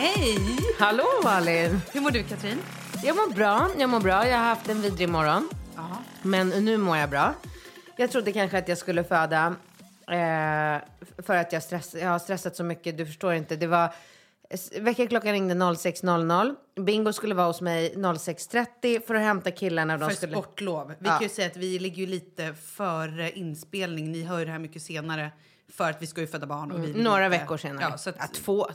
Hej! 0.00 0.38
Hallå 0.78 1.04
Malin! 1.24 1.80
Hur 1.92 2.00
mår 2.00 2.10
du 2.10 2.22
Katrin? 2.22 2.58
Jag 3.02 3.16
mår 3.16 3.34
bra, 3.34 3.70
jag 3.78 3.90
mår 3.90 4.00
bra. 4.00 4.26
Jag 4.28 4.36
har 4.38 4.44
haft 4.44 4.68
en 4.68 4.82
vidrig 4.82 5.08
morgon. 5.08 5.48
Ja. 5.76 5.88
Men 6.22 6.48
nu 6.48 6.76
mår 6.76 6.96
jag 6.96 7.10
bra. 7.10 7.34
Jag 7.96 8.10
trodde 8.10 8.32
kanske 8.32 8.58
att 8.58 8.68
jag 8.68 8.78
skulle 8.78 9.04
föda 9.04 9.46
eh, 10.10 10.82
för 11.22 11.36
att 11.36 11.52
jag, 11.52 11.62
stress, 11.62 11.94
jag 12.00 12.08
har 12.08 12.18
stressat 12.18 12.56
så 12.56 12.64
mycket. 12.64 12.96
Du 12.98 13.06
förstår 13.06 13.34
inte. 13.34 13.56
Det 13.56 13.66
var, 13.66 13.94
väckarklockan 14.80 15.32
ringde 15.32 15.54
06.00. 15.54 16.54
Bingo 16.84 17.12
skulle 17.12 17.34
vara 17.34 17.46
hos 17.46 17.60
mig 17.60 17.94
06.30 17.96 19.06
för 19.06 19.14
att 19.14 19.22
hämta 19.22 19.50
killarna. 19.50 19.96
De 19.98 20.08
För 20.08 20.16
skulle... 20.16 20.32
sportlov. 20.32 20.88
Vi 20.98 21.08
Ja. 21.08 21.12
kan 21.12 21.22
ju 21.22 21.28
säga 21.28 21.46
att 21.46 21.56
vi 21.56 21.78
ligger 21.78 21.96
ju 21.96 22.06
lite 22.06 22.54
före 22.54 23.30
inspelning. 23.30 24.12
Ni 24.12 24.22
hör 24.22 24.38
ju 24.38 24.44
det 24.44 24.50
här 24.52 24.58
mycket 24.58 24.82
senare 24.82 25.30
för 25.72 25.90
att 25.90 26.02
vi 26.02 26.06
ska 26.06 26.20
ju 26.20 26.26
föda 26.26 26.46
barn. 26.46 26.72
Och 26.72 26.84
vi 26.84 26.90
Mm, 26.90 27.02
Några 27.02 27.28
lite- 27.28 27.40
veckor 27.42 27.56
senare. 27.56 27.88
Ja, 27.90 27.98
så 27.98 28.10
att, 28.10 28.16
ja, 28.18 28.26
två. 28.34 28.66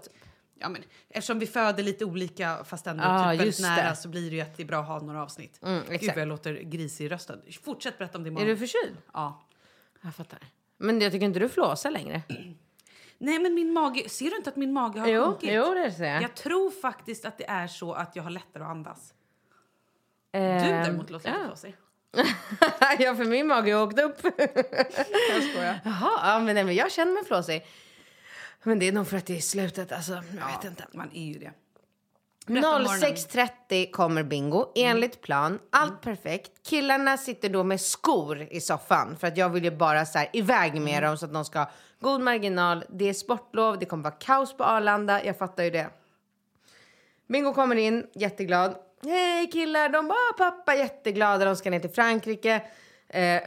Ja, 0.59 0.69
men, 0.69 0.83
eftersom 1.09 1.39
vi 1.39 1.47
föder 1.47 1.83
lite 1.83 2.05
olika 2.05 2.63
fast 2.63 2.87
ändå 2.87 3.03
Ja, 3.03 3.31
typ 3.31 3.39
väldigt 3.39 3.61
nära 3.61 3.89
det. 3.89 3.95
så 3.95 4.09
blir 4.09 4.29
det 4.29 4.35
ju 4.35 4.41
att 4.41 4.57
det 4.57 4.63
är 4.63 4.67
bra 4.67 4.79
att 4.79 4.87
ha 4.87 4.99
några 4.99 5.23
avsnitt. 5.23 5.59
Mm, 5.63 5.81
Gud 5.83 5.93
exakt. 5.95 6.15
vad 6.17 6.21
jag 6.21 6.27
låter 6.27 6.53
grisig 6.53 7.05
i 7.05 7.09
rösten. 7.09 7.41
Fortsätt 7.63 7.97
berätta 7.97 8.17
om 8.17 8.23
din 8.23 8.33
Är 8.33 8.39
morgon. 8.39 8.49
du 8.49 8.57
förkyld? 8.67 8.97
Ja. 9.13 9.45
Jag 10.01 10.15
fattar. 10.15 10.39
Men 10.77 11.01
jag 11.01 11.11
tycker 11.11 11.25
inte 11.25 11.39
du 11.39 11.49
flåsar 11.49 11.91
längre. 11.91 12.21
Nej 13.17 13.39
men 13.39 13.53
min 13.53 13.73
mage, 13.73 14.09
ser 14.09 14.29
du 14.29 14.35
inte 14.37 14.49
att 14.49 14.55
min 14.55 14.73
mage 14.73 14.99
har 14.99 15.07
Jo, 15.07 15.23
sjunkit? 15.25 15.49
jo, 15.53 15.73
det 15.73 15.91
ser 15.91 16.05
jag. 16.05 16.23
Jag 16.23 16.35
tror 16.35 16.71
faktiskt 16.71 17.25
att 17.25 17.37
det 17.37 17.49
är 17.49 17.67
så 17.67 17.93
att 17.93 18.15
jag 18.15 18.23
har 18.23 18.29
lättare 18.29 18.63
att 18.63 18.69
andas. 18.69 19.13
Du 20.31 20.39
Ehm, 20.39 20.57
däremot 20.83 21.09
låter 21.09 21.29
lite 21.29 21.39
ja. 21.41 21.47
flåsig. 21.47 21.75
ja, 22.99 23.15
för 23.15 23.25
min 23.25 23.47
mage 23.47 23.73
har 23.73 23.83
åkt 23.83 23.99
upp. 23.99 24.17
Jag 25.33 25.43
skojar. 25.51 25.79
Jaha, 25.85 26.11
ja, 26.33 26.39
men, 26.39 26.55
nej, 26.55 26.63
men 26.63 26.75
jag 26.75 26.91
känner 26.91 27.11
mig 27.13 27.25
flåsig. 27.25 27.65
Men 28.65 28.79
det 28.79 28.87
är 28.87 28.91
nog 28.91 29.07
för 29.07 29.17
att 29.17 29.25
det 29.25 29.37
är 29.37 29.41
slutet. 29.41 29.91
Alltså, 29.91 30.13
jag 30.13 30.47
vet 30.47 30.63
inte. 30.65 30.85
Man 30.91 31.09
är 31.13 31.25
ju 31.25 31.39
det. 31.39 31.51
Berätta 32.45 32.75
om 32.75 32.83
morgonen. 32.83 33.15
06.30 33.15 33.91
kommer 33.91 34.23
bingo, 34.23 34.71
enligt 34.75 35.21
plan. 35.21 35.59
Allt 35.69 36.01
perfekt. 36.01 36.51
Killarna 36.67 37.17
sitter 37.17 37.49
då 37.49 37.63
med 37.63 37.81
skor 37.81 38.47
i 38.51 38.61
soffan. 38.61 39.17
För 39.17 39.27
att 39.27 39.37
jag 39.37 39.49
vill 39.49 39.63
ju 39.63 39.71
bara 39.71 40.05
så 40.05 40.17
här, 40.17 40.29
iväg 40.33 40.81
med 40.81 41.03
dem 41.03 41.17
så 41.17 41.25
att 41.25 41.33
de 41.33 41.45
ska 41.45 41.59
ha 41.59 41.71
god 41.99 42.21
marginal. 42.21 42.83
Det 42.89 43.09
är 43.09 43.13
sportlov, 43.13 43.79
det 43.79 43.85
kommer 43.85 44.03
vara 44.03 44.13
kaos 44.13 44.57
på 44.57 44.63
Arlanda. 44.63 45.23
Jag 45.23 45.37
fattar 45.37 45.63
ju 45.63 45.69
det. 45.69 45.89
Bingo 47.27 47.53
kommer 47.53 47.75
in, 47.75 48.07
jätteglad. 48.13 48.75
Hej 49.03 49.51
killar! 49.51 49.89
De 49.89 50.07
bara 50.07 50.33
pappa, 50.37 50.75
jätteglada. 50.75 51.45
De 51.45 51.55
ska 51.55 51.69
ner 51.69 51.79
till 51.79 51.89
Frankrike. 51.89 52.61
Eh, 53.09 53.41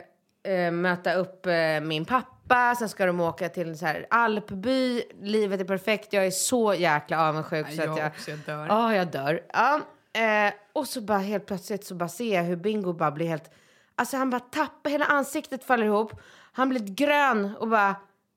eh, 0.53 0.71
möta 0.73 1.15
upp 1.15 1.47
eh, 1.47 1.81
min 1.81 2.05
pappa. 2.05 2.38
Sen 2.79 2.89
ska 2.89 3.07
de 3.07 3.21
åka 3.21 3.49
till 3.49 3.69
en 3.69 3.77
så 3.77 3.87
här 3.87 4.07
alpby. 4.11 5.03
Livet 5.23 5.61
är 5.61 5.65
perfekt. 5.65 6.13
Jag 6.13 6.27
är 6.27 6.31
så 6.31 6.75
jäkla 6.75 7.29
avundsjuk. 7.29 7.67
Ja, 7.71 7.77
så 7.77 7.83
jag 7.83 7.91
att 7.91 7.99
jag, 7.99 8.07
också, 8.07 8.31
jag 8.31 8.39
dör. 8.39 8.67
Ja, 8.67 8.95
jag 8.95 9.11
dör. 9.11 9.43
Ja, 9.53 9.81
eh, 10.13 10.53
och 10.73 10.89
så 10.89 11.01
bara 11.01 11.19
helt 11.19 11.47
plötsligt 11.47 11.85
så 11.85 11.95
bara 11.95 12.09
ser 12.09 12.35
jag 12.35 12.43
hur 12.43 12.57
Bingo 12.57 12.93
bara 12.93 13.11
blir 13.11 13.27
helt... 13.27 13.51
Alltså 13.95 14.17
han 14.17 14.31
bara 14.31 14.41
tappar, 14.41 14.91
hela 14.91 15.05
ansiktet 15.05 15.65
faller 15.65 15.85
ihop. 15.85 16.21
Han 16.53 16.69
blir 16.69 16.81
grön 16.81 17.57
och 17.57 17.69
bara... 17.69 17.97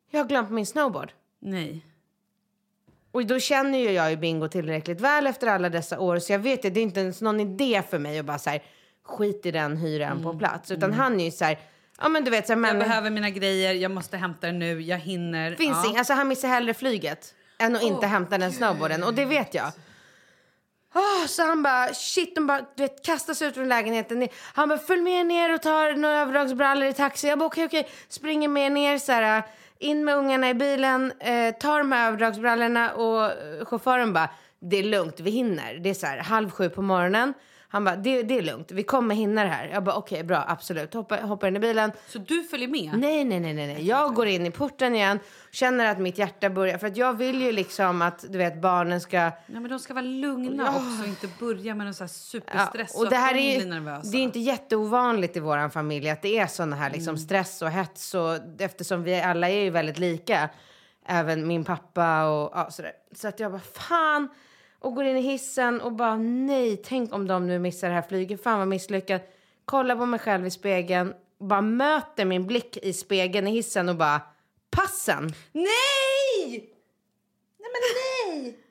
jag 0.09 0.19
har 0.19 0.27
glömt 0.27 0.49
min 0.49 0.65
snowboard. 0.65 1.11
Nej. 1.39 1.85
Och 3.11 3.25
då 3.25 3.39
känner 3.39 3.77
ju 3.77 3.91
jag 3.91 4.11
ju 4.11 4.17
Bingo 4.17 4.47
tillräckligt 4.47 5.01
väl 5.01 5.27
efter 5.27 5.47
alla 5.47 5.69
dessa 5.69 5.99
år 5.99 6.19
så 6.19 6.31
jag 6.31 6.39
vet 6.39 6.65
att 6.65 6.73
det 6.73 6.79
är 6.79 6.83
inte 6.83 6.99
ens 6.99 7.21
någon 7.21 7.39
idé 7.39 7.81
för 7.89 7.99
mig 7.99 8.19
att 8.19 8.25
bara 8.25 8.39
så 8.39 8.49
här, 8.49 8.63
skit 9.03 9.45
i 9.45 9.51
den, 9.51 9.77
hyra 9.77 10.05
en 10.05 10.23
på 10.23 10.37
plats. 10.37 10.71
Utan 10.71 10.93
han 10.93 11.19
är 11.19 11.25
ju 11.25 11.31
så 11.31 11.45
här, 11.45 11.59
ja 12.01 12.09
men 12.09 12.23
du 12.23 12.31
vet 12.31 12.47
så 12.47 12.53
här, 12.53 12.57
Mm. 12.57 12.67
Jag 12.67 12.77
men, 12.77 12.87
behöver 12.87 13.09
mina 13.09 13.29
grejer, 13.29 13.73
jag 13.73 13.91
måste 13.91 14.17
hämta 14.17 14.47
det 14.47 14.53
nu, 14.53 14.81
jag 14.81 14.97
hinner. 14.97 15.55
finns 15.55 15.77
ja. 15.85 15.91
ing- 15.91 15.97
alltså 15.97 16.13
han 16.13 16.27
missar 16.27 16.47
hellre 16.47 16.73
flyget 16.73 17.33
än 17.59 17.75
att 17.75 17.81
inte 17.83 18.07
hämta 18.07 18.37
den 18.37 18.51
snowboarden 18.51 19.03
och 19.03 19.13
det 19.13 19.25
vet 19.25 19.53
jag. 19.53 19.71
Åh, 20.93 21.25
så 21.27 21.45
han 21.45 21.63
bara, 21.63 21.93
shit, 21.93 22.35
de 22.35 22.47
bara, 22.47 22.61
du 22.75 22.83
vet, 22.83 23.05
kastas 23.05 23.41
ut 23.41 23.53
från 23.53 23.69
lägenheten. 23.69 24.27
Han 24.53 24.69
bara, 24.69 24.79
följ 24.79 25.01
med 25.01 25.25
ner 25.25 25.53
och 25.53 25.61
tar 25.61 25.93
några 25.93 26.15
överdragsbrallor 26.21 26.87
i 26.89 26.93
taxi. 26.93 27.27
Jag 27.27 27.39
bara, 27.39 27.45
okej, 27.45 27.65
okej. 27.65 27.89
Springer 28.09 28.47
med 28.47 28.71
ner 28.71 28.97
så 28.97 29.11
här, 29.11 29.43
in 29.79 30.05
med 30.05 30.15
ungarna 30.15 30.49
i 30.49 30.53
bilen, 30.53 31.13
eh, 31.19 31.53
tar 31.55 31.77
de 31.79 31.91
här 31.91 32.07
överdragsbrallorna 32.07 32.91
och 32.93 33.25
eh, 33.25 33.65
chauffören 33.65 34.13
bara, 34.13 34.29
det 34.61 34.77
är 34.77 34.83
lugnt, 34.83 35.19
vi 35.19 35.31
hinner. 35.31 35.73
Det 35.73 35.89
är 35.89 35.93
så 35.93 36.05
här, 36.05 36.17
halv 36.17 36.49
sju 36.51 36.69
på 36.69 36.81
morgonen. 36.81 37.33
Han 37.71 37.83
bara, 37.83 37.95
det, 37.95 38.23
det 38.23 38.37
är 38.37 38.41
lugnt, 38.41 38.71
vi 38.71 38.83
kommer 38.83 39.15
hinna 39.15 39.43
det 39.43 39.49
här. 39.49 39.67
Jag 39.67 39.83
bara, 39.83 39.95
okej, 39.95 40.23
bra, 40.23 40.45
absolut. 40.47 40.93
Hoppar, 40.93 41.21
hoppar 41.21 41.47
in 41.47 41.55
i 41.55 41.59
bilen. 41.59 41.91
Så 42.07 42.19
du 42.19 42.43
följer 42.43 42.67
med? 42.67 42.91
Nej, 42.93 43.25
nej, 43.25 43.39
nej, 43.39 43.53
nej, 43.53 43.67
nej. 43.67 43.87
Jag 43.87 44.13
går 44.13 44.27
in 44.27 44.45
i 44.45 44.51
porten 44.51 44.95
igen, 44.95 45.19
känner 45.51 45.91
att 45.91 45.99
mitt 45.99 46.17
hjärta 46.17 46.49
börjar... 46.49 46.77
För 46.77 46.87
att 46.87 46.97
jag 46.97 47.13
vill 47.13 47.41
ju 47.41 47.51
liksom 47.51 48.01
att 48.01 48.25
du 48.29 48.37
vet, 48.37 48.61
barnen 48.61 49.01
ska... 49.01 49.17
Ja, 49.17 49.31
men 49.45 49.69
de 49.69 49.79
ska 49.79 49.93
vara 49.93 50.05
lugna 50.05 50.69
också 50.69 51.01
och 51.01 51.07
inte 51.07 51.27
börja 51.39 51.75
med 51.75 51.85
någon 51.85 51.93
så 51.93 52.03
här 52.03 52.07
superstress 52.07 52.95
och 52.95 53.09
det 53.09 53.15
här 53.15 53.35
är, 53.35 54.11
det 54.11 54.17
är 54.17 54.21
inte 54.21 54.39
jätteovanligt 54.39 55.37
i 55.37 55.39
vår 55.39 55.69
familj 55.69 56.09
att 56.09 56.21
det 56.21 56.37
är 56.37 56.47
såna 56.47 56.75
här 56.75 56.89
liksom 56.89 57.17
stress 57.17 57.61
och 57.61 57.69
hets. 57.69 58.13
Och, 58.13 58.37
eftersom 58.59 59.03
vi 59.03 59.21
alla 59.21 59.49
är 59.49 59.63
ju 59.63 59.69
väldigt 59.69 59.99
lika, 59.99 60.49
även 61.05 61.47
min 61.47 61.63
pappa 61.63 62.25
och 62.25 62.51
ja, 62.55 62.67
sådär. 62.71 62.91
Så 63.15 63.27
att 63.27 63.39
jag 63.39 63.51
bara, 63.51 63.61
fan! 63.73 64.29
Och 64.81 64.95
går 64.95 65.05
in 65.05 65.17
i 65.17 65.21
hissen 65.21 65.81
och 65.81 65.91
bara, 65.91 66.17
nej, 66.17 66.77
tänk 66.77 67.13
om 67.13 67.27
de 67.27 67.47
nu 67.47 67.59
missar 67.59 67.87
det 67.87 67.93
här 67.93 68.01
flyget. 68.01 68.43
Fan 68.43 68.59
vad 68.59 68.67
misslyckat. 68.67 69.21
Kollar 69.65 69.95
på 69.95 70.05
mig 70.05 70.19
själv 70.19 70.47
i 70.47 70.51
spegeln, 70.51 71.13
bara 71.39 71.61
möter 71.61 72.25
min 72.25 72.47
blick 72.47 72.77
i 72.77 72.93
spegeln 72.93 73.47
i 73.47 73.51
hissen 73.51 73.89
och 73.89 73.95
bara, 73.95 74.21
passen! 74.69 75.33
Nej! 75.51 75.69
Nej 77.59 77.69
men 77.73 77.81
nej! 78.41 78.57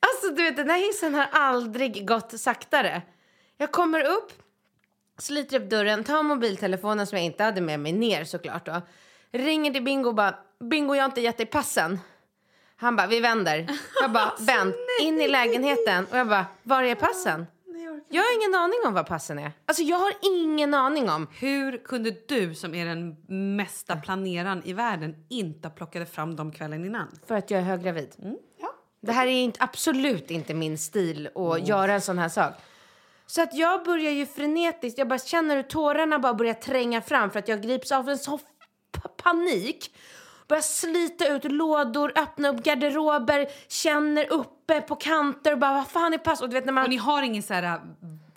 Alltså 0.00 0.28
du 0.28 0.42
vet 0.42 0.56
den 0.56 0.70
här 0.70 0.86
hissen 0.86 1.14
har 1.14 1.28
aldrig 1.32 2.08
gått 2.08 2.40
saktare. 2.40 3.02
Jag 3.56 3.72
kommer 3.72 4.04
upp, 4.04 4.32
sliter 5.18 5.60
upp 5.60 5.70
dörren, 5.70 6.04
tar 6.04 6.22
mobiltelefonen 6.22 7.06
som 7.06 7.18
jag 7.18 7.24
inte 7.24 7.44
hade 7.44 7.60
med 7.60 7.80
mig 7.80 7.92
ner 7.92 8.24
såklart 8.24 8.66
då. 8.66 8.82
Ringer 9.32 9.72
till 9.72 9.84
Bingo 9.84 10.08
och 10.08 10.14
bara, 10.14 10.38
Bingo 10.60 10.94
jag 10.94 11.02
har 11.02 11.08
inte 11.08 11.20
gett 11.20 11.36
dig 11.36 11.46
passen. 11.46 11.98
Han 12.80 12.96
bara, 12.96 13.06
vi 13.06 13.20
vänder. 13.20 13.66
Jag 14.00 14.12
bara, 14.12 14.32
vänd. 14.40 14.74
In 15.02 15.20
i 15.20 15.28
lägenheten. 15.28 16.06
Och 16.10 16.18
jag 16.18 16.28
bara, 16.28 16.46
var 16.62 16.82
är 16.82 16.94
passen? 16.94 17.46
Jag 18.08 18.22
har 18.22 18.34
ingen 18.42 18.54
aning 18.54 18.78
om 18.86 18.94
vad 18.94 19.06
passen 19.06 19.38
är. 19.38 19.52
Alltså 19.66 19.82
jag 19.82 19.98
har 19.98 20.12
ingen 20.22 20.74
aning 20.74 21.10
om. 21.10 21.28
Hur 21.38 21.84
kunde 21.84 22.10
du 22.28 22.54
som 22.54 22.74
är 22.74 22.86
den 22.86 23.16
mesta 23.56 23.96
planeraren 23.96 24.62
i 24.64 24.72
världen 24.72 25.14
inte 25.28 25.70
plockade 25.70 26.06
fram 26.06 26.36
dem 26.36 26.52
kvällen 26.52 26.84
innan? 26.84 27.18
För 27.26 27.34
att 27.34 27.50
jag 27.50 27.60
är 27.60 27.64
höggravid. 27.64 28.12
Det 29.02 29.12
här 29.12 29.26
är 29.26 29.30
inte, 29.30 29.62
absolut 29.62 30.30
inte 30.30 30.54
min 30.54 30.78
stil 30.78 31.28
att 31.34 31.68
göra 31.68 31.92
en 31.92 32.00
sån 32.00 32.18
här 32.18 32.28
sak. 32.28 32.54
Så 33.26 33.42
att 33.42 33.54
jag 33.54 33.84
börjar 33.84 34.10
ju 34.10 34.26
frenetiskt, 34.26 34.98
jag 34.98 35.08
bara 35.08 35.18
känner 35.18 35.56
hur 35.56 35.62
tårarna 35.62 36.18
bara 36.18 36.34
börjar 36.34 36.54
tränga 36.54 37.02
fram 37.02 37.30
för 37.30 37.38
att 37.38 37.48
jag 37.48 37.62
grips 37.62 37.92
av 37.92 38.08
en 38.08 38.18
sån 38.18 38.38
panik. 39.16 39.94
Börjar 40.50 40.62
slita 40.62 41.28
ut 41.28 41.44
lådor, 41.44 42.12
öppna 42.16 42.48
upp 42.48 42.62
garderober, 42.62 43.46
känner 43.68 44.32
uppe 44.32 44.80
på 44.80 44.96
kanter 44.96 45.52
och 45.52 45.58
bara 45.58 45.72
vad 45.72 45.88
fan 45.88 46.14
är 46.14 46.18
pass? 46.18 46.40
Och 46.40 46.48
du 46.48 46.54
vet 46.54 46.64
när 46.64 46.72
man... 46.72 46.84
Och 46.84 46.90
ni 46.90 46.96
har 46.96 47.22
ingen 47.22 47.42
så 47.42 47.54
här 47.54 47.62
äh, 47.62 47.80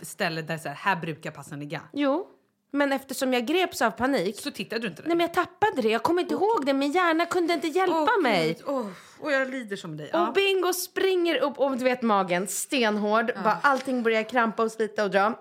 ställe 0.01 0.41
där 0.41 0.57
så 0.57 0.67
här, 0.67 0.75
här 0.75 0.95
brukar 0.95 1.31
passen 1.31 1.59
ligga? 1.59 1.81
Jo, 1.93 2.27
men 2.71 2.91
eftersom 2.91 3.33
jag 3.33 3.45
greps 3.45 3.81
av 3.81 3.91
panik 3.91 4.39
Så 4.39 4.51
tittade 4.51 4.81
du 4.81 4.87
inte 4.87 5.01
där? 5.01 5.07
Nej 5.07 5.17
men 5.17 5.27
jag 5.27 5.33
tappade 5.33 5.81
det, 5.81 5.89
jag 5.89 6.03
kommer 6.03 6.21
inte 6.21 6.33
ihåg 6.33 6.65
det. 6.65 6.73
Min 6.73 6.91
hjärna 6.91 7.25
kunde 7.25 7.53
inte 7.53 7.67
hjälpa 7.67 8.09
Åh, 8.17 8.21
mig. 8.21 8.57
Åh, 8.65 8.87
och 9.19 9.31
jag 9.31 9.49
lider 9.49 9.75
som 9.75 9.97
dig. 9.97 10.09
Ja. 10.13 10.27
Och 10.27 10.33
Bingo 10.33 10.73
springer 10.73 11.35
upp 11.37 11.59
och 11.59 11.77
du 11.77 11.83
vet 11.83 12.01
magen, 12.01 12.47
stenhård. 12.47 13.31
Bara, 13.43 13.57
allting 13.61 14.03
börjar 14.03 14.23
krampa 14.23 14.63
och 14.63 14.71
slita 14.71 15.03
och 15.03 15.11
dra. 15.11 15.39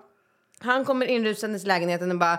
Han 0.59 0.85
kommer 0.85 1.07
inrusandes 1.07 1.65
i 1.65 1.67
lägenheten 1.67 2.11
och 2.11 2.19
bara... 2.19 2.39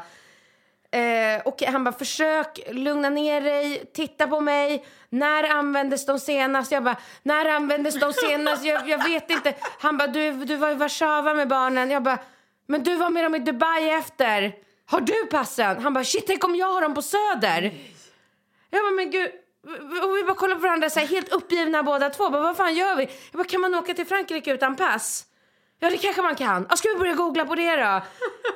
Eh, 0.94 1.42
och 1.46 1.62
han 1.62 1.84
bara 1.84 1.94
försök 1.94 2.60
lugna 2.72 3.10
ner 3.10 3.42
dig, 3.42 3.86
titta 3.94 4.28
på 4.28 4.42
mig. 4.42 4.86
När 5.10 5.44
användes 5.44 6.06
de 6.06 6.20
senast? 6.20 6.72
Jag 6.72 6.84
bara, 6.84 6.98
när 7.24 7.46
användes 7.46 8.00
de 8.00 8.14
senast? 8.14 8.66
Jag, 8.66 8.90
jag 8.90 9.04
vet 9.04 9.30
inte. 9.30 9.54
Han 9.80 9.98
bara, 9.98 10.08
du, 10.08 10.32
du 10.32 10.56
var 10.56 10.72
i 10.72 10.74
Warszawa 10.74 11.34
med 11.34 11.48
barnen. 11.48 11.92
Jag 11.92 12.04
bara, 12.04 12.18
men 12.68 12.84
du 12.84 12.96
var 12.96 13.10
med 13.10 13.26
dem 13.26 13.36
i 13.36 13.40
Dubai 13.40 13.90
efter. 13.90 14.54
Har 14.86 15.02
du 15.02 15.26
passen? 15.26 15.82
Han 15.84 15.94
bara, 15.94 16.04
shit 16.04 16.28
tänk 16.28 16.44
om 16.44 16.56
jag 16.56 16.74
har 16.74 16.82
dem 16.82 16.94
på 16.94 17.02
Söder. 17.02 17.74
Jag 18.70 18.84
bara, 18.84 18.92
men 18.92 19.12
gud. 19.12 19.32
Och 20.04 20.18
vi 20.18 20.24
bara 20.24 20.36
kollar 20.36 20.56
på 20.56 20.62
varandra 20.62 20.90
så 20.90 21.00
här, 21.00 21.08
helt 21.08 21.34
uppgivna 21.34 21.84
båda 21.84 22.10
två. 22.10 22.30
Bara, 22.30 22.42
vad 22.42 22.58
fan 22.58 22.76
gör 22.76 22.96
vi? 22.96 23.04
Jag 23.04 23.38
bara, 23.38 23.48
kan 23.48 23.62
man 23.62 23.76
åka 23.76 23.94
till 23.94 24.06
Frankrike 24.06 24.52
utan 24.52 24.76
pass? 24.76 25.26
Ja, 25.84 25.90
det 25.90 25.98
kanske 25.98 26.22
man 26.22 26.36
kan. 26.36 26.68
Ska 26.78 26.90
vi 26.90 26.96
börja 27.00 27.14
googla 27.14 27.46
på 27.46 27.56
det 27.56 27.76
då? 27.76 28.02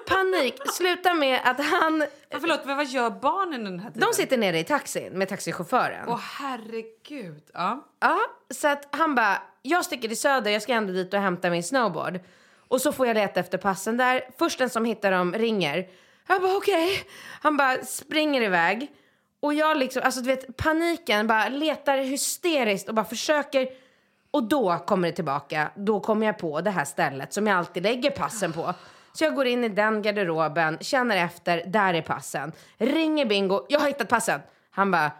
Panik. 0.07 0.56
Sluta 0.74 1.13
med 1.13 1.39
att 1.44 1.65
han... 1.65 2.06
Ja, 2.29 2.38
förlåt, 2.41 2.65
men 2.65 2.77
vad 2.77 2.85
gör 2.85 3.09
barnen 3.09 3.63
den 3.63 3.79
här 3.79 3.89
tiden? 3.89 4.09
De 4.09 4.15
sitter 4.15 4.38
nere 4.38 4.59
i 4.59 4.63
taxin 4.63 5.13
med 5.13 5.29
taxichauffören. 5.29 6.06
Åh 6.07 6.19
herregud. 6.19 7.44
Ja. 7.53 7.88
Ja, 8.00 8.19
så 8.50 8.68
att 8.68 8.88
han 8.91 9.15
bara, 9.15 9.41
jag 9.62 9.85
sticker 9.85 10.07
till 10.07 10.19
Söder, 10.19 10.51
jag 10.51 10.62
ska 10.62 10.74
ändå 10.74 10.94
dit 10.94 11.13
och 11.13 11.19
hämta 11.19 11.50
min 11.50 11.63
snowboard. 11.63 12.19
Och 12.68 12.81
så 12.81 12.91
får 12.91 13.07
jag 13.07 13.13
leta 13.13 13.39
efter 13.39 13.57
passen 13.57 13.97
där. 13.97 14.21
Först 14.39 14.59
den 14.59 14.69
som 14.69 14.85
hittar 14.85 15.12
dem 15.12 15.33
ringer. 15.33 15.88
Jag 16.27 16.41
bara 16.41 16.57
okej. 16.57 17.03
Han 17.41 17.57
bara 17.57 17.85
springer 17.85 18.41
iväg. 18.41 18.91
Och 19.39 19.53
jag 19.53 19.77
liksom, 19.77 20.01
alltså 20.06 20.21
du 20.21 20.27
vet 20.27 20.57
paniken, 20.57 21.27
bara 21.27 21.50
letar 21.50 21.97
hysteriskt 21.97 22.89
och 22.89 22.95
bara 22.95 23.06
försöker. 23.06 23.87
Och 24.31 24.44
då 24.44 24.77
kommer 24.77 25.07
det 25.07 25.13
tillbaka. 25.15 25.71
Då 25.75 26.00
kommer 26.00 26.25
jag 26.25 26.38
på 26.38 26.62
det 26.62 26.71
här 26.71 26.85
stället 26.85 27.33
som 27.33 27.47
jag 27.47 27.57
alltid 27.57 27.83
lägger 27.83 28.12
passen 28.12 28.53
på. 28.53 28.74
Så 29.13 29.24
jag 29.24 29.35
går 29.35 29.47
in 29.47 29.63
i 29.63 29.69
den 29.69 30.01
garderoben, 30.01 30.77
känner 30.81 31.18
efter, 31.18 31.63
där 31.68 31.94
är 31.94 32.01
passen. 32.01 32.51
Ringer 32.77 33.25
Bingo, 33.25 33.65
jag 33.69 33.79
har 33.79 33.88
hittat 33.88 34.09
passen. 34.09 34.39
Han 34.71 34.91
bara, 34.91 35.12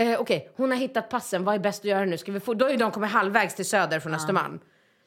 Eh, 0.00 0.20
Okej, 0.20 0.50
hon 0.56 0.70
har 0.70 0.78
hittat 0.78 1.08
passen. 1.08 1.44
Vad 1.44 1.54
är 1.54 1.58
bäst 1.58 1.80
att 1.80 1.84
göra 1.84 2.04
nu? 2.04 2.18
Ska 2.18 2.32
vi 2.32 2.40
få... 2.40 2.54
Då 2.54 2.70
ju 2.70 2.76
de 2.76 2.90
kommit 2.90 3.10
halvvägs 3.10 3.54
till 3.54 3.68
Söder 3.68 4.00
från 4.00 4.14
Östermalm. 4.14 4.60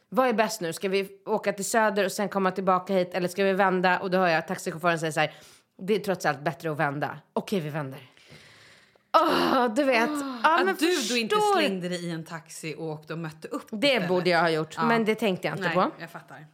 Vad 0.09 0.27
är 0.27 0.33
bäst 0.33 0.61
nu? 0.61 0.73
Ska 0.73 0.89
vi 0.89 1.09
åka 1.25 1.53
till 1.53 1.65
Söder 1.65 2.05
och 2.05 2.11
sen 2.11 2.29
komma 2.29 2.51
tillbaka 2.51 2.93
hit? 2.93 3.13
Eller 3.13 3.27
ska 3.27 3.43
vi 3.43 3.53
vända? 3.53 3.99
Och 3.99 4.11
då 4.11 4.17
hör 4.17 4.27
jag 4.27 4.47
taxichauffören 4.47 4.99
säga 4.99 5.11
så 5.11 5.19
här. 5.19 5.33
Det 5.77 5.95
är 5.95 5.99
trots 5.99 6.25
allt 6.25 6.39
bättre 6.39 6.71
att 6.71 6.77
vända. 6.77 7.17
Okej, 7.33 7.59
vi 7.59 7.69
vänder. 7.69 7.99
Åh, 9.13 9.73
du 9.75 9.83
vet. 9.83 10.09
ja, 10.43 10.57
men 10.57 10.69
att 10.69 10.79
du 10.79 10.95
då 11.09 11.17
inte 11.17 11.35
slängde 11.55 11.89
dig 11.89 12.05
i 12.05 12.11
en 12.11 12.23
taxi 12.25 12.75
och 12.77 12.85
åkte 12.85 13.13
och 13.13 13.19
mötte 13.19 13.47
upp 13.47 13.67
Det 13.71 13.87
istället. 13.87 14.09
borde 14.09 14.29
jag 14.29 14.39
ha 14.41 14.49
gjort, 14.49 14.73
Ja. 14.77 14.85
men 14.85 15.05
det 15.05 15.15
tänkte 15.15 15.47
jag 15.47 15.53
inte 15.57 15.67
Nej, 15.67 15.75
på. 15.75 15.91
jag 15.99 16.09
fattar. 16.11 16.45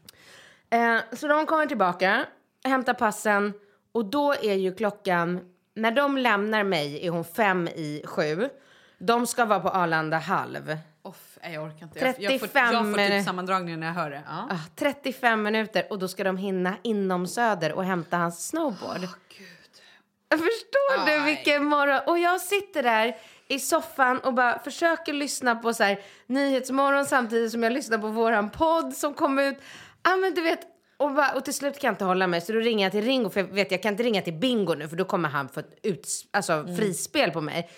Eh, 0.69 0.97
så 1.17 1.27
de 1.27 1.45
kommer 1.45 1.65
tillbaka, 1.65 2.25
hämtar 2.63 2.93
passen 2.93 3.53
och 3.91 4.05
då 4.05 4.33
är 4.33 4.53
ju 4.53 4.75
klockan... 4.75 5.39
När 5.75 5.91
de 5.91 6.17
lämnar 6.17 6.63
mig 6.63 7.05
är 7.07 7.09
hon 7.11 7.23
fem 7.23 7.67
i 7.67 8.03
sju. 8.05 8.49
De 8.97 9.27
ska 9.27 9.45
vara 9.45 9.59
på 9.59 9.69
Arlanda 9.69 10.17
halv. 10.17 10.77
Off, 11.01 11.37
jag 11.53 11.63
orkar 11.63 11.83
inte. 11.85 11.99
Jag, 11.99 12.07
jag, 12.19 12.39
får, 12.39 12.47
35 12.47 12.73
jag 12.73 12.85
får 12.95 13.07
typ 13.17 13.25
sammandragningen 13.25 13.79
när 13.79 13.87
jag 13.87 13.93
hör 13.93 14.09
det. 14.09 14.21
Ja. 14.27 14.47
Ah, 14.49 14.57
35 14.75 15.43
minuter 15.43 15.83
och 15.89 15.99
då 15.99 16.07
ska 16.07 16.23
de 16.23 16.37
hinna 16.37 16.75
inom 16.83 17.27
Söder 17.27 17.71
och 17.71 17.83
hämta 17.85 18.17
hans 18.17 18.47
snowboard. 18.47 19.07
Förstår 20.31 21.05
du 21.05 21.25
vilken 21.25 21.65
morgon? 21.65 22.01
Och 22.07 22.19
jag 22.19 22.41
sitter 22.41 22.83
där 22.83 23.15
i 23.47 23.59
soffan 23.59 24.19
och 24.19 24.33
bara 24.33 24.59
försöker 24.59 25.13
lyssna 25.13 25.55
på 25.55 25.73
så 25.73 25.83
här 25.83 25.99
Nyhetsmorgon 26.27 27.05
samtidigt 27.05 27.51
som 27.51 27.63
jag 27.63 27.73
lyssnar 27.73 27.97
på 27.97 28.07
våran 28.07 28.49
podd 28.49 28.93
som 28.93 29.13
kom 29.13 29.39
ut. 29.39 29.57
Ja 30.03 30.15
men 30.15 30.33
du 30.33 30.41
vet, 30.41 30.59
och, 30.97 31.13
bara, 31.13 31.31
och 31.31 31.45
till 31.45 31.53
slut 31.53 31.79
kan 31.79 31.87
jag 31.87 31.93
inte 31.93 32.05
hålla 32.05 32.27
mig 32.27 32.41
så 32.41 32.53
då 32.53 32.59
ringer 32.59 32.85
jag 32.85 32.91
till 32.91 33.03
Ringo 33.05 33.29
för 33.29 33.39
jag 33.39 33.47
vet 33.47 33.71
jag 33.71 33.83
kan 33.83 33.91
inte 33.91 34.03
ringa 34.03 34.21
till 34.21 34.33
Bingo 34.33 34.73
nu 34.73 34.87
för 34.87 34.95
då 34.95 35.05
kommer 35.05 35.29
han 35.29 35.49
få 35.49 35.59
ett 35.59 35.79
ut, 35.83 36.07
alltså, 36.31 36.65
frispel 36.77 37.31
på 37.31 37.41
mig. 37.41 37.69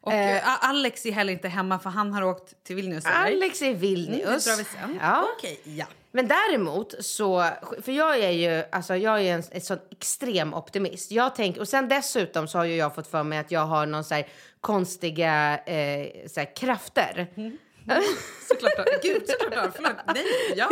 Och 0.00 0.12
eh, 0.12 0.64
Alex 0.68 1.06
är 1.06 1.12
heller 1.12 1.32
inte 1.32 1.48
hemma 1.48 1.78
för 1.78 1.90
han 1.90 2.12
har 2.12 2.22
åkt 2.22 2.64
till 2.64 2.76
Vilnius. 2.76 3.06
Alex 3.06 3.62
är 3.62 3.70
i 3.70 3.74
Vilnius. 3.74 4.46
Mm, 4.46 4.92
vi. 4.92 4.98
Ja. 5.00 5.28
Okej, 5.36 5.60
ja. 5.64 5.86
Men 6.12 6.28
däremot 6.28 6.94
så, 7.00 7.50
för 7.82 7.92
jag 7.92 8.18
är 8.18 8.30
ju, 8.30 8.64
alltså 8.72 8.96
jag 8.96 9.20
är 9.20 9.34
en, 9.34 9.42
en 9.50 9.60
sån 9.60 9.78
extrem 9.90 10.54
optimist. 10.54 11.10
Jag 11.10 11.34
tänker, 11.34 11.60
och 11.60 11.68
sen 11.68 11.88
dessutom 11.88 12.48
så 12.48 12.58
har 12.58 12.64
jag 12.64 12.94
fått 12.94 13.06
för 13.06 13.22
mig 13.22 13.38
att 13.38 13.50
jag 13.50 13.66
har 13.66 13.86
någon 13.86 14.04
så 14.04 14.14
här 14.14 14.28
konstiga 14.60 15.58
eh, 15.58 16.28
så 16.28 16.40
här 16.40 16.56
krafter. 16.56 17.26
Såklart. 18.48 18.72
du 18.76 18.82
har. 18.82 19.02
Gud, 19.02 19.22
såklart. 19.28 19.52
du 19.52 19.58
har. 19.58 19.70
Förlåt. 19.74 19.92
Nej, 20.14 20.24
ja. 20.56 20.68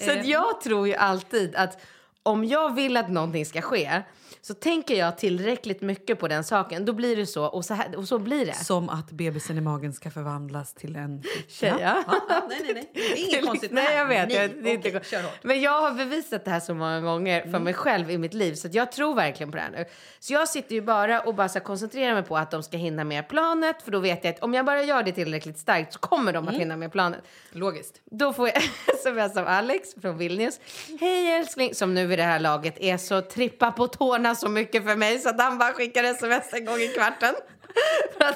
Så 0.00 0.10
att 0.10 0.26
jag 0.26 0.60
tror 0.60 0.88
ju 0.88 0.94
alltid 0.94 1.56
att 1.56 1.78
om 2.22 2.44
jag 2.44 2.74
vill 2.74 2.96
att 2.96 3.10
någonting 3.10 3.46
ska 3.46 3.60
ske 3.60 4.02
så 4.42 4.54
tänker 4.54 4.94
jag 4.94 5.18
tillräckligt 5.18 5.80
mycket 5.80 6.18
på 6.18 6.28
den 6.28 6.44
saken. 6.44 6.84
Då 6.84 6.92
blir 6.92 7.16
det 7.16 7.26
så 7.26 7.44
och 7.44 7.64
så, 7.64 7.74
här, 7.74 7.96
och 7.96 8.08
så 8.08 8.18
blir 8.18 8.46
det. 8.46 8.54
Som 8.54 8.88
att 8.88 9.10
bebisen 9.10 9.58
i 9.58 9.60
magen 9.60 9.92
ska 9.92 10.10
förvandlas 10.10 10.74
till 10.74 10.96
en 10.96 11.22
Tjej, 11.48 11.74
ja. 11.80 12.04
Ja, 12.06 12.46
nej, 12.48 12.58
nej, 12.64 12.74
nej. 12.74 12.90
Det 12.94 13.00
är 13.00 13.28
inget 13.28 13.46
konstigt 13.46 13.72
med 13.72 13.84
Nej, 13.84 13.96
jag 13.96 14.06
vet. 14.06 14.28
Nej, 14.28 14.48
det 14.62 14.70
är 14.70 14.74
inte, 14.74 14.90
kör 15.10 15.22
hårt. 15.22 15.32
men 15.42 15.60
jag 15.60 15.80
har 15.80 15.92
bevisat 15.92 16.44
det 16.44 16.50
här 16.50 16.60
så 16.60 16.74
många 16.74 17.00
gånger 17.00 17.40
Mm. 17.40 17.52
för 17.52 17.58
mig 17.58 17.74
själv 17.74 18.10
i 18.10 18.18
mitt 18.18 18.34
liv 18.34 18.54
så 18.54 18.66
att 18.68 18.74
jag 18.74 18.92
tror 18.92 19.14
verkligen 19.14 19.50
på 19.50 19.56
det 19.56 19.62
här 19.62 19.70
nu. 19.70 19.84
Så 20.20 20.32
jag 20.32 20.48
sitter 20.48 20.74
ju 20.74 20.80
bara 20.82 21.20
och 21.20 21.34
bara 21.34 21.48
så 21.48 21.60
koncentrerar 21.60 22.14
mig 22.14 22.22
på 22.22 22.36
att 22.36 22.50
de 22.50 22.62
ska 22.62 22.76
hinna 22.76 23.04
med 23.04 23.28
planet 23.28 23.82
för 23.82 23.90
då 23.90 23.98
vet 23.98 24.24
jag 24.24 24.34
att 24.34 24.42
om 24.42 24.54
jag 24.54 24.66
bara 24.66 24.82
gör 24.82 25.02
det 25.02 25.12
tillräckligt 25.12 25.58
starkt 25.58 25.92
så 25.92 25.98
kommer 25.98 26.32
de 26.32 26.44
att 26.44 26.48
Mm. 26.50 26.60
hinna 26.60 26.76
med 26.76 26.92
planet. 26.92 27.20
Logiskt. 27.52 28.00
Då 28.04 28.32
får 28.32 28.48
jag 28.48 28.56
sms 28.94 29.36
av 29.36 29.46
Alex 29.48 29.88
från 30.02 30.18
Vilnius. 30.18 30.60
Hej 31.00 31.32
älskling, 31.32 31.74
som 31.74 31.94
nu 31.94 32.06
i 32.12 32.16
det 32.16 32.22
här 32.22 32.38
laget 32.38 32.74
är 32.80 32.96
så 32.96 33.20
trippa 33.22 33.72
på 33.72 33.86
tårna 33.86 34.34
så 34.34 34.48
mycket 34.48 34.84
för 34.84 34.96
mig 34.96 35.18
så 35.18 35.28
att 35.28 35.40
han 35.40 35.58
bara 35.58 35.72
skickar 35.72 36.04
sms 36.04 36.52
en 36.54 36.64
gång 36.64 36.78
i 36.78 36.88
kvarten. 36.88 37.34
Han, 38.20 38.34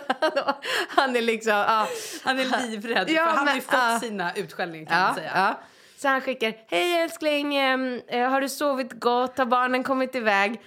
han 0.88 1.16
är 1.16 1.22
liksom, 1.22 1.52
ja. 1.52 1.88
Han 2.24 2.38
är 2.38 2.66
livrädd, 2.68 3.10
Ja, 3.10 3.26
för 3.26 3.36
han 3.36 3.48
har 3.48 3.54
ju 3.54 3.60
fått 3.60 3.74
ja. 3.74 3.98
sina 4.02 4.34
utskällningar 4.34 4.86
kan 4.86 5.00
man 5.02 5.14
säga. 5.14 5.30
ja. 5.34 5.60
Så 5.96 6.08
han 6.08 6.20
skickar, 6.20 6.54
hej 6.70 7.02
älskling, 7.02 7.54
ehm, 7.56 8.00
eh, 8.08 8.28
har 8.30 8.40
du 8.40 8.48
sovit 8.48 8.92
gott? 8.92 9.38
Har 9.38 9.46
barnen 9.46 9.82
kommit 9.84 10.14
iväg? 10.14 10.60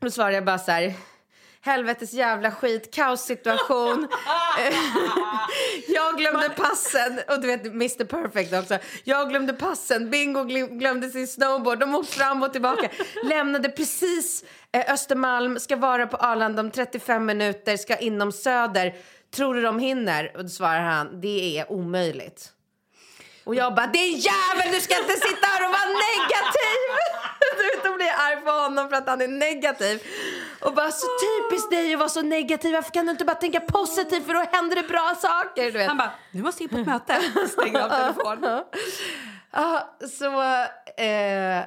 Då 0.00 0.10
svarar 0.10 0.30
jag 0.30 0.44
bara 0.44 0.58
så 0.58 0.70
här, 0.72 0.94
helvetes 1.66 2.12
jävla 2.12 2.50
skit, 2.50 2.94
kaossituation. 2.94 4.08
Jag 5.88 6.18
glömde 6.18 6.48
passen, 6.48 7.20
och 7.28 7.40
du 7.40 7.46
vet 7.46 7.66
Mr 7.66 8.04
Perfect 8.04 8.52
också. 8.54 8.78
Jag 9.04 9.28
glömde 9.28 9.52
passen, 9.52 10.10
Bingo 10.10 10.40
gl- 10.40 10.78
glömde 10.78 11.10
sin 11.10 11.26
snowboard, 11.28 11.78
de 11.78 11.94
åkte 11.94 12.12
fram 12.12 12.42
och 12.42 12.52
tillbaka. 12.52 12.88
Lämnade 13.24 13.68
precis 13.68 14.44
eh, 14.72 14.92
Östermalm, 14.92 15.58
ska 15.58 15.76
vara 15.76 16.06
på 16.06 16.16
Arlanda 16.16 16.62
om 16.62 16.70
35 16.70 17.26
minuter, 17.26 17.76
ska 17.76 17.96
inom 17.96 18.32
Söder. 18.32 18.94
Tror 19.34 19.54
du 19.54 19.62
de 19.62 19.78
hinner? 19.78 20.32
Och 20.36 20.42
då 20.42 20.48
svarar 20.48 20.80
han, 20.80 21.20
det 21.20 21.58
är 21.58 21.72
omöjligt. 21.72 22.52
Och 23.44 23.54
jag 23.54 23.74
bara, 23.74 23.86
din 23.86 24.12
jävel 24.16 24.72
du 24.72 24.80
ska 24.80 24.98
inte 24.98 25.12
sitta 25.12 25.46
här 25.46 25.64
och 25.66 25.70
vara 25.70 25.86
negativ! 25.86 27.15
Då 27.84 27.94
blir 27.96 28.06
jag 28.06 28.16
arg 28.20 28.40
på 28.44 28.50
honom 28.50 28.88
för 28.88 28.96
att 28.96 29.08
han 29.08 29.20
är 29.20 29.28
negativ. 29.28 30.02
Och 30.60 30.74
bara, 30.74 30.90
så 30.90 31.06
typiskt 31.26 31.70
dig 31.70 31.92
att 31.92 31.98
vara 31.98 32.08
så 32.08 32.22
negativ. 32.22 32.72
Varför 32.74 32.90
kan 32.90 33.06
du 33.06 33.10
inte 33.12 33.24
bara 33.24 33.36
tänka 33.36 33.60
positivt 33.60 34.26
för 34.26 34.34
då 34.34 34.44
händer 34.52 34.76
det 34.76 34.88
bra 34.88 35.14
saker? 35.18 35.64
Du 35.64 35.70
vet. 35.70 35.88
Han 35.88 35.96
bara, 35.96 36.12
nu 36.30 36.42
måste 36.42 36.62
jag 36.62 36.70
på 36.70 36.76
ett 36.78 36.86
möte. 36.86 37.16
Stänger 37.48 37.80
av 37.80 37.88
telefonen. 37.88 38.64
Ja, 39.52 39.96
så... 40.18 40.24
Eh, 41.02 41.64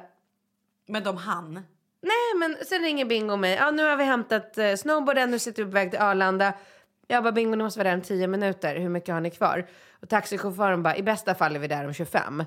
Men 0.88 1.04
de 1.04 1.16
hann. 1.16 1.54
nej, 2.02 2.34
men 2.38 2.56
sen 2.66 2.82
ringer 2.82 3.04
Bingo 3.04 3.36
mig. 3.36 3.54
Ja, 3.54 3.70
nu 3.70 3.84
har 3.84 3.96
vi 3.96 4.04
hämtat 4.04 4.58
eh, 4.58 4.74
snowboarden, 4.74 5.30
nu 5.30 5.38
sitter 5.38 5.64
vi 5.64 5.70
på 5.70 5.74
väg 5.74 5.90
till 5.90 6.00
Arlanda. 6.00 6.52
Jag 7.06 7.22
bara, 7.22 7.32
Bingo, 7.32 7.56
ni 7.56 7.64
måste 7.64 7.78
vara 7.78 7.88
där 7.88 7.96
om 7.96 8.02
10 8.02 8.26
minuter. 8.26 8.76
Hur 8.76 8.88
mycket 8.88 9.14
har 9.14 9.20
ni 9.20 9.30
kvar? 9.30 9.66
Och 10.02 10.08
taxichauffören 10.08 10.82
bara, 10.82 10.96
i 10.96 11.02
bästa 11.02 11.34
fall 11.34 11.56
är 11.56 11.60
vi 11.60 11.68
där 11.68 11.86
om 11.86 11.92
25. 11.94 12.40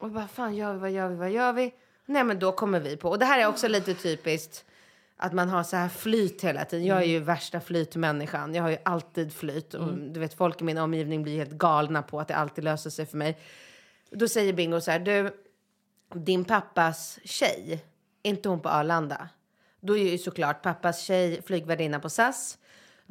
Och 0.00 0.06
jag 0.06 0.12
bara, 0.12 0.28
fan 0.28 0.56
gör 0.56 0.72
vi, 0.72 0.78
vad 0.78 0.90
gör 0.90 1.08
vi, 1.08 1.14
vad 1.16 1.30
gör 1.30 1.52
vi? 1.52 1.74
Nej, 2.06 2.24
men 2.24 2.38
då 2.38 2.52
kommer 2.52 2.80
vi 2.80 2.96
på. 2.96 3.08
Och 3.08 3.18
det 3.18 3.24
här 3.24 3.40
är 3.40 3.46
också 3.46 3.68
lite 3.68 3.94
typiskt. 3.94 4.64
Att 5.16 5.32
man 5.32 5.48
har 5.48 5.62
så 5.62 5.76
här 5.76 5.88
flyt 5.88 6.44
hela 6.44 6.64
tiden. 6.64 6.86
Jag 6.86 6.98
är 6.98 7.06
ju 7.06 7.18
värsta 7.18 7.60
flytmänniskan. 7.60 8.54
Jag 8.54 8.62
har 8.62 8.70
ju 8.70 8.78
alltid 8.82 9.32
flyt. 9.32 9.74
Och 9.74 9.94
du 9.94 10.20
vet, 10.20 10.34
folk 10.34 10.60
i 10.60 10.64
min 10.64 10.78
omgivning 10.78 11.22
blir 11.22 11.36
helt 11.36 11.50
galna 11.50 12.02
på 12.02 12.20
att 12.20 12.28
det 12.28 12.36
alltid 12.36 12.64
löser 12.64 12.90
sig 12.90 13.06
för 13.06 13.16
mig. 13.16 13.38
Då 14.10 14.28
säger 14.28 14.52
Bingo 14.52 14.80
så 14.80 14.90
här, 14.90 14.98
du, 14.98 15.30
din 16.14 16.44
pappas 16.44 17.18
tjej, 17.24 17.84
är 18.22 18.30
inte 18.30 18.48
hon 18.48 18.60
på 18.60 18.68
Arlanda? 18.68 19.28
Då 19.80 19.96
är 19.96 20.10
ju 20.10 20.18
såklart 20.18 20.62
pappas 20.62 21.02
tjej 21.02 21.42
flygvärdinna 21.42 22.00
på 22.00 22.10
SAS. 22.10 22.58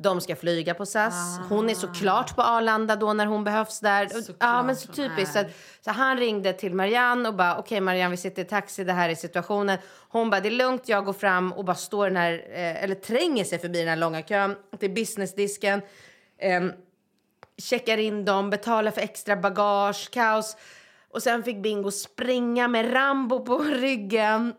De 0.02 0.22
ska 0.22 0.36
flyga 0.36 0.74
på 0.74 0.86
SAS. 0.86 1.40
Hon 1.50 1.70
är 1.70 1.76
såklart 1.76 2.36
på 2.36 2.42
Arlanda 2.42 2.96
då 2.96 3.14
när 3.14 3.26
hon 3.26 3.44
behövs 3.44 3.80
där. 3.80 4.10
ja, 4.40 4.64
men 4.64 4.76
så 4.76 4.94
typiskt. 4.94 5.34
Så, 5.34 5.40
att, 5.40 5.48
så 5.82 5.92
han 5.92 6.18
ringde 6.18 6.54
till 6.54 6.74
Marianne 6.74 7.30
och 7.30 7.36
bara, 7.36 7.58
okej 7.58 7.82
Marianne 7.82 8.12
vi 8.12 8.18
sitter 8.18 8.42
i 8.42 8.46
taxi, 8.46 8.84
det 8.84 8.94
här 8.94 9.10
är 9.10 9.16
situationen. 9.16 9.78
Hon 10.10 10.30
bara, 10.30 10.42
det 10.42 10.50
är 10.50 10.52
lugnt, 10.52 10.90
jag 10.90 11.06
går 11.06 11.14
fram 11.14 11.54
och 11.54 11.66
bara 11.66 11.76
står 11.76 12.08
den 12.08 12.16
här, 12.16 12.34
eh, 12.34 12.84
eller 12.84 12.96
tränger 12.96 13.44
sig 13.44 13.60
förbi 13.60 13.80
den 13.80 13.88
här 13.88 13.96
långa 13.96 14.22
kön 14.22 14.56
till 14.80 14.92
businessdisken. 14.92 15.82
Ehm, 16.40 16.72
checkar 17.58 17.98
in 17.98 18.26
dem, 18.26 18.50
betalar 18.50 18.92
för 18.92 19.02
extra 19.02 19.36
bagage, 19.36 20.10
kaos. 20.12 20.56
Och 21.12 21.24
sen 21.24 21.44
fick 21.44 21.58
Bingo 21.58 21.92
springa 21.92 22.68
med 22.68 22.94
Rambo 22.94 23.46
på 23.46 23.58
ryggen. 23.64 24.54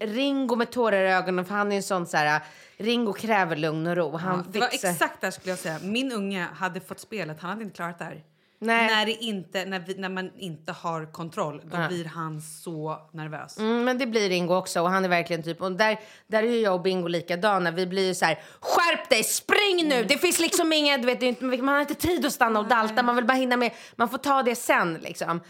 Ringo 0.00 0.56
med 0.56 0.70
tårar 0.70 1.04
i 1.04 1.12
ögonen, 1.12 1.44
för 1.44 1.54
han 1.54 1.72
är 1.72 1.76
en 1.76 1.82
sån 1.82 2.06
så 2.06 2.16
här... 2.16 2.40
Ringo 2.78 3.12
kräver 3.12 3.56
lugn 3.56 3.86
och 3.86 3.96
ro. 3.96 4.16
Han 4.16 4.38
Ja, 4.38 4.44
det 4.52 4.60
var 4.60 4.66
fixar- 4.68 4.90
exakt 4.90 5.20
där 5.20 5.30
skulle 5.30 5.50
jag 5.50 5.58
säga. 5.58 5.78
Min 5.82 6.12
unge 6.12 6.46
hade 6.54 6.80
fått 6.80 7.00
spelet, 7.00 7.40
han 7.40 7.50
hade 7.50 7.62
inte 7.62 7.76
klarat 7.76 7.98
det 7.98 8.04
här. 8.04 8.22
Nej. 8.58 8.86
När, 8.86 9.06
det 9.06 9.12
inte, 9.12 9.64
när, 9.64 9.78
vi, 9.78 9.94
när 9.94 10.08
man 10.08 10.30
inte 10.38 10.72
har 10.72 11.12
kontroll, 11.12 11.62
då 11.64 11.88
blir 11.88 12.04
han 12.04 12.40
så 12.40 12.98
nervös. 13.12 13.58
Mm, 13.58 13.84
men 13.84 13.98
det 13.98 14.06
blir 14.06 14.28
Ringo 14.28 14.54
också 14.54 14.80
och 14.80 14.90
han 14.90 15.04
är 15.04 15.08
verkligen 15.08 15.42
typ 15.42 15.62
och 15.62 15.72
där, 15.72 16.00
där 16.26 16.42
är 16.42 16.62
jag 16.62 16.74
och 16.74 16.82
Bingo 16.82 17.08
likadana. 17.08 17.70
Vi 17.70 17.86
blir 17.86 18.06
ju 18.06 18.14
så 18.14 18.24
här, 18.24 18.40
skärp 18.60 19.08
dig, 19.08 19.24
spring 19.24 19.88
nu! 19.88 20.04
Det 20.04 20.18
finns 20.18 20.38
liksom 20.38 20.70
du 20.70 21.06
vet, 21.06 21.22
inte, 21.22 21.44
man 21.44 21.68
har 21.68 21.80
inte 21.80 21.94
tid 21.94 22.26
att 22.26 22.32
stanna 22.32 22.58
och 22.60 22.68
dalta, 22.68 23.02
man 23.02 23.16
vill 23.16 23.24
bara 23.24 23.34
hinna 23.34 23.56
med, 23.56 23.72
man 23.96 24.08
får 24.08 24.18
ta 24.18 24.42
det 24.42 24.54
sen 24.54 24.94
liksom. 24.94 25.40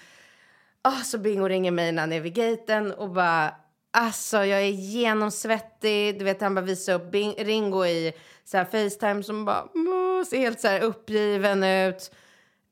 Oh, 0.87 1.03
så 1.03 1.19
Bingo 1.19 1.49
ringer 1.49 1.71
mig 1.71 1.93
när 1.93 2.03
han 2.03 2.13
är 2.13 2.21
vid 2.21 2.35
gaten 2.35 2.93
och 2.93 3.11
bara, 3.11 3.55
alltså 3.91 4.45
jag 4.45 4.61
är 4.61 4.71
genomsvettig, 4.71 6.19
du 6.19 6.25
vet 6.25 6.41
han 6.41 6.55
bara 6.55 6.61
visar 6.61 6.95
upp 6.95 7.11
Bing, 7.11 7.35
Ringo 7.39 7.85
i 7.87 8.13
så 8.45 8.57
här 8.57 8.65
Facetime 8.65 9.23
som 9.23 9.45
bara 9.45 9.69
mm, 9.75 10.25
ser 10.25 10.39
helt 10.39 10.61
så 10.61 10.69
här 10.69 10.81
uppgiven 10.81 11.65
ut. 11.65 12.11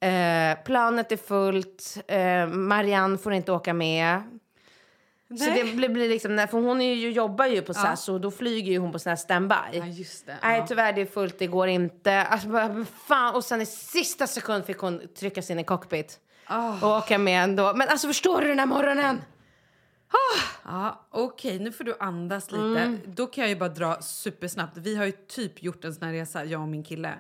Eh, 0.01 0.65
planet 0.65 1.13
är 1.13 1.17
fullt, 1.17 1.99
eh, 2.09 2.47
Marianne 2.47 3.19
får 3.19 3.33
inte 3.33 3.53
åka 3.53 3.75
med. 3.75 4.23
Så 5.29 5.51
det 5.51 5.75
blir, 5.77 5.89
blir 5.89 6.09
liksom, 6.09 6.47
för 6.51 6.61
hon 6.61 6.81
är 6.81 6.95
ju, 6.95 7.11
jobbar 7.11 7.47
ju 7.47 7.63
på 7.63 7.75
SAS 7.75 8.09
och 8.09 8.21
då 8.21 8.31
flyger 8.31 8.73
ju 8.73 8.79
hon 8.79 8.93
på 8.93 8.99
sån 8.99 9.11
här 9.11 9.17
standby. 9.17 9.55
Ja, 9.73 9.87
just 9.87 10.27
det. 10.27 10.37
Nej 10.43 10.59
Ja. 10.59 10.67
tyvärr 10.67 10.93
det 10.93 11.01
är 11.01 11.07
fullt, 11.07 11.39
det 11.39 11.47
går 11.47 11.69
inte. 11.69 12.23
Alltså, 12.23 12.49
bara, 12.49 12.85
fan. 13.07 13.35
Och 13.35 13.45
sen 13.45 13.61
i 13.61 13.67
sista 13.67 14.27
sekund 14.27 14.65
fick 14.65 14.79
hon 14.79 15.01
trycka 15.19 15.43
sig 15.43 15.53
in 15.55 15.61
i 15.61 15.65
cockpit. 15.65 16.21
Och 16.83 16.89
åka 16.89 17.19
med 17.19 17.45
ändå. 17.45 17.73
Men 17.77 17.89
alltså 17.89 18.07
förstår 18.07 18.41
du 18.41 18.49
den 18.49 18.59
här 18.59 18.67
morgonen? 18.67 19.23
Ja, 20.65 21.07
Okej, 21.11 21.59
nu 21.59 21.73
får 21.73 21.85
du 21.85 21.97
andas 22.01 22.51
lite. 22.51 22.65
Mm. 22.65 23.01
Då 23.07 23.27
kan 23.27 23.43
jag 23.43 23.49
ju 23.49 23.57
bara 23.57 23.69
dra 23.69 24.03
supersnabbt. 24.03 24.77
Vi 24.77 24.97
har 24.97 25.05
ju 25.05 25.13
typ 25.13 25.63
gjort 25.63 25.85
en 25.85 25.95
sån 25.95 26.07
här 26.07 26.13
resa, 26.13 26.45
jag 26.45 26.61
och 26.61 26.69
min 26.69 26.85
kille. 26.85 27.15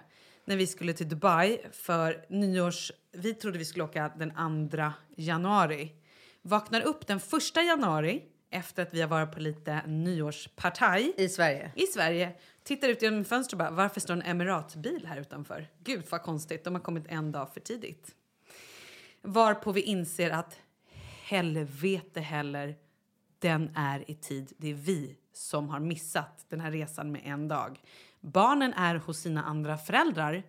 När 0.44 0.56
vi 0.56 0.66
skulle 0.66 0.92
till 0.92 1.08
Dubai 1.08 1.58
för 1.72 2.24
nyårs... 2.28 2.92
Vi 3.12 3.34
trodde 3.34 3.58
vi 3.58 3.64
skulle 3.64 3.84
åka 3.84 4.10
den 4.16 4.68
2 4.70 4.92
januari. 5.16 5.92
Vaknar 6.42 6.80
upp 6.80 7.06
den 7.06 7.16
1 7.18 7.56
januari 7.56 8.22
efter 8.50 8.82
att 8.82 8.94
vi 8.94 9.00
har 9.00 9.08
varit 9.08 9.32
på 9.32 9.40
lite 9.40 9.82
nyårspartaj 9.86 11.12
I 11.16 11.28
Sverige. 11.28 11.72
i 11.74 11.86
Sverige. 11.86 12.32
Tittar 12.64 12.88
ut 12.88 13.02
genom 13.02 13.24
fönstret 13.24 13.52
och 13.52 13.58
bara, 13.58 13.70
varför 13.70 14.00
står 14.00 14.14
en 14.14 14.22
Emiratbil 14.22 15.06
här 15.06 15.20
utanför? 15.20 15.66
Gud 15.84 16.04
vad 16.10 16.22
konstigt, 16.22 16.64
de 16.64 16.74
har 16.74 16.82
kommit 16.82 17.04
en 17.08 17.32
dag 17.32 17.52
för 17.54 17.60
tidigt. 17.60 18.14
Varpå 19.24 19.72
vi 19.72 19.80
inser 19.80 20.30
att 20.30 20.56
helvete 21.24 22.20
heller, 22.20 22.74
den 23.38 23.70
är 23.76 24.10
i 24.10 24.14
tid. 24.14 24.52
Det 24.56 24.70
är 24.70 24.74
vi 24.74 25.16
som 25.32 25.68
har 25.68 25.80
missat 25.80 26.44
den 26.48 26.60
här 26.60 26.70
resan 26.70 27.12
med 27.12 27.20
en 27.24 27.48
dag. 27.48 27.80
Barnen 28.20 28.72
är 28.74 28.94
hos 28.94 29.18
sina 29.18 29.44
andra 29.44 29.78
föräldrar. 29.78 30.42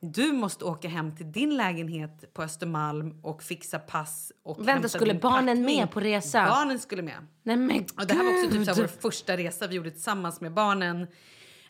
Du 0.00 0.32
måste 0.32 0.64
åka 0.64 0.88
hem 0.88 1.16
till 1.16 1.32
din 1.32 1.56
lägenhet 1.56 2.34
på 2.34 2.42
Östermalm 2.42 3.20
och 3.24 3.42
fixa 3.42 3.78
pass 3.78 4.32
och 4.42 4.68
Vänta, 4.68 4.88
skulle 4.88 5.14
barnen 5.14 5.46
packning. 5.56 5.64
med 5.78 5.90
på 5.90 6.00
resan? 6.00 6.48
Barnen 6.48 6.78
skulle 6.78 7.02
med. 7.02 7.26
Nej 7.42 7.56
men 7.56 7.86
Och 7.96 8.06
det 8.06 8.14
här 8.14 8.24
var 8.24 8.30
också 8.44 8.50
typ 8.50 8.64
så 8.64 8.70
här, 8.70 8.76
gud. 8.82 8.90
vår 8.94 9.00
första 9.10 9.36
resa 9.36 9.66
vi 9.66 9.74
gjorde 9.74 9.90
tillsammans 9.90 10.40
med 10.40 10.52
barnen. 10.54 11.06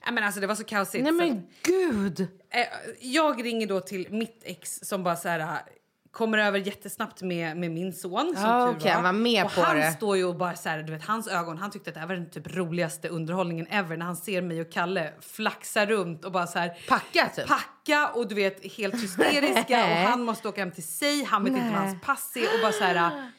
Ja, 0.04 0.12
men 0.12 0.24
alltså, 0.24 0.40
det 0.40 0.46
var 0.46 0.54
så 0.54 0.64
kaosigt. 0.64 1.04
Nej 1.04 1.12
så 1.12 1.18
men 1.18 1.46
gud. 1.62 2.20
eh, 2.20 2.66
jag 3.00 3.44
ringer 3.44 3.66
då 3.66 3.80
till 3.80 4.06
mitt 4.10 4.40
ex 4.44 4.80
som 4.82 5.02
bara 5.02 5.16
så 5.16 5.28
här, 5.28 5.62
kommer 6.10 6.38
över 6.38 6.58
jättesnabbt 6.58 7.22
med, 7.22 7.56
med 7.56 7.70
min 7.70 7.92
son. 7.92 8.34
Som 8.36 8.44
Ja, 8.44 8.66
tur 8.66 8.76
okej, 8.78 8.90
han 8.90 9.02
var 9.02 9.44
och 9.44 9.50
han 9.62 9.76
det. 9.76 9.92
står 9.92 10.16
ju 10.16 10.24
och 10.24 10.36
bara 10.36 10.54
så 10.56 10.68
här, 10.68 10.82
du 10.82 10.92
vet 10.92 11.04
hans 11.06 11.28
ögon, 11.28 11.58
han 11.58 11.70
tyckte 11.70 11.90
att 11.90 11.94
det 11.94 12.00
här 12.00 12.06
var 12.06 12.14
den 12.14 12.30
typ 12.30 12.56
roligaste 12.56 13.08
underhållningen 13.08 13.66
ever 13.70 13.96
när 13.96 14.06
han 14.06 14.16
ser 14.16 14.42
mig 14.42 14.60
och 14.60 14.72
Kalle 14.72 15.12
flaxa 15.20 15.86
runt 15.86 16.24
och 16.24 16.32
bara 16.32 16.46
så 16.46 16.58
här 16.58 16.78
Packa, 16.88 17.28
typ. 17.36 17.46
Packa 17.46 18.10
och 18.14 18.28
du 18.28 18.34
vet 18.34 18.72
helt 18.76 18.94
hysteriska 18.94 19.84
och 19.84 20.10
han 20.10 20.22
måste 20.22 20.48
åka 20.48 20.60
hem 20.60 20.70
till 20.70 20.88
sig, 20.88 21.24
han 21.24 21.44
vet 21.44 21.52
inte 21.52 21.70
vad 21.70 21.80
hans 21.80 22.00
pass 22.02 22.36
är 22.36 22.54
och 22.54 22.60
bara 22.62 22.72
så 22.72 22.84
här 22.84 23.30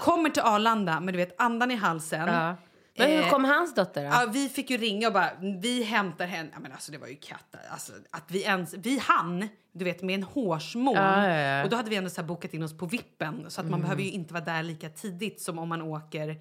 Kommer 0.00 0.30
till 0.30 0.42
Arlanda 0.42 1.00
med 1.00 1.14
du 1.14 1.18
vet 1.18 1.40
andan 1.40 1.70
i 1.70 1.74
halsen. 1.74 2.28
Ja. 2.28 2.56
Men 2.96 3.10
hur 3.10 3.22
Eh, 3.22 3.30
kom 3.30 3.44
hans 3.44 3.74
dotter 3.74 4.04
då? 4.04 4.10
Ja, 4.10 4.26
vi 4.32 4.48
fick 4.48 4.70
ju 4.70 4.76
ringa 4.76 5.06
och 5.06 5.12
bara, 5.12 5.30
vi 5.62 5.82
hämtar 5.82 6.26
henne. 6.26 6.50
Ja, 6.52 6.60
men 6.60 6.72
alltså 6.72 6.92
det 6.92 6.98
var 6.98 7.06
ju 7.06 7.16
katta. 7.16 7.58
Alltså, 7.70 7.92
att 8.10 8.30
vi 8.30 8.42
ens, 8.42 8.74
vi 8.74 8.98
hann, 8.98 9.48
du 9.72 9.84
vet 9.84 10.02
med 10.02 10.14
en 10.14 10.22
hårsmån. 10.22 10.94
Ja, 10.94 11.28
ja, 11.28 11.36
ja. 11.36 11.64
Och 11.64 11.70
då 11.70 11.76
hade 11.76 11.90
vi 11.90 11.96
ändå 11.96 12.10
så 12.10 12.22
bokat 12.22 12.54
in 12.54 12.62
oss 12.62 12.78
på 12.78 12.86
vippen. 12.86 13.44
Så 13.48 13.60
att 13.60 13.70
man 13.70 13.80
behöver 13.80 14.02
ju 14.02 14.10
inte 14.10 14.34
vara 14.34 14.44
där 14.44 14.62
lika 14.62 14.88
tidigt 14.88 15.40
som 15.40 15.58
om 15.58 15.68
man 15.68 15.82
åker 15.82 16.36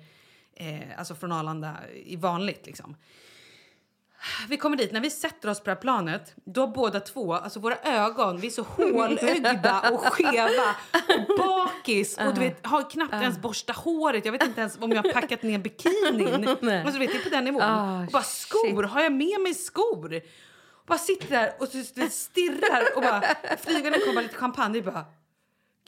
eh, 0.56 0.80
alltså 0.98 1.16
från 1.16 1.32
Arlanda 1.32 1.78
i 2.06 2.16
vanligt 2.16 2.66
liksom. 2.66 2.96
Vi 4.50 4.58
kommer 4.58 4.78
dit, 4.78 4.92
när 4.92 5.02
vi 5.02 5.10
sätter 5.10 5.50
oss 5.50 5.60
på 5.60 5.66
det 5.66 5.72
här 5.72 5.82
planet, 5.82 6.36
då 6.46 6.68
båda 6.68 7.00
två, 7.00 7.34
alltså 7.34 7.60
våra 7.60 7.78
ögon, 7.84 8.38
vi 8.38 8.48
är 8.48 8.52
så 8.52 8.64
hålögda 8.64 9.90
och 9.92 10.00
skeva 10.00 10.76
och 11.08 11.38
bakis 11.38 12.18
och 12.18 12.34
du 12.34 12.40
vet, 12.40 12.66
har 12.66 12.90
knappt 12.90 13.14
ens 13.14 13.38
borstat 13.38 13.76
håret. 13.76 14.26
Jag 14.26 14.32
vet 14.32 14.44
inte 14.44 14.62
ens 14.62 14.78
om 14.82 14.92
jag 14.92 15.04
har 15.04 15.14
packat 15.14 15.44
ner 15.44 15.60
bikinin. 15.60 16.48
alltså, 16.86 16.92
du 16.92 17.00
vet, 17.00 17.12
det 17.12 17.18
är 17.18 17.24
på 17.24 17.30
den 17.30 17.44
nivån. 17.44 17.62
Ah, 17.62 18.04
och 18.06 18.12
bara 18.12 18.24
skor, 18.24 18.84
har 18.84 19.02
jag 19.02 19.12
med 19.12 19.42
mig 19.42 19.54
skor? 19.54 20.22
Och 20.72 20.88
bara 20.88 21.00
sitter 21.00 21.30
där 21.30 21.54
och 21.60 21.68
stirrar 22.12 22.84
och 22.96 23.02
bara, 23.02 23.24
flygande 23.58 24.00
kommer 24.00 24.22
lite 24.22 24.36
champagne 24.36 24.80
och 24.80 24.86
bara 24.86 25.06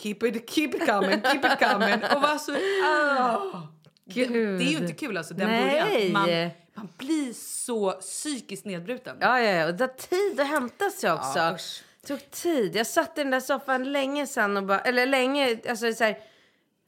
keep 0.02 0.18
it, 0.24 0.50
keep 0.50 0.68
it 0.68 0.86
coming, 0.86 1.22
keep 1.22 1.54
it 1.54 1.60
coming. 1.60 2.04
Och 2.16 2.22
bara 2.22 2.40
så, 2.40 2.52
ah. 2.86 3.68
det, 4.06 4.26
det 4.28 4.64
är 4.64 4.72
ju 4.72 4.78
inte 4.78 4.94
kul 4.94 5.18
alltså, 5.18 5.34
den 5.34 5.48
Nej. 5.48 5.82
början. 5.82 6.12
Man, 6.12 6.30
man 6.76 6.90
blir 6.98 7.34
så 7.34 7.92
psykiskt 7.92 8.66
nedbruten. 8.66 9.18
Ja, 9.22 9.42
ja, 9.42 9.52
ja. 9.52 9.66
Och 9.66 9.74
det 9.74 9.88
tar 9.88 10.08
tid 10.08 10.40
att 10.40 10.48
hämta 10.48 10.90
sig 10.90 11.12
också. 11.12 11.40
Ja, 11.40 11.54
usch. 11.56 11.84
tog 12.08 12.32
tid. 12.32 12.76
Jag 12.76 12.88
satt 12.88 13.18
i 13.18 13.22
den 13.22 13.32
där 13.32 13.40
soffan 13.40 13.92
länge 13.92 14.28
sen 14.28 14.58
och 14.58 14.64
bara, 14.64 14.80
eller 14.80 15.06
länge, 15.06 15.60
alltså 15.70 15.94
så 15.94 16.04
här, 16.04 16.18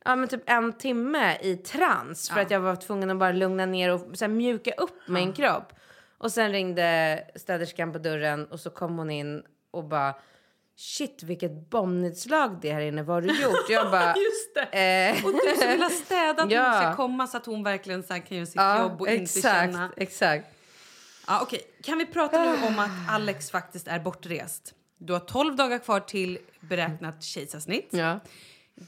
ja 0.06 0.15
men 0.15 0.29
typ 0.29 0.50
en 0.50 0.74
timme 0.74 1.38
i 1.41 1.56
trans 1.56 2.29
för 2.29 2.39
att 2.39 2.51
jag 2.51 2.60
var 2.60 2.75
tvungen 2.75 3.10
att 3.10 3.17
bara 3.17 3.32
lugna 3.32 3.65
ner 3.65 3.91
och 3.94 4.17
så 4.17 4.25
här, 4.25 4.29
mjuka 4.29 4.72
upp 4.72 5.00
min 5.08 5.34
kropp. 5.34 5.74
Och 6.17 6.32
sen 6.32 6.51
ringde 6.51 7.24
städerskan 7.36 7.94
på 7.94 8.00
dörren 8.00 8.46
och 8.46 8.60
så 8.60 8.70
kom 8.70 8.98
hon 8.98 9.10
in 9.10 9.44
och 9.72 9.84
bara 9.84 10.13
shit 10.79 11.24
vilket 11.24 11.69
bombnedslag 11.69 12.60
det 12.62 12.69
är 12.69 12.74
här 12.74 12.81
inne, 12.81 13.03
vad 13.03 13.15
har 13.15 13.22
du 13.22 13.41
gjort? 13.41 13.69
Jag 13.69 13.91
bara, 13.91 14.15
Just 14.17 14.53
det. 14.72 15.12
eh, 15.17 15.25
Och 15.25 15.31
du 15.31 15.62
som 15.62 15.69
vill 15.72 15.81
ha 15.84 15.89
städat 15.89 16.51
Ja. 16.51 16.63
hon 16.72 16.81
ska 16.81 16.96
komma 16.96 17.27
så 17.27 17.38
att 17.38 17.46
hon 17.46 17.63
verkligen 17.63 18.03
så 18.03 18.07
kan 18.13 18.38
göra 18.38 18.46
sitt 18.46 18.55
ja, 18.55 18.79
jobb 18.79 19.01
och 19.01 19.07
inte 19.07 19.24
exakt, 19.24 19.43
känna... 19.74 19.89
exakt. 19.98 20.46
Ja, 21.27 21.39
okej. 21.41 21.62
Kan 21.84 21.98
vi 21.98 22.05
prata 22.05 22.43
nu 22.43 22.67
om 22.67 22.79
att 22.79 22.89
Alex 23.10 23.51
faktiskt 23.51 23.88
är 23.88 24.00
bortrest? 24.00 24.74
Du 24.98 25.13
har 25.13 25.19
12 25.19 25.55
dagar 25.55 25.79
kvar 25.79 26.00
till 26.00 26.38
beräknat 26.60 27.24
kejsarsnitt. 27.24 27.88
Ja. 27.91 28.19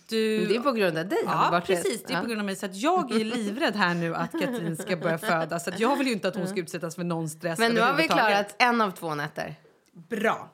Du... 0.07 0.45
Det 0.45 0.55
är 0.55 0.59
på 0.59 0.71
grund 0.71 0.97
av 0.97 1.07
dig 1.07 1.19
Ja, 1.25 1.61
precis. 1.65 2.03
Det 2.03 2.13
är 2.13 2.15
Ja. 2.17 2.21
på 2.21 2.27
grund 2.27 2.39
av 2.39 2.45
mig. 2.45 2.55
Så 2.55 2.65
att 2.65 2.75
jag 2.75 3.11
är 3.11 3.23
livrädd 3.25 3.75
här 3.75 3.93
nu 3.93 4.15
att 4.15 4.31
Katrin 4.31 4.77
ska 4.77 4.97
börja 4.97 5.17
föda. 5.17 5.59
Så 5.59 5.69
att 5.69 5.79
jag 5.79 5.95
vill 5.95 6.07
ju 6.07 6.13
inte 6.13 6.27
att 6.27 6.35
hon 6.35 6.47
ska 6.47 6.59
utsättas 6.59 6.95
för 6.95 7.03
någon 7.03 7.29
stress 7.29 7.59
Men 7.59 7.71
nu 7.73 7.81
har 7.81 7.93
vi 7.93 8.07
klarat 8.07 8.55
en 8.59 8.81
av 8.81 8.91
två 8.91 9.15
nätter. 9.15 9.55
Bra. 10.09 10.49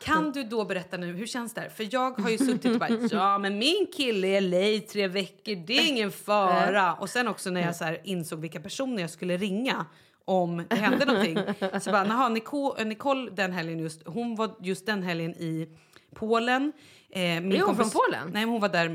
Kan 0.00 0.32
du 0.32 0.42
då 0.42 0.64
berätta 0.64 0.96
nu, 0.96 1.12
hur 1.12 1.26
känns 1.26 1.54
det? 1.54 1.60
här? 1.60 1.68
För 1.68 1.88
jag 1.90 2.10
har 2.20 2.30
ju 2.30 2.38
suttit 2.38 2.72
och 2.72 2.78
bara, 2.78 2.90
ja 3.10 3.38
men 3.38 3.58
min 3.58 3.86
kille 3.96 4.28
är 4.28 4.40
LA 4.40 4.58
i 4.60 4.80
tre 4.80 5.08
veckor, 5.08 5.66
det 5.66 5.78
är 5.78 5.88
ingen 5.88 6.10
fara. 6.26 6.94
Och 6.94 7.10
sen 7.10 7.28
också 7.28 7.50
när 7.50 7.60
jag 7.60 7.76
så 7.76 7.96
insåg 8.04 8.38
vilka 8.40 8.60
personer 8.60 9.00
jag 9.00 9.10
skulle 9.10 9.36
ringa 9.36 9.86
om 10.24 10.64
det 10.70 10.76
hände 10.76 11.04
någonting. 11.04 11.38
Så 11.80 11.90
bara, 11.90 12.04
naha, 12.04 12.28
Nicole, 12.28 12.84
Nicole 12.84 13.30
den 13.30 13.52
helgen 13.52 13.78
just, 13.78 14.02
hon 14.06 14.36
var 14.36 14.50
just 14.60 14.86
den 14.86 15.02
helgen 15.02 15.30
i 15.34 15.68
Polen. 16.14 16.72
Eh, 17.10 17.20
min 17.20 17.52
Är 17.52 17.62
hon 17.62 17.76
från 17.76 17.90
Polen? 17.90 18.30
Nej, 18.32 18.44
hon 18.44 18.60
var 18.60 18.68
där 18.68 18.88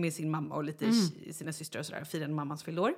med 0.00 0.12
sin 0.14 0.30
mamma 0.30 0.54
och 0.54 0.64
lite 0.64 0.84
ki- 0.84 1.32
sina 1.32 1.52
systrar 1.52 1.80
och 1.80 1.86
sådär. 1.86 2.04
Firade 2.04 2.32
mammans 2.32 2.62
fyllda 2.64 2.82
år. 2.82 2.92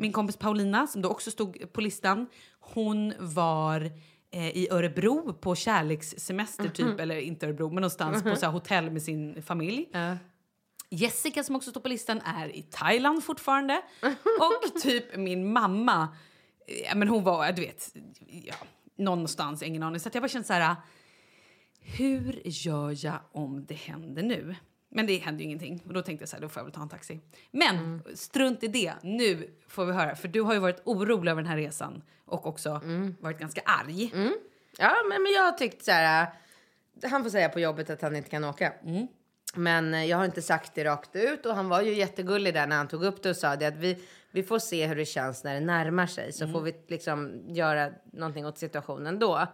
Min 0.00 0.12
kompis 0.12 0.36
Paulina, 0.36 0.86
som 0.86 1.02
då 1.02 1.08
också 1.08 1.30
stod 1.30 1.72
på 1.72 1.80
listan, 1.80 2.26
hon 2.60 3.12
var 3.18 3.80
eh, 3.80 3.90
i 4.36 4.68
Örebro 4.70 5.32
på 5.32 5.54
kärlekssemester 5.54 6.68
typ, 6.68 7.00
eller 7.00 7.16
inte 7.16 7.46
Örebro, 7.46 7.68
men 7.68 7.74
någonstans 7.74 8.22
på 8.22 8.36
så 8.36 8.46
här, 8.46 8.52
hotell 8.52 8.90
med 8.90 9.02
sin 9.02 9.42
familj. 9.42 9.88
Jessica 10.90 11.44
som 11.44 11.56
också 11.56 11.70
står 11.70 11.80
på 11.80 11.88
listan 11.88 12.20
är 12.20 12.56
i 12.56 12.62
Thailand 12.62 13.24
fortfarande. 13.24 13.82
Och 14.40 14.80
typ 14.82 15.16
min 15.16 15.52
mamma, 15.52 16.08
eh, 16.66 16.96
men 16.96 17.08
hon 17.08 17.24
var, 17.24 17.52
du 17.52 17.62
vet, 17.62 17.94
ja, 18.26 18.54
någonstans, 18.96 19.62
ingen 19.62 19.82
aning. 19.82 20.00
Så 20.00 20.10
jag 20.12 20.22
bara 20.22 20.28
kände 20.28 20.46
så 20.46 20.52
här, 20.52 20.76
hur 21.80 22.42
gör 22.44 23.04
jag 23.04 23.20
om 23.32 23.66
det 23.66 23.74
händer 23.74 24.22
nu? 24.22 24.56
Men 24.96 25.06
det 25.06 25.18
hände 25.18 25.42
ju 25.42 25.44
ingenting. 25.46 25.82
Och 25.86 25.92
då 25.92 26.02
tänkte 26.02 26.22
jag 26.22 26.28
så 26.28 26.36
här, 26.36 26.42
då 26.42 26.48
får 26.48 26.60
jag 26.60 26.64
väl 26.64 26.72
ta 26.72 26.82
en 26.82 26.88
taxi. 26.88 27.20
Men 27.50 28.02
strunt 28.14 28.62
i 28.62 28.68
det. 28.68 28.92
Nu 29.02 29.50
får 29.68 29.84
vi 29.84 29.92
höra. 29.92 30.16
För 30.16 30.28
du 30.28 30.40
har 30.40 30.54
ju 30.54 30.60
varit 30.60 30.80
orolig 30.84 31.30
över 31.32 31.42
den 31.42 31.50
här 31.50 31.56
resan. 31.56 32.02
Och 32.24 32.46
också 32.46 32.80
varit 33.20 33.38
ganska 33.38 33.60
arg. 33.64 34.10
Ja, 34.78 34.94
men, 35.08 35.22
men 35.22 35.32
jag 35.32 35.42
har 35.42 35.52
tyckt 35.52 35.84
så 35.84 35.90
här... 35.90 36.26
äh, 37.02 37.10
Han 37.10 37.22
får 37.22 37.30
säga 37.30 37.48
på 37.48 37.60
jobbet 37.60 37.90
att 37.90 38.02
han 38.02 38.16
inte 38.16 38.30
kan 38.30 38.44
åka. 38.44 38.72
Men 39.54 39.94
eh, 39.94 40.04
jag 40.04 40.16
har 40.16 40.24
inte 40.24 40.42
sagt 40.42 40.74
det 40.74 40.84
rakt 40.84 41.16
ut. 41.16 41.46
Och 41.46 41.54
han 41.54 41.68
var 41.68 41.82
ju 41.82 41.94
jättegullig 41.94 42.54
där 42.54 42.66
när 42.66 42.76
han 42.76 42.88
tog 42.88 43.04
upp 43.04 43.22
det 43.22 43.30
och 43.30 43.36
sa 43.36 43.56
det 43.56 43.66
att 43.66 43.76
vi, 43.76 43.98
vi 44.30 44.42
får 44.42 44.58
se 44.58 44.86
hur 44.86 44.96
det 44.96 45.04
känns 45.04 45.44
när 45.44 45.54
det 45.54 45.60
närmar 45.60 46.06
sig. 46.06 46.32
Så 46.32 46.48
får 46.48 46.60
vi 46.60 46.74
liksom 46.88 47.42
göra 47.48 47.90
någonting 48.12 48.46
åt 48.46 48.58
situationen 48.58 49.18
då. 49.18 49.46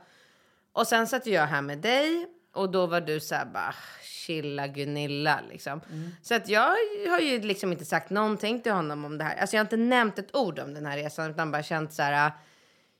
Och 0.73 0.87
sen 0.87 1.07
satt 1.07 1.27
jag 1.27 1.47
här 1.47 1.63
med 1.63 1.79
dig 1.79 2.27
och 2.53 2.71
då 2.71 2.87
var 2.87 3.01
du 3.01 3.21
så 3.21 3.35
här 3.35 3.45
bara 3.45 3.75
chilla 4.03 4.67
Gunilla 4.67 5.41
liksom. 5.51 5.81
Så 6.23 6.35
att 6.35 6.49
jag 6.49 6.77
har 7.11 7.21
ju 7.21 7.41
liksom 7.41 7.73
inte 7.73 7.85
sagt 7.85 8.11
någonting 8.11 8.61
till 8.61 8.73
honom 8.73 9.05
om 9.05 9.19
det 9.19 9.25
här. 9.25 9.37
Alltså 9.37 9.57
jag 9.57 9.61
har 9.61 9.65
inte 9.65 9.77
nämnt 9.77 10.19
ett 10.19 10.37
ord 10.37 10.59
om 10.59 10.75
den 10.75 10.87
här 10.87 10.97
resan 10.97 11.31
utan 11.31 11.53
bara 11.53 11.63
känt 11.63 11.93
så 11.93 12.03
här. 12.03 12.33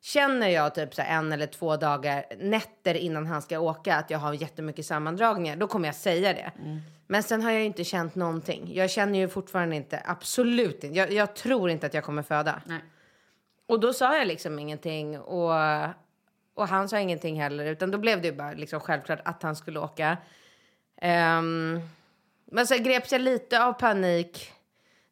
Känner 0.05 0.49
jag 0.49 0.75
typ 0.75 0.95
så 0.95 1.03
här 1.03 1.19
en 1.19 1.33
eller 1.33 1.47
två 1.47 1.77
dagar, 1.77 2.25
nätter 2.39 2.95
innan 2.95 3.27
han 3.27 3.43
ska 3.43 3.59
åka, 3.59 3.97
att 3.97 4.11
jag 4.11 4.19
har 4.19 4.33
jättemycket 4.33 4.87
sammandragningar, 4.87 5.57
då 5.57 5.67
kommer 5.67 5.89
jag 5.89 5.95
säga 5.95 6.33
det. 6.33 6.53
Men 7.07 7.23
sen 7.23 7.43
har 7.43 7.51
jag 7.51 7.61
ju 7.61 7.67
inte 7.67 7.85
känt 7.85 8.15
någonting. 8.15 8.75
Jag 8.75 8.91
känner 8.91 9.19
ju 9.19 9.29
fortfarande 9.29 9.77
inte, 9.77 10.03
absolut 10.05 10.85
inte. 10.85 10.99
Jag, 10.99 11.13
jag 11.13 11.35
tror 11.35 11.71
inte 11.71 11.87
att 11.87 11.95
jag 11.95 12.05
kommer 12.05 12.23
föda. 12.23 12.63
Nej. 12.67 12.81
Och 13.69 13.81
då 13.81 13.93
sa 13.93 14.17
jag 14.17 14.27
liksom 14.27 14.59
ingenting 14.59 15.19
och, 15.19 15.53
och 16.55 16.69
han 16.69 16.89
sa 16.89 16.99
ingenting 16.99 17.41
heller. 17.41 17.65
Utan 17.65 17.91
då 17.91 17.99
blev 17.99 18.21
det 18.21 18.29
ju 18.29 18.35
bara 18.35 18.53
liksom 18.53 18.81
självklart 18.81 19.21
att 19.25 19.43
han 19.43 19.57
skulle 19.57 19.81
åka. 19.81 20.17
Ehm, 21.01 21.81
men 22.51 22.67
så 22.67 22.77
greps 22.77 23.13
jag 23.13 23.21
lite 23.21 23.65
av 23.65 23.73
panik 23.73 24.53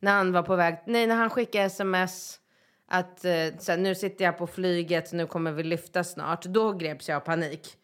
när 0.01 0.13
han 0.13 0.33
var 0.33 0.43
på 0.43 0.57
väg, 0.57 0.77
nej 0.87 1.07
när 1.07 1.17
han 1.17 1.31
skickade 1.31 1.65
sms 1.65 2.41
att 2.89 3.25
eh, 3.25 3.59
så 3.59 3.73
här, 3.73 3.77
nu 3.77 3.95
sitter 3.95 4.25
jag 4.25 4.39
på 4.39 4.47
flyget, 4.47 5.13
nu 5.13 5.27
kommer 5.27 5.53
vi 5.53 5.63
lyfta 5.63 6.05
snart. 6.05 6.45
Då 6.45 6.73
greps 6.73 7.09
jag 7.09 7.17
av 7.17 7.21
panik. 7.21 7.77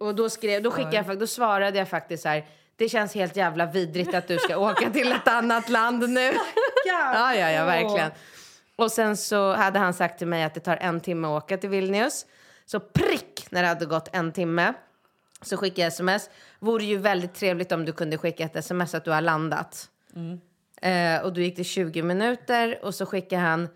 Och 0.00 0.14
då, 0.14 0.30
skrev, 0.30 0.62
då, 0.62 0.70
skickade 0.70 1.04
jag, 1.06 1.18
då 1.18 1.26
svarade 1.26 1.78
jag 1.78 1.88
faktiskt 1.88 2.22
så 2.22 2.28
här, 2.28 2.46
det 2.76 2.88
känns 2.88 3.14
helt 3.14 3.36
jävla 3.36 3.66
vidrigt 3.66 4.14
att 4.14 4.28
du 4.28 4.38
ska 4.38 4.56
åka 4.70 4.90
till 4.90 5.12
ett 5.12 5.28
annat 5.28 5.68
land 5.68 6.10
nu. 6.10 6.32
ja, 6.84 7.34
ja, 7.34 7.50
ja, 7.50 7.64
verkligen. 7.64 8.10
Och 8.76 8.92
sen 8.92 9.16
så 9.16 9.52
hade 9.54 9.78
han 9.78 9.94
sagt 9.94 10.18
till 10.18 10.26
mig 10.26 10.42
att 10.44 10.54
det 10.54 10.60
tar 10.60 10.76
en 10.76 11.00
timme 11.00 11.28
att 11.28 11.42
åka 11.42 11.56
till 11.56 11.70
Vilnius. 11.70 12.26
Så 12.72 12.80
prick 12.80 13.46
när 13.50 13.62
det 13.62 13.68
hade 13.68 13.86
gått 13.86 14.08
en 14.12 14.32
timme 14.32 14.74
så 15.42 15.56
skickade 15.56 15.80
jag 15.80 15.88
sms. 15.88 16.30
Vore 16.58 16.84
ju 16.84 16.96
väldigt 16.96 17.34
trevligt 17.34 17.72
om 17.72 17.84
du 17.84 17.92
kunde 17.92 18.18
skicka 18.18 18.44
ett 18.44 18.56
sms 18.56 18.94
att 18.94 19.04
du 19.04 19.10
har 19.10 19.20
landat. 19.20 19.90
Eh, 20.82 21.22
och 21.22 21.32
då 21.32 21.40
gick 21.40 21.56
det 21.56 21.64
20 21.64 22.02
minuter 22.02 22.84
och 22.84 22.94
så 22.94 23.06
skickade 23.06 23.42
han 23.42 23.68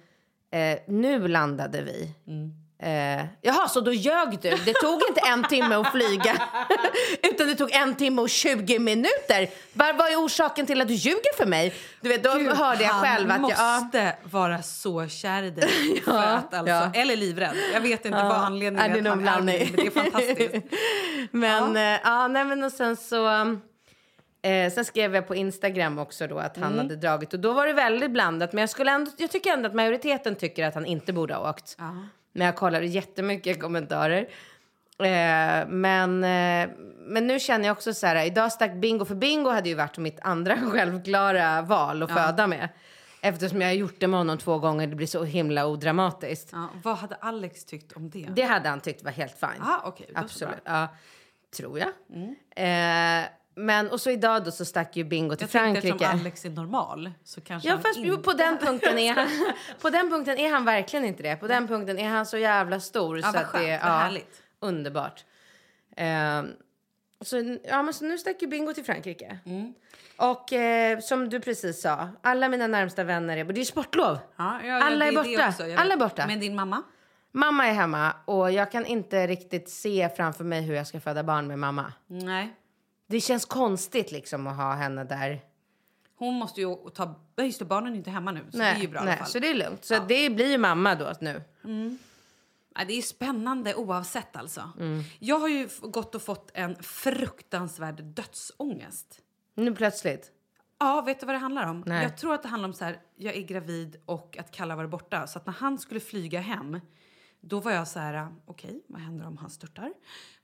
eh, 0.51 0.79
nu 0.87 1.29
landade 1.29 1.83
vi. 1.83 2.15
Mm. 2.27 2.66
Eh, 2.83 3.25
jaha, 3.43 3.69
så 3.69 3.81
då 3.81 3.93
ljög 3.93 4.31
du? 4.43 4.51
Det 4.51 4.75
tog 4.75 5.03
inte 5.09 5.21
en 5.21 5.45
timme 5.45 5.75
att 5.75 5.93
flyga 5.93 6.43
utan 7.23 7.47
det 7.47 7.55
tog 7.55 7.73
en 7.73 7.95
timme 7.95 8.23
och 8.23 8.31
20 8.31 8.79
minuter. 8.79 9.49
Vad, 9.73 9.89
är 10.01 10.17
orsaken 10.17 10.67
till 10.67 10.81
att 10.81 10.89
du 10.89 10.95
ljuger 10.95 11.37
för 11.37 11.47
mig? 11.47 11.75
Du 12.01 12.09
vet, 12.09 12.23
då 12.25 12.31
hörde 12.31 12.83
jag 12.85 12.93
själv 12.93 13.31
att 13.31 13.41
han 13.41 13.51
jag... 13.51 13.59
Ja, 13.59 13.81
måste 13.81 14.17
vara 14.23 14.63
så 14.63 15.09
kär 15.09 15.43
i 15.43 15.51
dig. 15.51 16.03
för 16.05 16.13
att 16.23 16.55
alltså, 16.55 16.75
ja. 16.75 16.91
Eller 16.95 17.17
livrädd. 17.17 17.57
Jag 17.73 17.81
vet 17.81 18.05
inte 18.05 18.23
vad 18.23 18.33
anledningen 18.33 18.91
Ja, 18.91 19.03
det 19.03 19.09
är 19.09 19.13
att 19.13 19.29
han 19.29 19.47
det, 19.47 19.67
men 19.71 19.77
det 19.77 19.87
är 19.87 19.91
fantastiskt. 19.91 20.65
Men 21.31 21.75
ja, 21.77 21.99
ja 22.05 22.29
nej, 22.29 22.45
men 22.45 22.65
och 22.65 22.73
sen 22.73 22.97
så... 22.97 23.27
Eh, 24.43 24.73
sen 24.73 24.85
skrev 24.85 25.15
jag 25.15 25.29
på 25.29 25.35
Instagram 25.35 25.99
också 25.99 26.27
då 26.27 26.39
att 26.39 26.57
han 26.57 26.67
Mm. 26.73 26.79
hade 26.79 26.97
dragit 26.97 27.35
och 27.35 27.41
då 27.41 27.53
var 27.53 27.67
det 27.67 27.73
väldigt 27.73 28.11
blandat. 28.11 28.53
Men 28.53 28.61
jag, 28.63 28.71
skulle 28.71 28.91
ändå, 28.91 29.11
jag 29.17 29.31
tycker 29.31 29.53
ändå 29.53 29.69
att 29.69 29.75
majoriteten 29.75 30.37
tycker 30.37 30.67
att 30.67 30.75
han 30.75 30.87
inte 30.87 31.13
borde 31.13 31.35
ha 31.35 31.51
åkt. 31.51 31.77
Men 32.37 32.47
jag 32.47 32.57
kollade 32.57 32.87
jättemycket 32.87 33.61
kommentarer. 33.61 34.29
Eh, 34.99 35.69
men, 35.69 36.25
eh, 36.25 36.71
men 36.99 37.27
nu 37.27 37.41
känner 37.41 37.67
jag 37.67 37.77
också 37.77 37.95
så 37.95 38.07
här, 38.07 38.27
idag 38.27 38.53
stack 38.53 38.73
Bingo, 38.73 39.05
för 39.05 39.15
Bingo 39.15 39.51
hade 39.51 39.69
ju 39.69 39.75
varit 39.75 39.99
mitt 39.99 40.19
andra 40.23 40.57
självklara 40.73 41.63
val 41.63 42.03
att 42.03 42.13
föda 42.13 42.47
med. 42.47 42.69
Eftersom 43.21 43.61
jag 43.61 43.69
har 43.69 43.75
gjort 43.75 44.01
det 44.01 44.07
med 44.07 44.21
honom 44.21 44.39
två 44.39 44.59
gånger, 44.59 44.87
det 44.87 44.97
blir 44.97 45.07
så 45.07 45.25
himla 45.25 45.67
odramatiskt. 45.67 46.51
Ja, 46.53 46.69
vad 46.83 46.97
hade 46.97 47.15
Alex 47.15 47.65
tyckt 47.65 47.93
om 47.93 48.11
det? 48.11 48.29
Det 48.35 48.43
hade 48.43 48.69
han 48.69 48.81
tyckt 48.81 49.03
var 49.03 49.11
helt 49.11 49.39
fine. 49.41 49.63
Ah, 49.63 49.81
så 49.83 50.05
Absolut. 50.15 50.67
Mm. 50.67 50.81
Ja, 50.81 50.89
tror 51.57 51.79
jag. 51.79 51.89
Eh, 52.57 53.25
men, 53.59 53.91
och 53.91 54.01
så 54.01 54.11
idag 54.11 54.45
då 54.45 54.51
så 54.51 54.65
stack 54.65 54.97
ju 54.97 55.05
Bingo 55.05 55.37
till 55.37 55.43
Jag 55.43 55.51
tänkte 55.51 55.81
Frankrike. 55.89 56.09
Alex 56.09 56.45
är 56.45 56.51
normal 56.51 57.11
så 57.25 57.41
kanske 57.41 57.69
Ja, 57.69 57.79
fast 57.79 57.97
inte... 57.97 58.23
på 58.23 58.33
den 58.33 58.59
punkten 58.59 58.99
är 58.99 59.15
han, 59.17 59.29
på 59.81 59.91
den 59.91 60.11
punkten 60.11 60.39
är 60.39 60.51
han 60.51 60.65
verkligen 60.65 61.05
inte 61.05 61.23
det. 61.23 61.37
På 61.37 61.47
den 61.47 61.69
punkten 61.69 61.99
är 61.99 62.09
han 62.09 62.27
så 62.27 62.39
jävla 62.39 62.81
stor. 62.81 63.19
Ja, 63.19 63.27
så 63.27 63.33
vad 63.33 63.43
att 63.43 63.53
det, 63.53 63.59
skönt, 63.59 63.83
vad 63.83 63.93
härligt. 63.93 64.43
Underbart. 64.61 65.25
Ehm, 65.97 66.53
så, 67.21 67.59
ja, 67.65 67.83
men 67.83 67.95
så 67.95 68.05
nu 68.05 68.19
stack 68.19 68.43
ju 68.43 68.49
Bingo 68.49 68.75
till 68.75 68.85
Frankrike. 68.85 69.39
Och 70.17 70.53
eh, 70.53 70.99
som 71.01 71.29
du 71.29 71.41
precis 71.41 71.81
sa, 71.81 72.09
alla 72.23 72.49
mina 72.49 72.67
närmsta 72.67 73.05
vänner 73.05 73.37
är... 73.37 73.45
Det 73.45 73.61
är 73.61 73.65
sportlov. 73.65 74.19
Ja, 74.37 74.61
ja, 74.63 74.67
ja, 74.67 74.85
Alla 74.85 75.07
är 75.07 75.13
det 75.13 75.23
det 75.23 75.37
borta. 75.37 75.49
också, 75.49 75.63
Alla 75.63 75.95
är 75.95 75.99
borta. 75.99 76.27
Men 76.27 76.41
din 76.41 76.55
mamma? 76.55 76.83
Mamma 77.33 77.67
är 77.67 77.73
hemma 77.73 78.13
och 78.25 78.53
jag 78.53 78.73
kan 78.73 78.87
inte 78.87 79.27
riktigt 79.27 79.69
se 79.69 80.09
framför 80.17 80.45
mig 80.45 80.63
hur 80.63 80.75
jag 80.75 80.87
ska 80.87 81.01
föda 81.01 81.23
barn 81.23 81.47
med 81.47 81.59
mamma. 81.59 81.93
Nej. 82.07 82.55
Det 83.07 83.21
känns 83.21 83.45
konstigt 83.45 84.13
liksom 84.13 84.47
att 84.47 84.57
ha 84.57 84.75
henne 84.75 85.05
där. 85.05 85.41
Hon 86.19 86.35
måste 86.35 86.61
ju 86.61 86.77
ta... 86.95 87.15
Nej, 87.37 87.47
Just 87.47 87.59
det, 87.59 87.65
barnen 87.65 87.93
är 87.93 87.97
inte 87.97 88.11
hemma 88.11 88.33
nu. 88.33 88.45
Så 88.51 88.59
det 88.59 88.65
är 88.65 88.79
ju 88.79 88.89
bra 88.89 89.01
i 89.01 89.05
nej, 89.05 89.13
alla 89.13 89.19
fall. 89.19 89.33
så 89.33 89.39
det 89.39 89.51
är 89.51 89.55
lugnt. 89.55 89.85
Så 89.85 89.99
det 90.09 90.31
blir 90.31 90.51
ju 90.51 90.59
mamma 90.59 90.95
då 90.95 91.13
nu. 91.21 91.43
Ja, 92.75 92.85
det 92.85 92.99
är 92.99 93.03
spännande 93.03 93.75
oavsett 93.75 94.37
alltså. 94.37 94.71
Mm. 94.79 95.03
Jag 95.19 95.39
har 95.39 95.49
ju 95.49 95.69
gått 95.81 96.15
och 96.15 96.23
fått 96.23 96.51
en 96.55 96.77
fruktansvärd 96.83 98.03
dödsångest. 98.05 99.21
Nu 99.55 99.75
plötsligt. 99.75 100.31
Ja, 100.79 101.01
vet 101.01 101.21
du 101.21 101.27
vad 101.27 101.35
det 101.35 101.39
handlar 101.39 101.67
om? 101.67 101.83
Nej. 101.87 102.03
Jag 102.03 102.19
tror 102.19 102.35
att 102.35 102.43
det 102.43 102.49
handlar 102.49 102.69
om 102.69 102.73
så 102.73 102.85
här, 102.85 103.01
jag 103.17 103.37
är 103.37 103.43
gravid 103.43 103.97
och 104.07 104.37
att 104.39 104.51
Kalle 104.51 104.75
var 104.75 104.87
borta. 104.87 105.27
Så 105.27 105.39
att 105.39 105.47
när 105.47 105.53
han 105.53 105.79
skulle 105.79 106.01
flyga 106.01 106.41
hem, 106.41 106.81
då 107.49 107.61
var 107.61 107.73
jag 107.73 107.89
så 107.89 107.99
här, 107.99 108.29
okej, 108.47 108.83
vad 108.87 109.01
händer 109.01 109.27
om 109.27 109.37
han 109.37 109.51
störtar? 109.51 109.93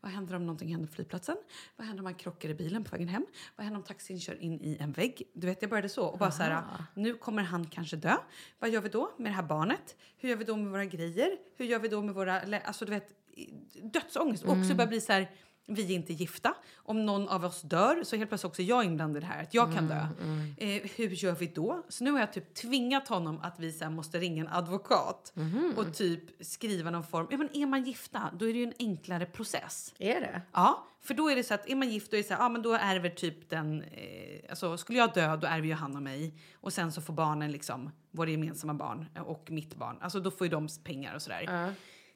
Vad 0.01 0.13
händer 0.13 0.35
om 0.35 0.47
någonting 0.47 0.69
händer 0.69 0.89
på 0.89 0.95
flygplatsen? 0.95 1.37
Vad 1.77 1.87
händer 1.87 2.03
om 2.03 2.07
han 2.07 2.15
krockar 2.15 2.49
i 2.49 2.55
bilen 2.55 2.85
på 2.85 2.91
vägen 2.91 3.09
hem? 3.09 3.27
Vad 3.57 3.65
händer 3.65 3.79
om 3.79 3.85
taxin 3.85 4.21
kör 4.21 4.43
in 4.43 4.61
i 4.61 4.77
en 4.81 4.93
vägg? 4.93 5.23
Du 5.35 5.47
vet, 5.47 5.63
jag 5.63 5.71
började 5.71 5.89
så. 5.89 6.07
Och 6.07 6.19
bara 6.19 6.31
så 6.31 6.43
här, 6.43 6.63
nu 6.95 7.15
kommer 7.15 7.43
han 7.43 7.67
kanske 7.67 7.97
dö. 7.97 8.17
Vad 8.59 8.71
gör 8.71 8.81
vi 8.81 8.89
då 8.89 9.13
med 9.19 9.31
det 9.33 9.37
här 9.37 9.43
barnet? 9.43 9.97
Hur 10.17 10.29
gör 10.29 10.37
vi 10.37 10.45
då 10.45 10.57
med 10.57 10.71
våra 10.71 10.85
grejer? 10.85 11.39
Hur 11.57 11.65
gör 11.65 11.79
vi 11.79 11.89
då 11.89 12.03
med 12.03 12.15
våra... 12.15 12.61
Alltså, 12.61 12.85
du 12.85 12.91
vet, 12.91 13.09
dödsångest. 13.83 14.45
Och 14.45 14.51
också 14.51 14.75
börja 14.75 14.87
bli 14.87 15.01
så 15.01 15.13
här, 15.13 15.31
vi 15.67 15.85
är 15.85 15.95
inte 15.95 16.13
gifta. 16.13 16.55
Om 16.77 17.07
någon 17.07 17.29
av 17.29 17.45
oss 17.45 17.63
dör 17.63 18.05
så 18.05 18.17
helt 18.17 18.31
plötsligt 18.31 18.51
också 18.51 18.63
jag 18.63 18.85
inblandad 18.85 19.17
i 19.17 19.21
det 19.21 19.33
här. 19.33 19.43
Att 19.43 19.55
jag 19.55 19.75
kan 19.75 19.89
dö. 19.89 20.07
Eh, 20.57 20.83
hur 20.97 21.09
gör 21.09 21.35
vi 21.35 21.47
då? 21.47 21.83
Så 21.89 22.05
nu 22.05 22.11
har 22.11 22.21
jag 22.21 22.33
typ 22.33 22.55
tvingat 22.55 23.09
honom 23.09 23.41
att 23.43 23.61
vi 23.61 23.73
sen 23.73 23.95
måste 23.95 24.19
ringa 24.19 24.43
en 24.43 24.49
advokat 24.49 25.33
och 25.77 25.95
typ 25.95 26.23
skriva 26.41 26.91
någon 26.91 27.05
form. 27.05 27.27
Ja, 27.31 27.37
men 27.37 27.57
är 27.57 27.67
man 27.67 27.85
gifta, 27.85 28.31
då 28.39 28.49
är 28.49 28.53
det 28.53 28.59
ju 28.59 28.65
en 28.65 28.75
enklare 28.79 29.27
process. 29.27 29.95
Är 29.99 30.21
det? 30.21 30.43
Ja, 30.53 30.87
för 31.01 31.15
då 31.15 31.29
är 31.31 31.37
det 31.37 31.45
så 31.45 31.55
att 31.55 31.69
är 31.71 31.75
man 31.77 31.91
gift 31.91 32.11
då 32.11 32.17
är 32.17 32.23
det 32.23 32.29
så 32.29 32.35
här, 32.35 32.41
ja 32.41 32.49
men 32.49 32.63
då 32.63 32.75
ärver 32.75 33.11
typ 33.11 33.51
den, 33.51 33.83
eh, 33.83 34.41
alltså 34.51 34.77
skulle 34.77 34.99
jag 34.99 35.15
dö 35.15 35.37
då 35.37 35.47
ärver 35.47 35.67
ju 35.67 35.75
han 35.75 35.97
och 35.97 36.03
mig 36.03 36.35
och 36.55 36.73
sen 36.73 36.93
så 36.93 37.01
får 37.01 37.13
barnen 37.15 37.53
liksom, 37.53 37.91
våra 38.11 38.31
gemensamma 38.31 38.75
barn 38.75 39.07
och 39.27 39.51
mitt 39.51 39.75
barn, 39.75 39.97
alltså 40.01 40.21
då 40.21 40.31
får 40.31 40.47
ju 40.47 40.51
de 40.51 40.69
pengar 40.85 41.15
och 41.15 41.23
sådär. 41.23 41.73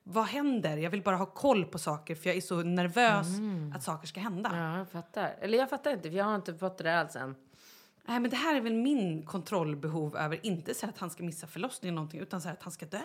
Vad 0.09 0.25
händer? 0.25 0.77
Jag 0.77 0.91
vill 0.91 1.03
bara 1.03 1.17
ha 1.17 1.27
koll 1.27 1.65
på 1.65 1.79
saker 1.79 2.15
för 2.15 2.29
jag 2.29 2.37
är 2.37 2.41
så 2.41 2.63
nervös 2.63 3.27
att 3.75 3.83
saker 3.83 4.07
ska 4.07 4.21
hända. 4.21 4.51
Ja, 4.53 4.79
jag 4.79 4.91
fattar. 4.91 5.37
Eller 5.41 5.59
jag 5.59 5.71
fattar 5.71 5.91
inte, 5.91 6.11
för 6.11 6.17
jag 6.17 6.25
har 6.25 6.35
inte 6.35 6.55
fått 6.55 6.79
det 6.79 6.85
där 6.85 6.97
alls 6.97 7.17
än. 7.17 7.35
Nej 8.05 8.21
men 8.21 8.31
det 8.31 8.37
här 8.37 8.57
är 8.57 8.61
väl 8.61 8.75
min 8.75 9.27
kontrollbehov 9.27 10.17
över, 10.17 10.47
inte 10.47 10.75
så 10.75 10.87
att 10.87 10.99
han 10.99 11.11
ska 11.11 11.23
missa 11.23 11.47
förlossningen 11.47 11.93
eller 11.93 11.97
någonting 11.97 12.21
utan 12.21 12.41
så 12.41 12.49
att 12.49 12.63
han 12.63 12.73
ska 12.73 12.87
dö. 12.87 12.99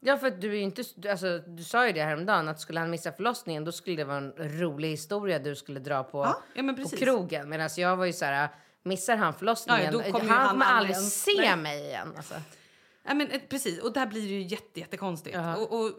Ja, 0.00 0.16
för 0.16 0.30
du 0.30 0.58
är 0.58 0.60
inte... 0.60 0.84
Alltså, 1.10 1.38
du 1.38 1.64
sa 1.64 1.86
ju 1.86 1.92
det 1.92 2.02
häromdagen 2.02 2.48
att 2.48 2.60
skulle 2.60 2.80
han 2.80 2.90
missa 2.90 3.12
förlossningen 3.12 3.64
då 3.64 3.72
skulle 3.72 3.96
det 3.96 4.04
vara 4.04 4.16
en 4.16 4.32
rolig 4.36 4.90
historia 4.90 5.38
du 5.38 5.56
skulle 5.56 5.80
dra 5.80 6.02
på, 6.04 6.18
Ja, 6.18 6.42
ja, 6.54 6.62
men 6.62 6.76
på 6.76 6.88
krogen. 6.88 7.48
Medan 7.48 7.68
jag 7.76 7.96
var 7.96 8.04
ju 8.04 8.12
så 8.12 8.24
här, 8.24 8.48
missar 8.82 9.16
han 9.16 9.34
förlossningen, 9.34 9.94
Ja, 9.94 10.02
han 10.28 10.48
kommer 10.48 10.66
aldrig 10.66 10.96
se 10.96 11.30
Nej. 11.36 11.56
mig 11.56 11.84
igen. 11.84 12.12
Alltså. 12.16 12.34
Ja, 13.08 13.14
men, 13.14 13.30
eh, 13.30 13.40
precis, 13.48 13.78
och 13.78 13.92
där 13.92 14.06
blir 14.06 14.22
det 14.22 14.34
ju 14.34 14.42
jätte, 14.42 14.80
jättekonstigt. 14.80 15.36
Och, 15.36 15.80
och, 15.80 15.92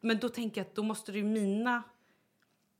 men 0.00 0.18
då 0.18 0.28
tänker 0.28 0.60
jag 0.60 0.66
att 0.68 0.74
då 0.74 0.82
måste 0.82 1.12
det 1.12 1.18
ju 1.18 1.24
mina 1.24 1.82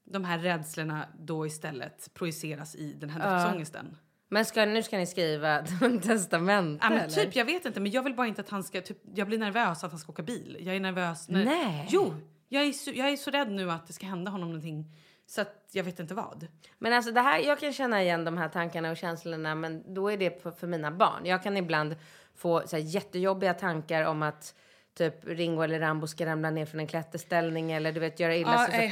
de 0.05 0.25
här 0.25 0.39
rädslorna 0.39 1.09
då 1.19 1.47
istället 1.47 2.15
projiceras 2.15 2.75
i 2.75 2.93
den 2.93 3.11
här 3.11 3.31
dödsångesten. 3.31 3.97
Men 4.29 4.45
ska, 4.45 4.65
nu 4.65 4.83
ska 4.83 4.99
ni 4.99 5.07
skriva 5.07 5.63
testamente 6.03 6.85
Ja, 6.85 6.91
men 6.91 6.99
eller? 6.99 7.25
typ, 7.25 7.37
jag 7.37 7.45
vet 7.45 7.65
inte, 7.65 7.81
men 7.81 7.93
jag 7.93 8.03
vill 8.03 8.15
bara 8.15 8.27
inte 8.27 8.41
att 8.41 8.51
han 8.51 8.65
ska... 8.65 8.81
Typ, 8.81 8.99
jag 9.15 9.27
blir 9.27 9.39
nervös 9.39 9.85
att 9.85 9.91
han 9.91 10.01
ska 10.01 10.13
åka 10.13 10.23
bil. 10.23 10.57
Jag 10.61 10.77
är 10.77 10.81
nervös 10.81 11.29
när... 11.29 11.45
Nej. 11.45 11.89
Jo! 11.91 12.15
Jag 12.49 12.65
är, 12.65 12.73
så, 12.73 12.91
jag 12.95 13.09
är 13.09 13.17
så 13.17 13.31
rädd 13.31 13.51
nu 13.51 13.71
att 13.71 13.87
det 13.87 13.93
ska 13.93 14.07
hända 14.07 14.31
honom 14.31 14.49
någonting 14.49 14.93
så 15.27 15.41
att 15.41 15.69
jag 15.73 15.85
vet 15.85 16.01
inte 16.01 16.15
vad. 16.15 16.47
Men 16.79 16.93
alltså 16.93 17.13
det 17.13 17.21
här, 17.21 17.39
jag 17.39 17.61
kan 17.61 17.73
känna 17.73 18.03
igen 18.03 18.25
de 18.25 18.37
här 18.39 18.49
tankarna 18.49 18.91
och 18.91 18.97
känslorna 18.97 19.55
men 19.55 19.95
då 19.95 20.11
är 20.11 20.17
det 20.17 20.43
för 20.59 20.67
mina 20.67 20.91
barn. 20.91 21.25
Jag 21.25 21.43
kan 21.43 21.57
ibland 21.57 21.97
få 22.37 22.63
så 22.67 22.77
här, 22.77 22.83
jättejobbiga 22.83 23.55
tankar 23.55 24.05
om 24.05 24.23
att 24.23 24.55
typ 24.95 25.25
Ringo 25.25 25.63
eller 25.63 25.81
Rambo 25.81 26.07
ska 26.07 26.27
ramla 26.27 26.51
ner 26.51 26.67
från 26.67 26.81
en 26.81 26.87
klätterställning 26.87 27.73
eller 27.73 27.93
du 27.93 28.01
vet 28.01 28.21
göra 28.21 28.37
illa 28.37 28.67
sig. 28.67 28.91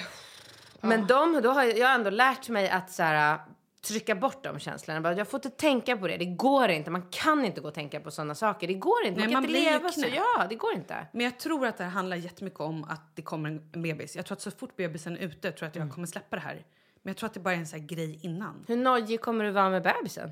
så- 0.81 0.87
Men 0.87 1.07
de, 1.07 1.41
då 1.43 1.51
har 1.51 1.65
jag, 1.65 1.79
jag 1.79 1.87
har 1.89 1.95
ändå 1.95 2.11
lärt 2.11 2.49
mig 2.49 2.69
att 2.69 2.91
så 2.91 3.03
här, 3.03 3.39
trycka 3.83 4.15
bort 4.15 4.45
de 4.45 4.59
känslorna. 4.59 5.01
Bara, 5.01 5.15
Jag 5.15 5.29
får 5.29 5.39
inte 5.39 5.51
tänka 5.51 5.97
på 5.97 6.09
det. 6.09 6.17
Det 6.17 6.25
går 6.25 6.69
inte. 6.69 6.91
Man 6.91 7.03
kan 7.11 7.45
inte 7.45 7.61
gå 7.61 7.69
och 7.69 7.75
tänka 7.75 8.01
på 8.01 8.11
sådana 8.11 8.35
saker. 8.35 8.67
Det 8.67 8.75
går 8.75 9.05
inte. 9.05 9.21
Nej, 9.21 9.29
man 9.29 9.43
kan 9.43 9.53
man 9.53 9.57
inte 9.61 9.71
leva 9.71 9.93
så. 9.93 10.07
Ja, 10.15 10.47
det 10.49 10.55
går 10.55 10.73
inte. 10.75 11.07
Men 11.13 11.25
jag 11.25 11.39
tror 11.39 11.67
att 11.67 11.77
det 11.77 11.85
här 11.85 11.91
handlar 11.91 12.17
jättemycket 12.17 12.61
om 12.61 12.85
att 12.85 13.17
det 13.17 13.23
kommer 13.23 13.49
en 13.49 13.83
bebis. 13.83 14.17
Jag 14.17 14.27
tror 14.27 14.37
att 14.37 14.43
så 14.43 14.51
fort 14.51 14.77
bebisen 14.77 15.17
är 15.17 15.21
ute 15.21 15.53
tror 15.53 15.57
jag 15.61 15.69
att 15.69 15.77
jag 15.77 15.93
kommer 15.95 16.07
släppa 16.07 16.37
det 16.37 16.43
här. 16.43 16.55
Men 17.03 17.11
jag 17.11 17.17
tror 17.17 17.27
att 17.27 17.35
det 17.35 17.41
bara 17.41 17.55
är 17.55 17.59
en 17.59 17.67
sån 17.67 17.87
grej 17.87 18.19
innan. 18.23 18.65
Hur 18.69 18.77
nojig 18.77 19.21
kommer 19.21 19.45
du 19.45 19.51
vara 19.51 19.71
med 19.71 19.83
bebisen? 19.83 20.31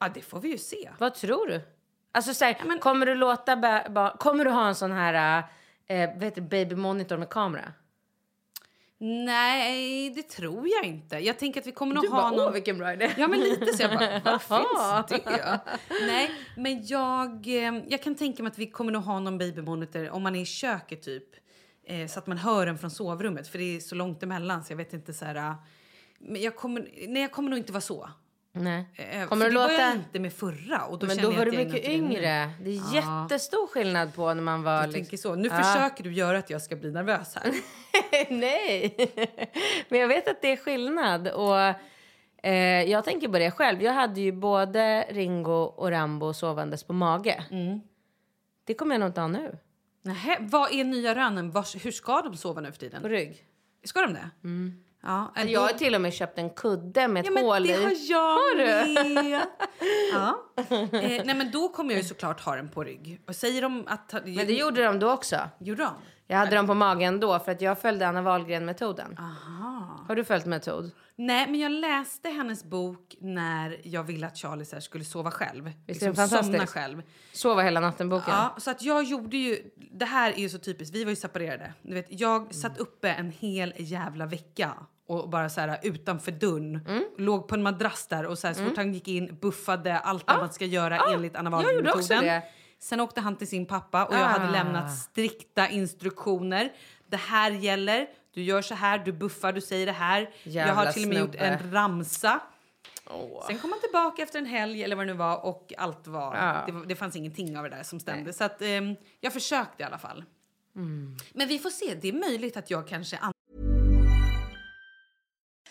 Ja, 0.00 0.08
det 0.14 0.20
får 0.20 0.40
vi 0.40 0.48
ju 0.48 0.58
se. 0.58 0.90
Vad 0.98 1.14
tror 1.14 1.46
du? 1.46 1.60
Alltså 2.16 2.34
så 2.34 2.44
här, 2.44 2.56
men- 2.66 2.78
kommer 2.78 3.06
du 3.06 3.14
låta 3.14 3.56
ba- 3.56 3.88
ba- 3.90 4.16
kommer 4.16 4.44
du 4.44 4.50
ha 4.50 4.68
en 4.68 4.74
sån 4.74 4.92
här 4.92 5.38
eh, 5.86 6.08
vad 6.14 6.24
heter 6.24 6.40
det, 6.40 6.48
baby 6.48 6.74
monitor 6.74 7.16
med 7.16 7.28
kamera? 7.30 7.72
Nej, 8.98 10.10
det 10.10 10.22
tror 10.22 10.68
jag 10.68 10.84
inte. 10.84 11.16
Jag 11.18 11.38
tänker 11.38 11.60
att 11.60 11.66
vi 11.66 11.72
kommer 11.72 11.94
nog 11.94 12.04
Du 12.04 12.08
ha 12.08 12.16
bara, 12.20 12.30
någon... 12.30 12.40
åh 12.46 12.52
vilken 12.52 12.78
bra 12.78 12.92
idé. 12.92 13.10
Ja, 13.16 13.28
men 13.28 13.40
lite 13.40 13.66
så. 13.72 13.82
Jag 13.82 13.90
bara, 13.98 14.20
vad 14.24 14.42
finns 14.42 15.24
det? 15.24 15.60
Nej, 16.06 16.30
men 16.56 16.86
jag, 16.86 17.46
eh, 17.46 17.82
jag 17.88 18.02
kan 18.02 18.14
tänka 18.14 18.42
mig 18.42 18.50
att 18.50 18.58
vi 18.58 18.66
kommer 18.70 18.92
nog 18.92 19.02
ha 19.02 19.20
någon 19.20 19.38
babymonitor 19.38 20.10
om 20.10 20.22
man 20.22 20.36
är 20.36 20.40
i 20.40 20.44
köket 20.44 21.02
typ. 21.02 21.24
Eh, 21.86 22.06
så 22.06 22.18
att 22.18 22.26
man 22.26 22.38
hör 22.38 22.66
den 22.66 22.78
från 22.78 22.90
sovrummet, 22.90 23.48
för 23.48 23.58
det 23.58 23.76
är 23.76 23.80
så 23.80 23.94
långt 23.94 24.22
emellan 24.22 24.64
så 24.64 24.72
jag 24.72 24.76
vet 24.76 24.92
inte 24.92 25.14
så 25.14 25.24
här... 25.24 25.34
eh, 25.34 25.54
Men 26.18 26.42
jag 26.42 26.56
kommer, 26.56 26.88
nej, 27.08 27.22
jag 27.22 27.32
kommer 27.32 27.50
nog 27.50 27.58
inte 27.58 27.72
vara 27.72 27.80
så. 27.80 28.10
Nej. 28.56 28.84
Eh, 28.94 29.26
Kommer 29.28 29.44
för 29.44 29.50
du 29.50 29.56
det 29.56 29.62
var 29.62 29.70
jag 29.70 29.78
låta... 29.80 29.92
inte 29.92 30.18
med 30.20 30.32
förra. 30.32 30.84
Och 30.84 30.98
då 30.98 31.06
Men 31.06 31.16
då 31.16 31.30
var 31.30 31.44
du 31.44 31.52
mycket 31.52 31.84
yngre. 31.88 32.50
Det 32.62 32.70
är 32.70 32.94
Ja. 32.94 33.22
jättestor 33.22 33.66
skillnad 33.66 34.14
på 34.14 34.34
när 34.34 34.42
man 34.42 34.62
var... 34.62 34.72
Jag 34.72 34.82
liksom- 34.82 35.00
tänker 35.00 35.16
så. 35.16 35.34
Nu 35.34 35.48
Ja. 35.48 35.62
försöker 35.62 36.04
du 36.04 36.12
göra 36.12 36.38
att 36.38 36.50
jag 36.50 36.62
ska 36.62 36.76
bli 36.76 36.92
nervös 36.92 37.34
här. 37.34 37.52
Nej, 38.30 38.96
men 39.88 40.00
jag 40.00 40.08
vet 40.08 40.28
att 40.28 40.42
det 40.42 40.52
är 40.52 40.56
skillnad. 40.56 41.28
Och 41.28 41.58
eh, 42.46 42.82
Jag 42.90 43.04
tänker 43.04 43.28
på 43.28 43.38
det 43.38 43.50
själv. 43.50 43.82
Jag 43.82 43.92
hade 43.92 44.20
ju 44.20 44.32
både 44.32 45.06
Ringo 45.10 45.62
och 45.62 45.90
Rambo 45.90 46.32
sovandes 46.34 46.84
på 46.84 46.92
mage. 46.92 47.44
Mm. 47.50 47.80
Det 48.64 48.74
kommer 48.74 48.94
jag 48.94 49.00
nog 49.00 49.08
inte 49.08 49.20
ha 49.20 49.28
nu. 49.28 49.58
Nähä, 50.02 50.36
vad 50.40 50.72
är 50.72 50.84
nya 50.84 51.14
rönen? 51.14 51.50
Vars, 51.50 51.84
hur 51.84 51.90
ska 51.92 52.22
de 52.22 52.36
sova 52.36 52.60
nu 52.60 52.72
för 52.72 52.78
tiden? 52.78 53.02
På 53.02 53.08
rygg. 53.08 53.44
Ska 53.84 54.00
de 54.00 54.12
det? 54.14 54.30
Ja, 55.02 55.32
äh, 55.36 55.52
Jag 55.52 55.60
har 55.60 55.68
till 55.68 55.94
och 55.94 56.00
med 56.00 56.12
köpt 56.12 56.38
en 56.38 56.50
kudde 56.50 57.08
med 57.08 57.20
ett 57.20 57.26
Ja, 57.26 57.32
men 57.32 57.44
hål 57.44 57.62
det 57.62 57.68
i. 57.68 57.84
har 57.84 57.92
jag 58.08 58.18
Har 58.32 58.56
du? 58.58 59.14
med. 59.14 59.42
ja. 60.12 60.38
eh, 60.70 60.88
nej, 61.24 61.34
men 61.34 61.50
då 61.50 61.68
kommer 61.68 61.90
jag 61.94 62.02
ju 62.02 62.08
såklart 62.08 62.40
ha 62.40 62.56
den 62.56 62.68
på 62.68 62.84
rygg. 62.84 63.20
Och 63.28 63.36
säger 63.36 63.62
de 63.62 63.84
att... 63.86 64.12
Men 64.12 64.34
det 64.34 64.52
gjorde 64.52 64.84
de 64.84 64.98
då 64.98 65.10
också. 65.12 65.36
Gjorde 65.60 65.82
de? 65.82 65.90
Jag 66.26 66.36
hade 66.36 66.56
dem 66.56 66.66
på 66.66 66.74
magen 66.74 67.20
då 67.20 67.38
för 67.38 67.52
att 67.52 67.60
jag 67.60 67.78
följde 67.78 68.08
Anna 68.08 68.22
Wahlgren-metoden. 68.22 69.16
Har 70.08 70.14
du 70.14 70.24
följt 70.24 70.46
metod? 70.46 70.90
Nej, 71.18 71.46
men 71.50 71.60
jag 71.60 71.72
läste 71.72 72.28
hennes 72.28 72.64
bok 72.64 73.16
när 73.20 73.80
jag 73.84 74.02
ville 74.04 74.26
att 74.26 74.36
Charlie 74.36 74.64
så 74.64 74.76
här 74.76 74.80
skulle 74.80 75.04
sova 75.04 75.30
själv. 75.30 75.72
Visst 75.86 76.02
är 76.02 76.06
den 76.06 76.14
somna 76.16 76.28
fantastisk? 76.28 76.72
själv. 76.74 77.02
Sova 77.32 77.62
hela 77.62 77.80
natten-boken. 77.80 78.34
Ja, 78.34 78.56
så 78.58 78.70
att 78.70 78.82
jag 78.82 79.04
gjorde 79.04 79.36
ju... 79.36 79.70
Det 79.92 80.04
här 80.04 80.32
är 80.32 80.36
ju 80.38 80.48
så 80.48 80.58
typiskt. 80.58 80.94
Vi 80.94 81.04
var 81.04 81.10
ju 81.10 81.16
separerade. 81.16 81.72
Du 81.82 81.94
vet, 81.94 82.06
jag 82.08 82.54
satt 82.54 82.78
uppe 82.78 83.08
en 83.10 83.30
hel 83.32 83.72
jävla 83.76 84.26
vecka 84.26 84.72
och 85.08 85.28
bara 85.28 85.48
så 85.48 85.60
här 85.60 85.78
utanför 85.82 86.32
dörren. 86.32 86.80
Mm. 86.88 87.04
Låg 87.18 87.48
på 87.48 87.54
en 87.54 87.62
madrass 87.62 88.06
där 88.06 88.26
och 88.26 88.38
så, 88.38 88.46
här, 88.46 88.54
så 88.54 88.64
fort 88.64 88.76
han 88.76 88.94
gick 88.94 89.08
in 89.08 89.38
buffade 89.40 89.98
allt 89.98 90.24
vad 90.26 90.38
man 90.38 90.52
ska 90.52 90.64
göra 90.64 90.98
enligt 91.12 91.36
Anna 91.36 91.50
jag 91.62 91.74
gjorde 91.74 91.92
också 91.92 92.14
Wahlgren-metoden. 92.14 92.42
det. 92.42 92.42
Sen 92.78 93.00
åkte 93.00 93.20
han 93.20 93.36
till 93.36 93.48
sin 93.48 93.66
pappa 93.66 94.04
och 94.04 94.14
jag 94.14 94.20
Ah. 94.22 94.24
hade 94.26 94.50
lämnat 94.52 94.96
strikta 94.98 95.68
instruktioner. 95.68 96.72
Det 97.10 97.16
här 97.16 97.50
gäller. 97.50 98.06
Du 98.36 98.42
gör 98.42 98.62
så 98.62 98.74
här, 98.74 98.98
du 98.98 99.12
buffar, 99.12 99.52
du 99.52 99.60
säger 99.60 99.86
det 99.86 99.92
här. 99.92 100.30
jag 100.42 100.52
Jävla 100.52 100.74
har 100.74 100.92
till 100.92 101.02
och 101.02 101.08
med 101.08 101.18
gjort 101.18 101.34
en 101.34 101.72
ramsa. 101.72 102.40
Sen 103.46 103.58
kom 103.58 103.70
han 103.72 103.80
tillbaka 103.80 104.22
efter 104.22 104.38
en 104.38 104.46
helg 104.46 104.82
eller 104.84 104.96
vad 104.96 105.06
det 105.06 105.12
nu 105.12 105.18
var 105.18 105.44
och 105.44 105.72
allt 105.78 106.06
var, 106.06 106.36
Ja. 106.36 106.62
det, 106.66 106.72
var 106.72 106.86
det 106.86 106.96
fanns 106.96 107.16
ingenting 107.16 107.58
av 107.58 107.64
det 107.64 107.70
där 107.70 107.82
som 107.82 108.00
stämde. 108.00 108.32
Så 108.32 108.44
att, 108.44 108.62
ehm, 108.62 108.94
jag 109.20 109.32
försökte 109.32 109.82
i 109.82 109.86
alla 109.86 109.98
fall. 109.98 110.24
Mm. 110.76 111.16
Men 111.32 111.48
vi 111.48 111.58
får 111.58 111.70
se, 111.70 111.94
det 111.94 112.08
är 112.08 112.12
möjligt 112.12 112.56
att 112.56 112.70
jag 112.70 112.88
kanske 112.88 113.18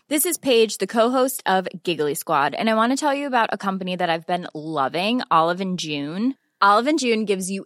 This 0.09 0.25
is 0.25 0.37
Paige, 0.37 0.77
the 0.79 0.87
co-host 0.87 1.41
of 1.45 1.67
Giggly 1.83 2.15
Squad, 2.15 2.55
and 2.55 2.69
I 2.69 2.73
want 2.73 2.99
to 2.99 3.07
tell 3.07 3.17
you 3.19 3.27
about 3.35 3.53
a 3.53 3.57
company 3.57 3.97
that 3.97 4.09
I've 4.09 4.25
been 4.25 4.47
loving, 4.53 5.21
Olive 5.29 5.61
and 5.63 5.79
June. 5.79 6.33
Olive 6.63 6.89
and 6.89 6.99
June 7.01 7.25
gives 7.25 7.49
you 7.51 7.65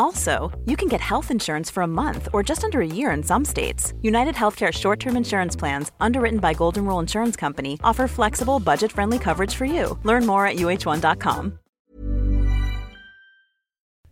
Also, 0.00 0.50
you 0.64 0.76
can 0.76 0.88
get 0.88 1.00
health 1.00 1.30
insurance 1.30 1.72
for 1.72 1.82
a 1.82 1.86
month 1.86 2.28
or 2.32 2.42
just 2.48 2.64
under 2.64 2.80
a 2.80 2.86
year 2.86 3.16
in 3.16 3.22
some 3.22 3.44
states. 3.44 3.92
United 4.02 4.34
Healthcare 4.34 4.72
short 4.72 5.00
term 5.00 5.16
insurance 5.16 5.58
plans, 5.58 5.92
underwritten 6.00 6.40
by 6.40 6.54
Golden 6.54 6.86
Rule 6.86 7.02
Insurance 7.02 7.40
Company, 7.40 7.78
offer 7.82 8.08
flexible, 8.08 8.58
budget 8.58 8.92
friendly 8.92 9.18
coverage 9.18 9.54
for 9.54 9.66
you. 9.66 9.98
Learn 10.04 10.26
more 10.26 10.46
at 10.46 10.56
uh1.com. 10.56 11.58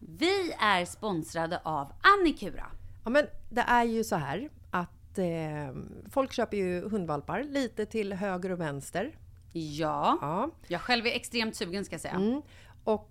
Vi 0.00 0.52
är 0.60 0.84
sponsrade 0.84 1.60
av 1.64 1.92
Annikura. 2.02 2.66
Ja, 3.04 3.10
men 3.10 3.26
det 3.50 3.60
är 3.60 3.84
ju 3.84 4.04
så 4.04 4.16
här 4.16 4.48
att 4.70 5.18
eh, 5.18 5.26
folk 6.10 6.32
köper 6.32 6.56
ju 6.56 6.88
hundvalpar 6.88 7.42
lite 7.42 7.86
till 7.86 8.12
höger 8.12 8.50
och 8.50 8.60
vänster. 8.60 9.16
Ja. 9.52 10.18
Ja. 10.20 10.50
Jag 10.66 10.80
själv 10.80 11.06
är 11.06 11.10
extremt 11.10 11.56
sugen 11.56 11.84
ska 11.84 11.94
jag 11.94 12.00
säga. 12.00 12.14
Mm. 12.14 12.42
Och 12.84 13.10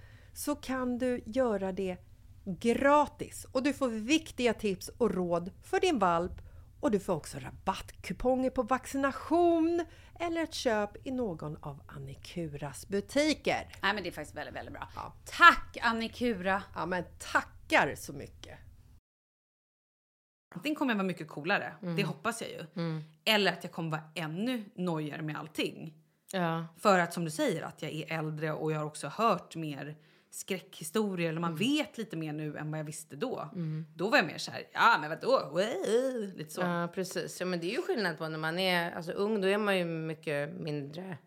så 0.33 0.55
kan 0.55 0.97
du 0.97 1.21
göra 1.25 1.71
det 1.71 1.97
gratis 2.45 3.45
och 3.51 3.63
du 3.63 3.73
får 3.73 3.87
viktiga 3.87 4.53
tips 4.53 4.89
och 4.89 5.11
råd 5.11 5.51
för 5.63 5.79
din 5.79 5.99
valp 5.99 6.41
och 6.79 6.91
du 6.91 6.99
får 6.99 7.13
också 7.13 7.39
rabattkuponger 7.39 8.49
på 8.49 8.63
vaccination 8.63 9.85
eller 10.19 10.43
ett 10.43 10.53
köp 10.53 11.07
i 11.07 11.11
någon 11.11 11.57
av 11.63 11.81
Annikuras 11.87 12.87
butiker. 12.87 13.67
Nej 13.81 13.93
men 13.93 14.03
det 14.03 14.09
är 14.09 14.11
faktiskt 14.11 14.37
väldigt, 14.37 14.55
väldigt 14.55 14.73
bra. 14.73 14.87
Ja. 14.95 15.13
Tack 15.25 15.77
Annikura! 15.81 16.63
Ja 16.75 16.85
men 16.85 17.03
tackar 17.19 17.95
så 17.95 18.13
mycket! 18.13 18.59
Antingen 20.55 20.75
kommer 20.75 20.91
jag 20.91 20.97
vara 20.97 21.07
mycket 21.07 21.27
coolare, 21.27 21.73
det 21.97 22.03
hoppas 22.03 22.41
jag 22.41 22.49
ju. 22.49 22.65
Eller 23.25 23.53
att 23.53 23.63
jag 23.63 23.73
kommer 23.73 23.91
vara 23.91 24.11
ännu 24.15 24.63
nojigare 24.75 25.21
med 25.21 25.37
allting. 25.37 25.93
Ja. 26.31 26.67
För 26.77 26.99
att 26.99 27.13
som 27.13 27.25
du 27.25 27.31
säger 27.31 27.61
att 27.61 27.81
jag 27.81 27.91
är 27.91 28.19
äldre 28.19 28.53
och 28.53 28.71
jag 28.71 28.77
har 28.77 28.85
också 28.85 29.07
hört 29.07 29.55
mer 29.55 29.97
skräckhistorier 30.31 31.29
eller 31.29 31.41
man 31.41 31.55
vet 31.55 31.97
lite 31.97 32.17
mer 32.17 32.33
nu 32.33 32.57
än 32.57 32.71
vad 32.71 32.79
jag 32.79 32.85
visste 32.85 33.15
då. 33.15 33.49
Då 33.95 34.09
var 34.09 34.17
jag 34.17 34.27
mer 34.27 34.37
så 34.37 34.51
här, 34.51 34.63
ja 34.73 34.97
men 35.01 35.09
vadå? 35.09 35.59
Lite 36.35 36.53
så. 36.53 36.61
Ja, 36.61 36.89
precis. 36.93 37.39
Ja, 37.39 37.45
men 37.45 37.59
det 37.59 37.67
är 37.67 37.75
ju 37.75 37.81
skillnad 37.81 38.17
på 38.17 38.27
när 38.29 38.37
man 38.37 38.59
är 38.59 38.91
alltså, 38.91 39.11
ung. 39.11 39.41
Då 39.41 39.47
är 39.47 39.57
man 39.57 39.77
ju 39.77 39.85
mycket 39.85 40.53
mindre 40.53 41.17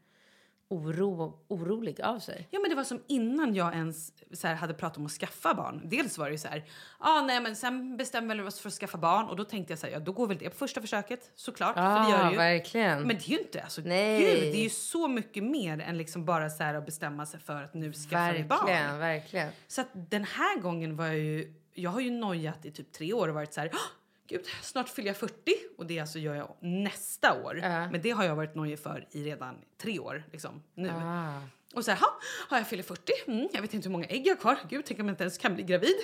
oro, 0.70 1.38
orolig 1.48 2.00
av 2.02 2.18
sig. 2.18 2.48
Ja 2.50 2.60
men 2.60 2.70
det 2.70 2.76
var 2.76 2.84
som 2.84 3.02
innan 3.06 3.54
jag 3.54 3.74
ens 3.74 4.12
så 4.32 4.46
här, 4.46 4.54
hade 4.54 4.74
pratat 4.74 4.98
om 4.98 5.06
att 5.06 5.12
skaffa 5.12 5.54
barn. 5.54 5.80
Dels 5.84 6.18
var 6.18 6.26
det 6.26 6.32
ju 6.32 6.38
så 6.38 6.48
här, 6.48 6.64
ah, 6.98 7.20
nej 7.20 7.40
men 7.40 7.56
sen 7.56 7.96
bestämde 7.96 8.34
vi 8.34 8.42
oss 8.42 8.60
för 8.60 8.68
att 8.68 8.74
skaffa 8.74 8.98
barn 8.98 9.28
och 9.28 9.36
då 9.36 9.44
tänkte 9.44 9.72
jag 9.72 9.78
så 9.78 9.86
här, 9.86 9.92
ja 9.92 9.98
då 10.00 10.12
går 10.12 10.26
väl 10.26 10.38
det 10.38 10.50
på 10.50 10.56
första 10.56 10.80
försöket 10.80 11.30
såklart. 11.34 11.74
för 11.74 11.82
det 11.82 12.10
gör 12.10 12.18
Ja, 12.18 12.24
det 12.24 12.30
ju. 12.30 12.36
verkligen. 12.36 12.98
Men 13.02 13.08
det 13.16 13.26
är 13.28 13.30
ju 13.30 13.38
inte, 13.38 13.62
alltså 13.62 13.80
Nej. 13.80 14.20
gud, 14.20 14.42
det 14.54 14.58
är 14.60 14.62
ju 14.64 14.70
så 14.70 15.08
mycket 15.08 15.44
mer 15.44 15.80
än 15.80 15.98
liksom 15.98 16.24
bara 16.24 16.50
så 16.50 16.62
här 16.62 16.74
att 16.74 16.86
bestämma 16.86 17.26
sig 17.26 17.40
för 17.40 17.62
att 17.62 17.74
nu 17.74 17.92
skaffa 17.92 18.32
vi 18.32 18.44
barn. 18.44 18.58
verkligen, 18.66 18.98
verkligen. 18.98 19.48
Så 19.68 19.80
att 19.80 19.88
den 19.92 20.24
här 20.24 20.60
gången 20.60 20.96
var 20.96 21.06
jag 21.06 21.16
ju, 21.16 21.54
jag 21.74 21.90
har 21.90 22.00
ju 22.00 22.10
nojat 22.10 22.64
i 22.64 22.70
typ 22.70 22.92
tre 22.92 23.12
år 23.12 23.28
och 23.28 23.34
varit 23.34 23.52
så 23.54 23.60
här, 23.60 23.70
"Åh, 23.72 23.78
gud 24.28 24.46
snart 24.62 24.88
fyller 24.88 25.08
jag 25.08 25.16
40 25.16 25.34
och 25.78 25.86
det 25.86 26.00
alltså 26.00 26.18
gör 26.18 26.34
jag 26.34 26.56
nästa 26.60 27.42
år. 27.44 27.54
Men 27.92 28.02
det 28.02 28.10
har 28.10 28.24
jag 28.24 28.36
varit 28.36 28.54
nojig 28.54 28.78
för 28.78 29.06
i 29.10 29.24
redan 29.24 29.56
tre 29.78 29.98
år 29.98 30.24
liksom 30.32 30.62
nu. 30.74 30.90
Ah. 30.90 31.40
Och 31.74 31.84
så 31.84 31.90
här, 31.90 31.98
"Ha, 31.98 32.06
har 32.48 32.56
jag 32.58 32.68
fyller 32.68 32.82
40, 32.82 33.12
mm, 33.26 33.48
jag 33.52 33.62
vet 33.62 33.74
inte 33.74 33.88
hur 33.88 33.92
många 33.92 34.06
ägg 34.06 34.26
jag 34.26 34.34
har 34.34 34.40
kvar. 34.40 34.56
Gud, 34.68 34.84
tänk 34.86 35.00
om 35.00 35.06
jag 35.06 35.12
inte 35.12 35.24
ens 35.24 35.38
kan 35.38 35.54
bli 35.54 35.62
gravid. 35.64 35.94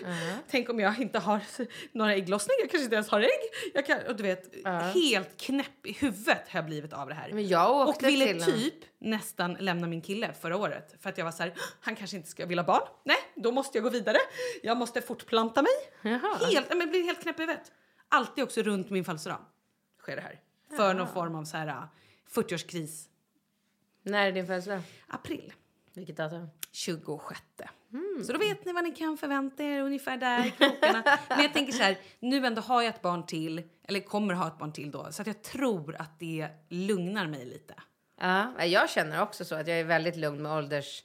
Tänk 0.51 0.69
om 0.69 0.81
jag 0.81 1.01
inte 1.01 1.19
har 1.19 1.41
några 1.93 2.15
ägglossningar, 2.15 2.61
jag 2.61 2.71
kanske 2.71 2.85
inte 2.85 2.95
ens 2.97 3.09
har 3.09 3.21
ägg. 3.21 3.41
Jag 3.75 3.87
kan, 3.87 3.99
och 4.09 4.17
du 4.17 4.23
vet, 4.23 4.55
helt 4.95 5.41
knäpp 5.41 5.87
i 5.87 5.93
huvudet 5.93 6.49
har 6.49 6.59
jag 6.59 6.67
blivit 6.67 6.93
av 6.93 7.09
det 7.09 7.15
här. 7.15 7.31
Men 7.33 7.49
jag 7.49 7.89
och 7.89 8.03
ville 8.03 8.25
till 8.27 8.43
typ 8.53 8.75
nästan 8.99 9.55
lämna 9.55 9.87
min 9.87 10.03
kille 10.03 10.33
förra 10.41 10.57
året 10.57 10.95
för 11.01 11.11
att 11.11 11.19
jag 11.19 11.25
var 11.25 11.33
så 11.33 11.43
här, 11.43 11.55
han 11.81 11.97
kanske 11.97 12.17
inte 12.17 12.29
ska 12.29 12.47
vilja 12.47 12.65
barn. 12.65 12.83
Nej, 13.05 13.17
då 13.35 13.53
måste 13.53 13.79
jag 13.79 13.83
gå 13.85 13.91
vidare. 13.91 14.19
Jag 14.63 14.77
måste 14.77 15.03
fortplanta 15.03 15.63
mig. 15.63 15.73
Helt, 16.53 16.69
nej, 16.69 16.79
men 16.79 16.91
blir 16.91 17.05
helt 17.05 17.23
knäpp 17.23 17.39
i 17.39 17.43
huvudet. 17.43 17.73
Alltid 18.11 18.45
också 18.45 18.63
runt 18.63 18.91
min 18.91 19.05
födelsedag 19.05 19.39
sker 19.99 20.17
det 20.17 20.23
här. 20.23 20.41
För 20.77 20.95
någon 20.95 21.09
form 21.09 21.35
av 21.35 21.45
så 21.45 21.57
här 21.57 21.67
äh, 21.67 21.83
40-årskris. 22.35 23.09
När 24.03 24.27
är 24.27 24.33
din 24.33 24.47
födelsedag? 24.47 24.83
April. 25.09 25.53
Vilket 25.95 26.17
datum? 26.17 26.47
26. 26.73 27.41
Mm. 27.93 28.25
Så 28.25 28.33
då 28.33 28.39
vet 28.39 28.65
ni 28.65 28.73
vad 28.73 28.85
ni 28.85 28.91
kan 28.91 29.17
förvänta 29.19 29.63
er 29.63 29.81
ungefär 29.83 30.17
där 30.17 30.47
i 30.47 30.51
krokarna. 30.51 31.19
Men 31.29 31.41
jag 31.43 31.53
tänker 31.53 31.73
så 31.73 31.83
här, 31.83 31.99
nu 32.21 32.47
ändå 32.47 32.63
har 32.63 32.83
jag 32.83 32.95
ett 32.95 33.03
barn 33.03 33.27
till, 33.27 33.63
eller 33.89 34.01
kommer 34.01 34.35
ha 34.35 34.47
ett 34.49 34.59
barn 34.59 34.73
till 34.73 34.91
då, 34.91 35.13
så 35.13 35.23
att 35.23 35.27
jag 35.27 35.43
tror 35.43 35.97
att 35.99 36.19
det 36.19 36.49
lugnar 36.69 37.27
mig 37.27 37.45
lite. 37.47 37.75
Ja, 38.21 38.65
jag 38.65 38.91
känner 38.91 39.23
också 39.23 39.45
så 39.45 39.55
att 39.55 39.67
jag 39.69 39.81
är 39.81 39.85
väldigt 39.85 40.17
lugn 40.17 40.43
med 40.43 40.53
ålders... 40.53 41.05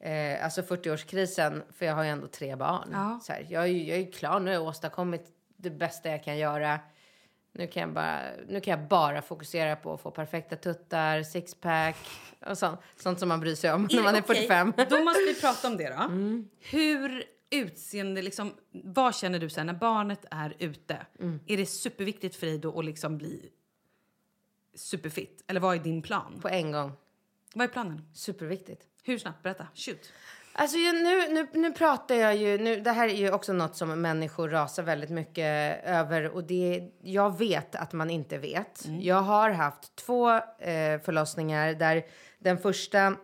Eh, 0.00 0.44
alltså 0.44 0.60
40-årskrisen, 0.60 1.62
för 1.72 1.86
jag 1.86 1.94
har 1.94 2.02
ju 2.04 2.10
ändå 2.10 2.26
tre 2.26 2.56
barn. 2.56 2.88
Ja. 2.92 3.20
Så 3.22 3.32
här, 3.32 3.46
jag, 3.50 3.62
är, 3.62 3.66
ju- 3.66 3.84
jag 3.88 3.98
är 3.98 4.12
klar, 4.12 4.40
nu 4.40 4.46
har 4.46 4.54
jag 4.54 4.62
åstadkommit 4.62 5.26
det 5.62 5.70
bästa 5.70 6.08
jag 6.08 6.24
kan 6.24 6.38
göra. 6.38 6.80
Nu 7.52 7.66
kan 7.66 7.80
jag 7.80 7.92
bara, 7.92 8.22
nu 8.48 8.60
kan 8.60 8.70
jag 8.80 8.88
bara 8.88 9.22
fokusera 9.22 9.76
på 9.76 9.94
att 9.94 10.00
få 10.00 10.10
perfekta 10.10 10.56
tuttar, 10.56 11.22
sixpack 11.22 11.96
och 12.46 12.58
sånt, 12.58 12.80
sånt 12.96 13.18
som 13.18 13.28
man 13.28 13.40
bryr 13.40 13.54
sig 13.54 13.72
om 13.72 13.88
när 13.90 14.02
man 14.02 14.14
är 14.14 14.20
Okej, 14.20 14.36
45. 14.36 14.72
Då 14.90 15.04
måste 15.04 15.22
vi 15.22 15.40
prata 15.40 15.68
om 15.68 15.76
det 15.76 15.88
då. 15.88 16.02
Mm. 16.02 16.48
Hur 16.60 17.24
utseende, 17.50 18.22
liksom, 18.22 18.54
vad 18.70 19.14
känner 19.14 19.38
du 19.38 19.50
sen 19.50 19.66
när 19.66 19.74
barnet 19.74 20.24
är 20.30 20.54
ute? 20.58 21.06
Mm. 21.20 21.40
Är 21.46 21.56
det 21.56 21.66
superviktigt 21.66 22.36
för 22.36 22.46
dig 22.46 22.58
då 22.58 22.78
att 22.78 22.84
liksom 22.84 23.18
bli 23.18 23.50
superfit? 24.74 25.44
Eller 25.46 25.60
vad 25.60 25.76
är 25.76 25.80
din 25.80 26.02
plan? 26.02 26.38
På 26.42 26.48
en 26.48 26.72
gång. 26.72 26.92
Vad 27.54 27.64
är 27.64 27.68
planen? 27.68 28.08
Superviktigt. 28.14 28.82
Hur 29.02 29.18
snabbt? 29.18 29.42
Berätta. 29.42 29.66
Shoot. 29.74 30.12
Alltså 30.54 30.76
nu, 30.76 31.28
nu, 31.28 31.46
nu 31.52 31.72
pratar 31.72 32.14
jag 32.14 32.36
ju, 32.36 32.58
nu, 32.58 32.80
det 32.80 32.90
här 32.90 33.08
är 33.08 33.14
ju 33.14 33.32
också 33.32 33.52
något 33.52 33.76
som 33.76 34.00
människor 34.02 34.48
rasar 34.48 34.82
väldigt 34.82 35.10
mycket 35.10 35.84
över 35.84 36.28
och 36.28 36.44
det, 36.44 36.82
jag 37.02 37.38
vet 37.38 37.74
att 37.74 37.92
man 37.92 38.10
inte 38.10 38.38
vet. 38.38 38.84
Jag 39.00 39.22
har 39.22 39.50
haft 39.50 39.96
två 39.96 40.30
eh, 40.34 41.00
förlossningar 41.04 41.74
där 41.74 42.02
den 42.38 42.58
första 42.58 43.16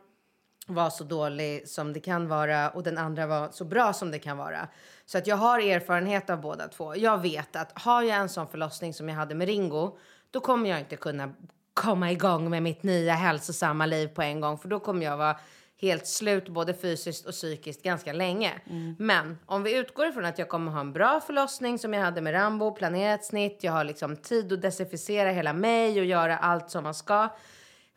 var 0.67 0.91
så 0.91 1.05
dålig 1.05 1.69
som 1.69 1.93
det 1.93 2.01
kan 2.01 2.29
vara 2.29 2.71
och 2.71 2.83
den 2.83 2.99
andra 2.99 3.27
var 3.27 3.49
så 3.51 3.65
bra 3.65 3.93
som 3.93 4.11
det 4.11 4.19
kan 4.19 4.37
vara. 4.37 4.69
Så 5.07 5.19
att 5.19 5.27
jag 5.27 5.37
har 5.37 5.59
erfarenhet 5.59 6.31
av 6.31 6.41
båda 6.41 6.69
två. 6.69 6.97
Jag 6.97 7.23
vet 7.23 7.57
att 7.57 7.79
har 7.79 8.03
jag 8.03 8.17
en 8.17 8.29
sån 8.29 8.49
förlossning 8.49 8.95
som 8.95 9.09
jag 9.09 9.17
hade 9.17 9.35
med 9.35 9.49
Ringo, 9.49 9.99
då 10.31 10.41
kommer 10.41 10.71
jag 10.71 10.79
inte 10.79 10.97
kunna 10.97 11.35
komma 11.75 12.13
igång 12.13 12.51
med 12.51 12.63
mitt 12.63 12.83
nya 12.83 13.15
hälsosamma 13.15 13.87
liv 13.87 14.09
på 14.09 14.23
en 14.23 14.41
gång, 14.41 14.59
för 14.59 14.69
då 14.69 14.81
kommer 14.81 15.07
jag 15.07 15.17
vara 15.17 15.37
helt 15.81 16.07
slut 16.07 16.49
både 16.49 16.75
fysiskt 16.75 17.27
och 17.27 17.33
psykiskt 17.33 17.83
ganska 17.83 18.13
länge. 18.13 18.53
Men 18.99 19.39
om 19.47 19.63
vi 19.63 19.77
utgår 19.77 20.07
ifrån 20.07 20.25
att 20.25 20.39
jag 20.39 20.49
kommer 20.49 20.73
ha 20.73 20.81
en 20.81 20.93
bra 20.93 21.21
förlossning 21.21 21.79
som 21.79 21.95
jag 21.95 22.01
hade 22.03 22.21
med 22.21 22.35
Rambo, 22.35 22.73
planerat 22.75 23.25
snitt, 23.25 23.59
jag 23.61 23.73
har 23.73 23.85
liksom 23.85 24.17
tid 24.17 24.53
att 24.53 24.63
desinficera 24.63 25.31
hela 25.31 25.53
mig 25.53 26.01
och 26.01 26.07
göra 26.07 26.39
allt 26.39 26.71
som 26.71 26.85
man 26.85 26.95
ska 26.95 27.29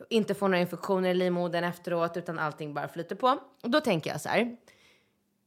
inte 0.09 0.33
få 0.33 0.47
några 0.47 0.61
infektioner 0.61 1.09
i 1.09 1.13
livmodern 1.13 1.63
efteråt 1.63 2.17
utan 2.17 2.39
allting 2.39 2.73
bara 2.73 2.87
flyter 2.87 3.15
på. 3.15 3.37
Och 3.63 3.69
då 3.69 3.81
tänker 3.81 4.09
jag 4.09 4.21
så 4.21 4.29
här. 4.29 4.57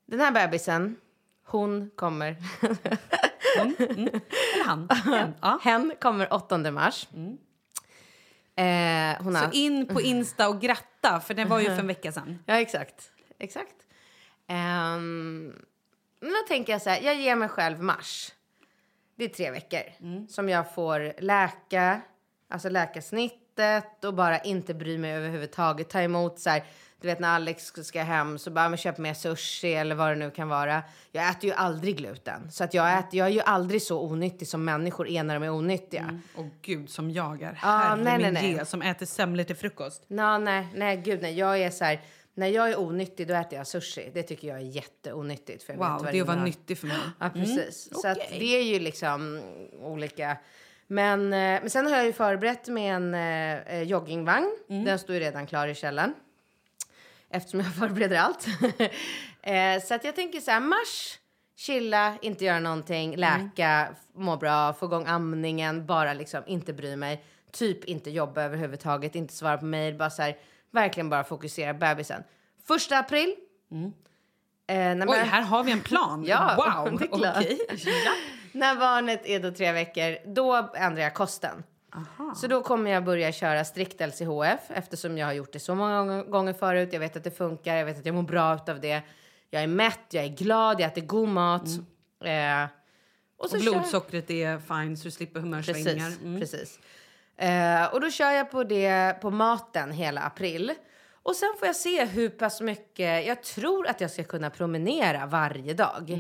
Den 0.07 0.21
här 0.21 0.33
bebisen, 0.33 0.97
hon 1.47 1.91
kommer, 1.97 2.37
Eller 3.89 4.21
han. 4.65 4.89
En. 5.15 5.35
Ja. 5.41 5.59
hen 5.63 5.93
kommer 6.01 6.33
8 6.33 6.59
mars. 6.71 7.09
Eh, 8.57 9.23
hon 9.23 9.35
har, 9.35 9.45
Så 9.45 9.53
in 9.53 9.87
på 9.87 10.01
Insta 10.01 10.49
och 10.49 10.61
gratta, 10.61 11.21
för 11.21 11.35
det 11.35 11.45
var 11.45 11.61
ju 11.61 11.67
för 11.67 11.79
en 11.79 11.87
vecka 11.87 12.13
sedan. 12.13 12.39
Ja, 12.47 12.61
exakt. 12.61 13.11
Exakt. 13.39 13.75
Um, 14.49 15.55
men 16.21 16.31
då 16.31 16.49
tänker 16.49 16.73
jag 16.73 16.83
så 16.83 16.91
här, 16.91 17.01
jag 17.01 17.15
ger 17.15 17.37
mig 17.37 17.49
själv 17.49 17.83
mars. 17.83 18.33
Det 19.17 19.25
är 19.25 19.29
tre 19.29 19.51
veckor 19.51 19.83
som 20.29 20.49
jag 20.49 20.75
får 20.75 21.21
läka, 21.21 22.01
alltså 22.49 22.69
läka 22.69 23.03
snittet 23.03 24.05
och 24.05 24.15
bara 24.15 24.39
inte 24.39 24.75
bry 24.75 24.99
mig 24.99 25.13
överhuvudtaget. 25.13 25.91
Ta 25.91 26.01
emot 26.01 26.39
så 26.39 26.51
här, 26.51 26.65
du 27.05 27.09
vet 27.09 27.19
när 27.19 27.29
Alex 27.29 27.73
ska 27.83 28.03
hem 28.03 28.39
så 28.39 28.51
bara, 28.51 28.69
men 28.69 28.79
köp 28.79 28.99
mer 28.99 29.15
sushi 29.15 29.75
eller 29.75 29.95
vad 29.95 30.09
det 30.11 30.15
nu 30.15 30.31
kan 30.31 30.49
vara. 30.49 30.83
Jag 31.13 31.31
äter 31.31 31.45
ju 31.45 31.53
aldrig 31.53 31.97
gluten. 31.97 32.51
Så 32.51 32.65
att 32.65 32.75
jag, 32.75 32.99
äter, 32.99 33.19
jag 33.19 33.27
är 33.27 33.33
ju 33.33 33.41
aldrig 33.41 33.83
så 33.83 34.01
onyttig 34.01 34.49
som 34.49 34.65
människor 34.65 35.09
är 35.09 35.23
när 35.23 35.35
de 35.35 35.47
är 35.47 35.51
onyttiga. 35.51 36.21
Och 36.35 36.47
gud 36.63 36.91
som 36.91 37.11
jag 37.11 37.43
är. 37.43 37.59
Ja, 37.63 37.69
Herre 37.69 38.03
nej, 38.03 38.19
nej, 38.19 38.33
nej. 38.33 38.53
ge, 38.53 38.65
som 38.65 38.83
äter 38.83 39.07
semlor 39.07 39.45
till 39.45 39.57
frukost. 39.57 40.05
Nå, 40.09 40.39
nej, 40.39 40.69
nej, 40.75 40.97
gud 40.97 41.23
nej. 41.23 41.39
Jag 41.39 41.59
är 41.59 41.71
så 41.71 41.85
här, 41.85 42.01
när 42.35 42.47
jag 42.47 42.71
är 42.71 42.81
onyttig 42.81 43.29
då 43.29 43.35
äter 43.35 43.59
jag 43.59 43.67
sushi. 43.67 44.11
Det 44.15 44.23
tycker 44.23 44.49
jag 44.49 44.57
är 44.57 44.63
jätteonyttigt. 44.63 45.63
För 45.63 45.73
jag 45.73 45.79
vet 45.79 45.89
Wow, 45.89 46.05
vad 46.05 46.13
det 46.13 46.23
var 46.23 46.37
nyttigt 46.37 46.81
för 46.81 46.87
mig. 46.87 46.97
Ja, 47.21 47.31
precis. 47.35 47.89
Så 47.93 48.09
att 48.09 48.17
okej. 48.17 48.37
det 48.39 48.57
är 48.57 48.63
ju 48.63 48.79
liksom 48.79 49.43
olika. 49.83 50.37
Men, 50.87 51.33
eh, 51.33 51.39
men 51.39 51.71
sen 51.71 51.87
har 51.87 51.97
jag 51.97 52.07
ju 52.07 52.13
förberett 52.13 52.69
med 52.69 52.95
en 52.95 53.15
eh, 53.15 53.83
joggingvagn. 53.83 54.51
Den 54.67 54.99
står 54.99 55.15
ju 55.15 55.21
redan 55.21 55.47
klar 55.47 55.69
i 55.69 55.75
källaren. 55.75 56.15
Eftersom 57.35 57.61
jag 57.61 57.75
förbereder 57.79 58.17
allt. 58.19 58.47
eh, 59.43 59.83
så 59.87 59.95
att 59.95 60.05
jag 60.05 60.17
tänker 60.17 60.41
så 60.41 60.51
här, 60.51 60.61
mars, 60.61 61.19
chilla, 61.57 62.15
inte 62.23 62.45
göra 62.45 62.59
någonting, 62.61 63.17
läka, 63.17 63.89
f- 63.93 63.99
må 64.15 64.37
bra, 64.37 64.73
få 64.73 64.87
igång 64.87 65.07
amningen, 65.07 65.87
bara 65.87 66.13
liksom 66.13 66.43
inte 66.47 66.73
bry 66.73 66.97
mig. 66.97 67.25
Typ 67.53 67.85
inte 67.85 68.11
jobba 68.11 68.43
överhuvudtaget, 68.43 69.15
inte 69.15 69.35
svara 69.35 69.59
på 69.59 69.65
mejl, 69.65 69.95
bara 69.99 70.11
så 70.11 70.23
här, 70.23 70.37
verkligen 70.71 71.09
bara 71.11 71.25
fokusera 71.25 71.75
bebisen. 71.75 72.23
Första 72.67 72.99
april. 72.99 73.35
Eh, 74.67 74.77
när 74.77 75.09
Oj, 75.09 75.17
här 75.19 75.43
har 75.43 75.65
vi 75.65 75.73
en 75.73 75.81
plan. 75.81 76.25
Ja, 76.29 76.55
wow. 76.85 76.95
Okej. 77.11 77.59
Ja. 77.71 78.13
när 78.53 78.75
barnet 78.77 79.27
är 79.27 79.41
då 79.41 79.51
tre 79.51 79.73
veckor, 79.73 80.35
då 80.35 80.73
ändrar 80.77 81.03
jag 81.03 81.15
kosten. 81.15 81.63
Så 82.37 82.47
då 82.47 82.63
kommer 82.63 82.91
jag 82.91 83.05
börja 83.05 83.33
köra 83.33 83.65
strikt 83.65 84.01
LCHF 84.01 84.61
eftersom 84.69 85.19
jag 85.19 85.27
har 85.27 85.33
gjort 85.33 85.53
det 85.53 85.59
så 85.61 85.75
många 85.75 85.99
gång- 86.05 86.31
gånger 86.31 86.53
förut. 86.53 86.89
Jag 86.93 87.01
vet 87.01 87.17
att 87.17 87.25
det 87.25 87.31
funkar, 87.31 87.75
jag 87.77 87.85
vet 87.85 87.99
att 87.99 88.07
jag 88.07 88.15
mår 88.15 88.23
bra 88.23 88.59
av 88.69 88.81
det. 88.81 89.03
Jag 89.51 89.63
är 89.63 89.67
mätt, 89.67 90.01
jag 90.11 90.25
är 90.25 90.29
glad, 90.29 90.81
jag 90.81 90.87
äter 90.91 91.03
god 91.03 91.29
mat. 91.29 91.63
Eh, 92.25 92.65
och 93.37 93.45
Och 93.45 93.51
kör- 93.51 93.59
blodsockret 93.59 94.31
är 94.31 94.59
fine 94.59 94.97
så 94.97 95.05
du 95.05 95.11
slipper 95.11 95.41
humörsvängningar. 95.41 95.95
Precis, 96.07 96.23
Mm. 96.23 96.41
precis. 96.41 96.79
Eh, 97.37 97.85
och 97.95 98.01
då 98.01 98.11
kör 98.11 98.31
jag 98.31 98.51
på 98.51 98.65
det 98.65 99.17
på 99.21 99.31
maten 99.31 99.93
hela 99.93 100.21
april. 100.21 100.73
Och 101.23 101.37
sen 101.37 101.49
får 101.59 101.67
jag 101.67 101.77
se 101.77 102.05
hur 102.05 102.29
pass 102.29 102.61
mycket, 102.61 103.27
jag 103.27 103.43
tror 103.43 103.87
att 103.87 104.01
jag 104.01 104.11
ska 104.11 104.25
kunna 104.25 104.51
promenera 104.51 105.27
varje 105.27 105.75
dag. 105.75 106.11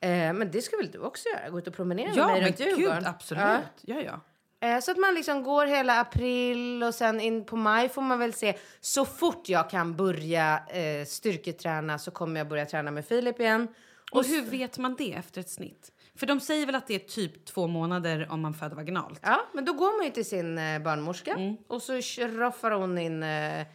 Eh, 0.00 0.08
men 0.32 0.50
det 0.50 0.62
ska 0.62 0.76
väl 0.76 0.90
du 0.90 0.98
också 0.98 1.28
göra? 1.28 1.50
Gå 1.50 1.58
ut 1.58 1.66
och 1.68 1.74
promenera 1.74 2.10
Ja, 2.14 2.26
med 2.26 2.32
mig 2.32 2.34
men 2.40 2.44
runt 2.48 2.58
gud, 2.58 2.78
Djurgården? 2.78 3.06
absolut. 3.06 3.42
Ja. 3.42 3.60
Ja, 3.80 4.00
ja. 4.00 4.20
Eh, 4.64 4.80
Så 4.80 4.90
att 4.90 4.96
man 4.98 5.14
liksom 5.14 5.42
går 5.42 5.66
hela 5.66 6.00
april 6.00 6.82
och 6.82 6.94
sen 6.94 7.20
in 7.20 7.44
på 7.44 7.56
maj 7.56 7.88
får 7.88 8.02
man 8.02 8.18
väl 8.18 8.32
se. 8.32 8.54
Så 8.80 9.04
fort 9.04 9.48
jag 9.48 9.70
kan 9.70 9.96
börja 9.96 10.62
eh, 10.68 11.04
styrketräna 11.06 11.98
så 11.98 12.10
kommer 12.10 12.40
jag 12.40 12.48
börja 12.48 12.66
träna 12.66 12.90
med 12.90 13.06
Filip 13.06 13.40
igen. 13.40 13.68
Och 14.12 14.24
hur 14.24 14.42
vet 14.42 14.78
man 14.78 14.94
det 14.98 15.12
efter 15.12 15.40
ett 15.40 15.50
snitt? 15.50 15.90
För 16.16 16.26
de 16.26 16.40
säger 16.40 16.66
väl 16.66 16.74
att 16.74 16.86
det 16.86 16.94
är 16.94 16.98
typ 16.98 17.44
två 17.44 17.66
månader 17.66 18.26
om 18.30 18.40
man 18.40 18.54
föder 18.54 18.76
vaginalt? 18.76 19.20
Ja, 19.22 19.40
men 19.52 19.64
då 19.64 19.72
går 19.72 19.96
man 19.98 20.04
ju 20.06 20.10
till 20.12 20.24
sin 20.24 20.58
eh, 20.58 20.78
barnmorska 20.78 21.36
och 21.68 21.82
så 21.82 21.92
roffar 22.18 22.70
hon 22.70 22.98
in 22.98 23.22
eh, 23.22 23.66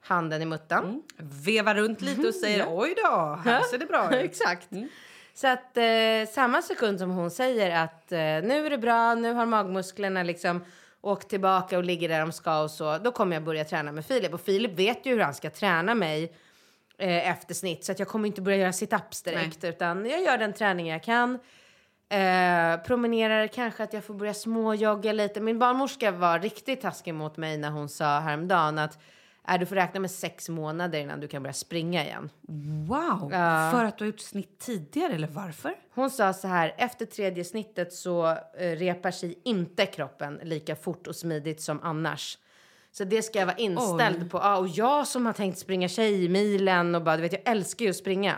handen 0.00 0.42
i 0.42 0.44
muttan. 0.46 1.02
Vevar 1.18 1.74
runt 1.74 2.00
lite 2.00 2.28
och 2.28 2.34
säger 2.44 2.64
oj 2.68 2.94
då, 3.04 3.40
här 3.44 3.60
ser 3.70 3.78
det 3.78 3.86
bra 3.86 4.08
ut. 4.16 4.24
Exakt. 4.24 4.68
Så 5.36 5.48
att 5.48 5.76
eh, 5.76 6.32
samma 6.34 6.62
sekund 6.62 6.98
som 6.98 7.10
hon 7.10 7.30
säger 7.30 7.84
att 7.84 8.12
eh, 8.12 8.18
nu 8.18 8.66
är 8.66 8.70
det 8.70 8.78
bra, 8.78 9.14
nu 9.14 9.32
har 9.32 9.46
magmusklerna 9.46 10.22
liksom 10.22 10.64
åkt 11.00 11.28
tillbaka 11.28 11.78
och 11.78 11.84
ligger 11.84 12.08
där 12.08 12.20
de 12.20 12.32
ska 12.32 12.62
och 12.62 12.70
så, 12.70 12.98
då 12.98 13.12
kommer 13.12 13.36
jag 13.36 13.42
börja 13.42 13.64
träna 13.64 13.92
med 13.92 14.06
Filip. 14.06 14.34
Och 14.34 14.40
Filip 14.40 14.78
vet 14.78 15.06
ju 15.06 15.12
hur 15.12 15.20
han 15.20 15.34
ska 15.34 15.50
träna 15.50 15.94
mig 15.94 16.32
eh, 16.98 17.30
efter 17.30 17.54
snitt. 17.54 17.84
Så 17.84 17.92
att 17.92 17.98
jag 17.98 18.08
kommer 18.08 18.26
inte 18.26 18.42
börja 18.42 18.56
göra 18.56 18.70
sit-ups 18.70 19.24
direkt, 19.24 19.64
utan 19.64 20.06
jag 20.06 20.22
gör 20.22 20.38
den 20.38 20.52
träning 20.52 20.86
jag 20.86 21.02
kan. 21.02 21.38
Eh, 22.08 22.76
promenerar, 22.86 23.46
kanske 23.46 23.82
att 23.82 23.92
jag 23.92 24.04
får 24.04 24.14
börja 24.14 24.34
småjogga 24.34 25.12
lite. 25.12 25.40
Min 25.40 25.58
barnmorska 25.58 26.10
var 26.10 26.38
riktigt 26.38 26.80
taskig 26.80 27.14
mot 27.14 27.36
mig 27.36 27.58
när 27.58 27.70
hon 27.70 27.88
sa 27.88 28.18
häromdagen 28.20 28.78
att 28.78 28.98
äh, 29.48 29.58
du 29.58 29.66
får 29.66 29.76
räkna 29.76 30.00
med 30.00 30.10
sex 30.10 30.48
månader 30.48 30.98
innan 30.98 31.20
du 31.20 31.28
kan 31.28 31.42
börja 31.42 31.52
springa 31.52 32.04
igen. 32.04 32.30
Wow! 32.88 33.30
För 33.72 33.84
att 33.84 33.98
du 33.98 34.04
har 34.04 34.06
gjort 34.06 34.20
snitt 34.20 34.58
tidigare 34.58 35.12
eller 35.12 35.28
varför? 35.28 35.74
Hon 35.94 36.10
sa 36.10 36.32
så 36.32 36.48
här, 36.48 36.74
efter 36.78 37.06
tredje 37.06 37.44
snittet 37.44 37.92
så 37.92 38.26
eh, 38.58 38.70
repar 38.70 39.10
sig 39.10 39.38
inte 39.44 39.86
kroppen 39.86 40.40
lika 40.42 40.76
fort 40.76 41.06
och 41.06 41.16
smidigt 41.16 41.60
som 41.60 41.80
annars. 41.82 42.38
Så 42.92 43.04
det 43.04 43.22
ska 43.22 43.38
jag 43.38 43.46
vara 43.46 43.56
inställd 43.56 44.30
på. 44.30 44.38
Ja, 44.38 44.56
och 44.56 44.68
jag 44.68 45.06
som 45.06 45.26
har 45.26 45.32
tänkt 45.32 45.58
springa 45.58 45.88
tjejmilen 45.88 46.94
och 46.94 47.02
bara, 47.02 47.16
du 47.16 47.22
vet, 47.22 47.32
jag 47.32 47.42
älskar 47.44 47.84
ju 47.84 47.90
att 47.90 47.96
springa. 47.96 48.36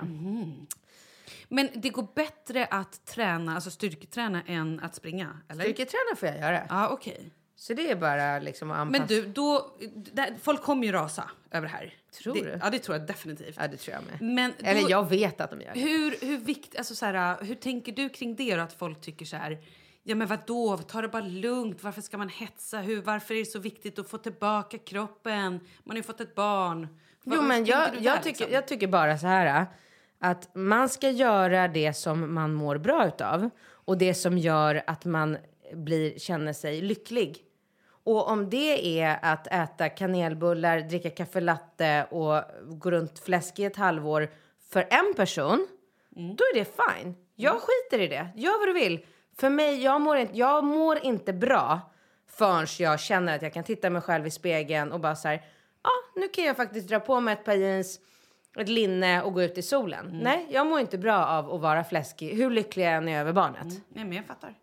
Men 1.48 1.68
det 1.74 1.90
går 1.90 2.06
bättre 2.14 2.66
att 2.66 3.04
träna, 3.06 3.54
alltså 3.54 3.70
styrketräna 3.70 4.42
än 4.46 4.80
att 4.80 4.94
springa, 4.94 5.40
eller? 5.48 5.64
Styrketräna 5.64 6.16
får 6.16 6.28
jag 6.28 6.38
göra. 6.38 6.62
Ja, 6.68 6.88
okej. 6.88 7.30
Så 7.60 7.74
det 7.74 7.90
är 7.90 7.96
bara 7.96 8.38
liksom 8.38 8.70
att 8.70 8.78
anpassa. 8.78 8.98
Men 9.00 9.08
du, 9.08 9.26
då, 9.26 9.76
där, 9.94 10.34
folk 10.42 10.62
kommer 10.62 10.86
ju 10.86 10.92
rasa 10.92 11.30
över 11.50 11.66
det 11.66 11.72
här. 11.72 11.94
Tror 12.22 12.34
det, 12.34 12.40
du? 12.40 12.58
Ja, 12.62 12.70
det 12.70 12.78
tror 12.78 12.96
jag 12.98 13.06
definitivt. 13.06 13.56
Ja, 13.60 13.68
det 13.68 13.76
tror 13.76 13.94
jag 13.96 14.02
med. 14.20 14.34
Men 14.34 14.52
Eller 14.64 14.82
då- 14.82 14.90
jag 14.90 15.08
vet 15.08 15.40
att 15.40 15.50
de 15.50 15.60
gör 15.60 15.74
det. 15.74 15.80
Hur, 15.80 16.16
hur, 16.26 16.38
vikt, 16.38 16.76
alltså 16.78 16.94
så 16.94 17.06
här, 17.06 17.36
hur 17.44 17.54
tänker 17.54 17.92
du 17.92 18.08
kring 18.08 18.36
det 18.36 18.56
då? 18.56 18.62
Att 18.62 18.72
folk 18.72 19.00
tycker 19.00 19.24
så 19.26 19.36
här, 19.36 19.58
ja 20.02 20.14
men 20.14 20.26
vadå, 20.28 20.76
ta 20.78 21.02
det 21.02 21.08
bara 21.08 21.22
lugnt, 21.22 21.82
varför 21.82 22.00
ska 22.02 22.18
man 22.18 22.28
hetsa? 22.28 22.78
Hur, 22.78 23.02
varför 23.02 23.34
är 23.34 23.38
det 23.38 23.44
så 23.44 23.58
viktigt 23.58 23.98
att 23.98 24.08
få 24.10 24.18
tillbaka 24.18 24.78
kroppen? 24.78 25.52
Man 25.52 25.90
har 25.90 25.96
ju 25.96 26.02
fått 26.02 26.20
ett 26.20 26.34
barn. 26.34 26.88
Vad- 27.24 27.36
Jo, 27.38 27.42
men 27.42 27.64
jag, 27.64 27.92
du 27.92 27.98
jag, 27.98 28.16
där, 28.16 28.22
tycker, 28.22 28.28
liksom? 28.40 28.52
jag 28.54 28.66
tycker 28.68 28.86
bara 28.86 29.18
så 29.18 29.26
här 29.26 29.66
att 30.20 30.54
man 30.54 30.88
ska 30.88 31.10
göra 31.10 31.68
det 31.68 31.92
som 31.94 32.34
man 32.34 32.54
mår 32.54 32.78
bra 32.78 33.06
utav 33.06 33.50
och 33.70 33.98
det 33.98 34.14
som 34.14 34.38
gör 34.38 34.82
att 34.86 35.04
man 35.04 35.36
blir, 35.74 36.18
känner 36.18 36.52
sig 36.52 36.80
lycklig. 36.80 37.44
Och 38.08 38.28
om 38.28 38.50
det 38.50 39.00
är 39.00 39.18
att 39.22 39.46
äta 39.46 39.88
kanelbullar, 39.88 40.80
dricka 40.80 41.10
kaffe 41.10 41.40
latte 41.40 42.06
och 42.10 42.42
gå 42.78 42.90
runt 42.90 43.18
fläsk 43.18 43.58
i 43.58 43.64
ett 43.64 43.76
halvår 43.76 44.28
för 44.70 44.86
en 44.90 45.14
person, 45.16 45.66
då 46.10 46.44
är 46.44 46.54
det 46.54 46.64
fine. 46.64 47.14
Jag 47.34 47.56
skiter 47.60 48.04
i 48.04 48.08
det. 48.08 48.28
Gör 48.34 48.58
vad 48.58 48.68
du 48.68 48.72
vill. 48.72 49.06
För 49.38 49.50
mig, 49.50 49.82
jag 49.82 50.00
mår 50.00 50.16
inte, 50.16 50.38
jag 50.38 50.64
mår 50.64 50.98
inte 51.04 51.32
bra 51.32 51.80
förrän 52.26 52.66
jag 52.78 53.00
känner 53.00 53.36
att 53.36 53.42
jag 53.42 53.52
kan 53.52 53.64
titta 53.64 53.90
mig 53.90 54.02
själv 54.02 54.26
i 54.26 54.30
spegeln 54.30 54.92
och 54.92 55.00
bara 55.00 55.16
så 55.16 55.28
här, 55.28 55.42
ja, 55.82 55.90
nu 56.16 56.28
kan 56.28 56.44
jag 56.44 56.56
faktiskt 56.56 56.88
dra 56.88 57.00
på 57.00 57.20
mig 57.20 57.32
ett 57.32 57.44
par 57.44 57.54
jeans, 57.54 58.00
ett 58.56 58.68
linne 58.68 59.22
och 59.22 59.34
gå 59.34 59.42
ut 59.42 59.58
i 59.58 59.62
solen. 59.62 60.20
Nej, 60.22 60.46
jag 60.50 60.66
mår 60.66 60.80
inte 60.80 60.98
bra 60.98 61.26
av 61.26 61.52
att 61.52 61.60
vara 61.60 61.84
fläskig, 61.84 62.34
hur 62.34 62.50
lycklig 62.50 62.84
jag 62.84 62.92
än 62.92 63.08
är 63.08 63.20
över 63.20 63.32
barnet. 63.32 63.66
Nej, 63.88 64.04
men 64.04 64.12
jag 64.12 64.24
fattar. 64.24 64.54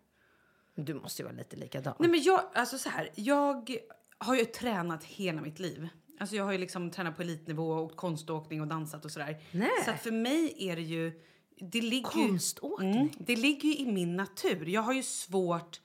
Du 0.76 0.94
måste 0.94 1.22
ju 1.22 1.26
vara 1.26 1.36
lite 1.36 1.56
likadan. 1.56 1.94
Nej, 1.98 2.08
men 2.10 2.22
jag, 2.22 2.40
alltså 2.54 2.78
så 2.78 2.88
här, 2.88 3.10
jag 3.14 3.76
har 4.18 4.36
ju 4.36 4.44
tränat 4.44 5.04
hela 5.04 5.40
mitt 5.40 5.58
liv. 5.58 5.88
Alltså 6.20 6.36
jag 6.36 6.44
har 6.44 6.52
ju 6.52 6.58
liksom 6.58 6.90
tränat 6.90 7.16
på 7.16 7.22
elitnivå 7.22 7.70
och 7.72 7.96
konståkning 7.96 8.60
och 8.60 8.66
dansat 8.66 9.04
och 9.04 9.10
sådär. 9.10 9.40
Nej. 9.52 9.70
Så 9.84 9.90
att 9.90 10.00
för 10.02 10.10
mig 10.10 10.54
är 10.58 10.76
det 10.76 10.82
ju... 10.82 11.20
Det 11.60 11.80
ligger 11.80 12.08
Konståkning? 12.08 12.92
Ju, 12.92 12.98
mm, 13.00 13.10
det 13.18 13.36
ligger 13.36 13.68
ju 13.68 13.76
i 13.76 13.92
min 13.92 14.16
natur. 14.16 14.66
Jag 14.66 14.82
har 14.82 14.92
ju 14.92 15.02
svårt 15.02 15.80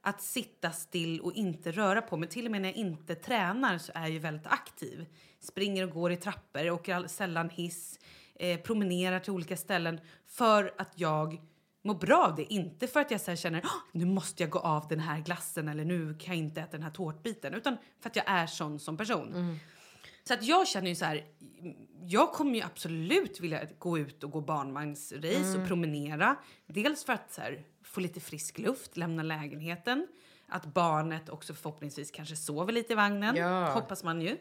att 0.00 0.22
sitta 0.22 0.70
still 0.70 1.20
och 1.20 1.32
inte 1.32 1.72
röra 1.72 2.02
på 2.02 2.16
mig. 2.16 2.28
Till 2.28 2.44
och 2.46 2.50
med 2.52 2.62
när 2.62 2.68
jag 2.68 2.76
inte 2.76 3.14
tränar 3.14 3.78
så 3.78 3.92
är 3.94 4.00
jag 4.00 4.10
ju 4.10 4.18
väldigt 4.18 4.46
aktiv. 4.46 5.06
Springer 5.40 5.84
och 5.84 5.90
går 5.90 6.12
i 6.12 6.16
trappor, 6.16 6.70
åker 6.70 6.94
all- 6.94 7.08
sällan 7.08 7.50
hiss, 7.50 7.98
eh, 8.34 8.60
promenerar 8.60 9.20
till 9.20 9.32
olika 9.32 9.56
ställen 9.56 10.00
för 10.26 10.74
att 10.78 10.92
jag 10.94 11.40
mår 11.84 11.94
bra 11.94 12.24
av 12.26 12.34
det. 12.36 12.52
Inte 12.52 12.86
för 12.86 13.00
att 13.00 13.10
jag 13.10 13.20
så 13.20 13.36
känner 13.36 13.60
"Åh, 13.64 13.70
nu 13.92 14.04
måste 14.04 14.42
jag 14.42 14.50
gå 14.50 14.58
av 14.58 14.88
den 14.88 15.00
här 15.00 15.20
glassen 15.20 15.68
eller 15.68 15.84
nu 15.84 16.14
kan 16.20 16.34
jag 16.34 16.44
inte 16.44 16.60
äta 16.60 16.70
den 16.70 16.82
här 16.82 16.90
tårtbiten. 16.90 17.54
Utan 17.54 17.76
för 18.00 18.10
att 18.10 18.16
jag 18.16 18.24
är 18.28 18.46
sån 18.46 18.78
som 18.78 18.96
person. 18.96 19.58
Så 20.24 20.34
att 20.34 20.42
jag 20.42 20.68
känner 20.68 20.88
ju 20.88 20.94
så 20.94 21.04
här, 21.04 21.24
jag 22.06 22.32
kommer 22.32 22.54
ju 22.54 22.62
absolut 22.62 23.40
vilja 23.40 23.64
gå 23.78 23.98
ut 23.98 24.24
och 24.24 24.30
gå 24.30 24.40
barnvagnsrace 24.40 25.58
och 25.62 25.68
promenera. 25.68 26.36
Dels 26.66 27.04
för 27.04 27.12
att 27.12 27.32
så 27.32 27.40
här, 27.40 27.62
få 27.82 28.00
lite 28.00 28.20
frisk 28.20 28.58
luft, 28.58 28.96
lämna 28.96 29.22
lägenheten. 29.22 30.06
Att 30.48 30.66
barnet 30.66 31.28
också 31.28 31.54
förhoppningsvis 31.54 32.10
kanske 32.10 32.36
sover 32.36 32.72
lite 32.72 32.92
i 32.92 32.96
vagnen. 32.96 33.36
Ja. 33.36 33.70
Hoppas 33.72 34.04
man 34.04 34.20
ju. 34.20 34.36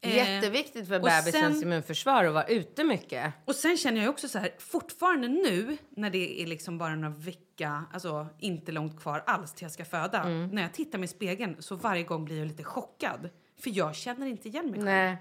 Eh, 0.00 0.16
Jätteviktigt 0.16 0.88
för 0.88 1.00
bebisens 1.00 1.34
sen- 1.34 1.62
immunförsvar 1.62 2.24
att 2.24 2.34
vara 2.34 2.44
ute 2.46 2.84
mycket. 2.84 3.32
och 3.44 3.54
sen 3.54 3.76
känner 3.76 4.00
jag 4.00 4.10
också 4.10 4.28
så 4.28 4.38
här, 4.38 4.50
fortfarande 4.58 5.28
nu 5.28 5.76
när 5.90 6.10
det 6.10 6.42
är 6.42 6.46
liksom 6.46 6.78
bara 6.78 6.94
några 6.94 7.14
vecka, 7.14 7.84
alltså 7.92 8.26
inte 8.38 8.72
långt 8.72 9.00
kvar 9.00 9.22
alls 9.26 9.52
till 9.54 9.64
jag 9.64 9.72
ska 9.72 9.84
föda. 9.84 10.22
Mm. 10.22 10.48
När 10.48 10.62
jag 10.62 10.72
tittar 10.72 10.98
mig 10.98 11.04
i 11.04 11.08
spegeln 11.08 11.56
så 11.58 11.76
varje 11.76 12.02
gång 12.02 12.24
blir 12.24 12.38
jag 12.38 12.48
lite 12.48 12.64
chockad. 12.64 13.28
För 13.60 13.70
jag 13.76 13.94
känner 13.94 14.26
inte 14.26 14.48
igen 14.48 14.64
mig 14.66 14.74
själv. 14.74 14.84
Nej. 14.84 15.16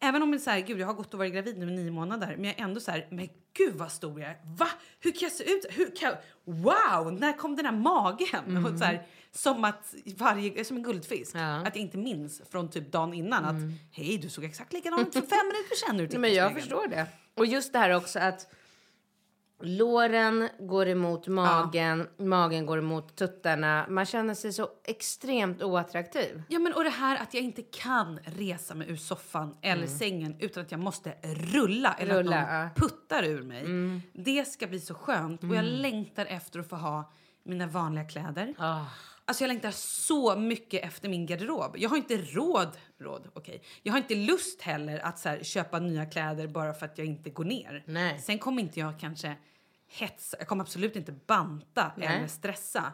Även 0.00 0.22
om 0.22 0.38
så 0.38 0.50
här, 0.50 0.60
gud, 0.60 0.78
jag 0.80 0.86
har 0.86 0.94
gått 0.94 1.14
och 1.14 1.18
varit 1.18 1.32
gravid 1.32 1.58
nu 1.58 1.68
i 1.68 1.76
nio 1.76 1.90
månader. 1.90 2.34
Men 2.36 2.44
jag 2.44 2.58
är 2.60 2.64
ändå 2.64 2.80
så 2.80 2.90
här, 2.90 3.06
men 3.10 3.28
gud 3.56 3.74
vad 3.74 3.92
stor 3.92 4.20
jag 4.20 4.30
är. 4.30 4.36
Va? 4.44 4.68
Hur 5.00 5.10
kan 5.10 5.20
jag 5.20 5.32
se 5.32 5.44
ut? 5.44 5.66
Hur 5.70 5.96
kan 5.96 6.08
jag... 6.10 6.18
Wow! 6.54 7.12
När 7.12 7.32
kom 7.32 7.56
den 7.56 7.66
här 7.66 7.72
magen? 7.72 8.64
Och 8.66 8.78
så 8.78 8.84
här, 8.84 9.06
som 9.34 9.64
att 9.64 9.94
varje, 10.16 10.64
som 10.64 10.76
en 10.76 10.82
guldfisk. 10.82 11.36
Ja. 11.36 11.56
Att 11.56 11.76
jag 11.76 11.76
inte 11.76 11.98
minns 11.98 12.42
från 12.50 12.70
typ 12.70 12.92
dagen 12.92 13.14
innan 13.14 13.44
att 13.44 13.56
hej, 13.92 14.18
du 14.18 14.28
såg 14.28 14.44
exakt 14.44 14.72
likadan 14.72 15.00
ut 15.00 15.12
för 15.12 15.20
fem 15.20 15.46
minuter 15.46 15.76
sedan. 15.86 15.96
du 15.96 16.06
Nej, 16.06 16.18
men 16.18 16.34
jag 16.34 16.50
spegeln." 16.50 16.60
förstår 16.60 16.88
det. 16.88 17.06
Och 17.34 17.46
just 17.46 17.72
det 17.72 17.78
här 17.78 17.90
också 17.90 18.18
att 18.18 18.46
låren 19.62 20.48
går 20.58 20.88
emot 20.88 21.26
magen, 21.26 22.08
magen 22.18 22.66
går 22.66 22.78
emot 22.78 23.16
tuttarna. 23.16 23.86
Man 23.88 24.06
känner 24.06 24.34
sig 24.34 24.52
så 24.52 24.68
extremt 24.84 25.62
oattraktiv. 25.62 26.42
Ja, 26.48 26.58
men 26.58 26.72
och 26.72 26.84
det 26.84 26.90
här 26.90 27.16
att 27.16 27.34
jag 27.34 27.42
inte 27.42 27.62
kan 27.62 28.18
resa 28.24 28.74
mig 28.74 28.90
ur 28.90 28.96
soffan 28.96 29.56
eller 29.62 29.86
sängen 29.86 30.36
utan 30.40 30.62
att 30.62 30.70
jag 30.70 30.80
måste 30.80 31.14
rulla 31.22 31.94
eller 31.98 32.14
Rulla, 32.22 32.36
att 32.36 32.48
någon 32.48 32.60
ja. 32.60 32.70
puttar 32.76 33.22
ur 33.22 33.42
mig. 33.42 33.64
Det 34.12 34.48
ska 34.48 34.66
bli 34.66 34.80
så 34.80 34.94
skönt 34.94 35.42
och 35.42 35.54
jag 35.56 35.64
längtar 35.64 36.26
efter 36.26 36.60
att 36.60 36.68
få 36.68 36.76
ha 36.76 37.12
mina 37.44 37.66
vanliga 37.66 38.04
kläder. 38.04 38.54
Alltså 39.26 39.44
jag 39.44 39.48
längtar 39.48 39.70
så 39.70 40.36
mycket 40.36 40.84
efter 40.84 41.08
min 41.08 41.26
garderob. 41.26 41.76
Jag 41.78 41.90
har 41.90 41.96
inte 41.96 42.16
råd, 42.16 42.76
råd 42.98 43.28
okej. 43.32 43.62
Jag 43.82 43.92
har 43.92 43.98
inte 43.98 44.14
lust 44.14 44.62
heller 44.62 44.98
att 44.98 45.18
så 45.18 45.28
här, 45.28 45.42
köpa 45.42 45.78
nya 45.78 46.06
kläder 46.06 46.46
bara 46.46 46.74
för 46.74 46.86
att 46.86 46.98
jag 46.98 47.06
inte 47.06 47.30
går 47.30 47.44
ner. 47.44 47.84
Nej. 47.86 48.18
Sen 48.18 48.38
kommer 48.38 48.62
inte 48.62 48.80
jag 48.80 49.00
kanske 49.00 49.36
hetsa, 49.88 50.36
jag 50.38 50.48
kommer 50.48 50.64
absolut 50.64 50.96
inte 50.96 51.12
banta 51.12 51.92
Nej. 51.96 52.08
eller 52.08 52.26
stressa. 52.28 52.92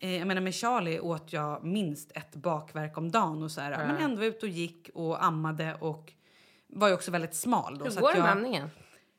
Eh, 0.00 0.16
jag 0.16 0.26
menar 0.26 0.40
med 0.40 0.54
Charlie 0.54 1.00
åt 1.00 1.32
jag 1.32 1.64
minst 1.64 2.12
ett 2.14 2.36
bakverk 2.36 2.98
om 2.98 3.10
dagen 3.10 3.42
och 3.42 3.50
så 3.50 3.60
här, 3.60 3.86
men 3.86 3.96
ändå 3.96 4.24
ute 4.24 4.46
och 4.46 4.52
gick 4.52 4.90
och 4.94 5.24
ammade 5.24 5.74
och 5.80 6.12
var 6.66 6.88
ju 6.88 6.94
också 6.94 7.10
väldigt 7.10 7.34
smal 7.34 7.78
då. 7.78 7.84
Hur 7.84 7.90
så 7.90 8.00
går 8.00 8.16
jag, 8.16 8.28
amningen? 8.28 8.70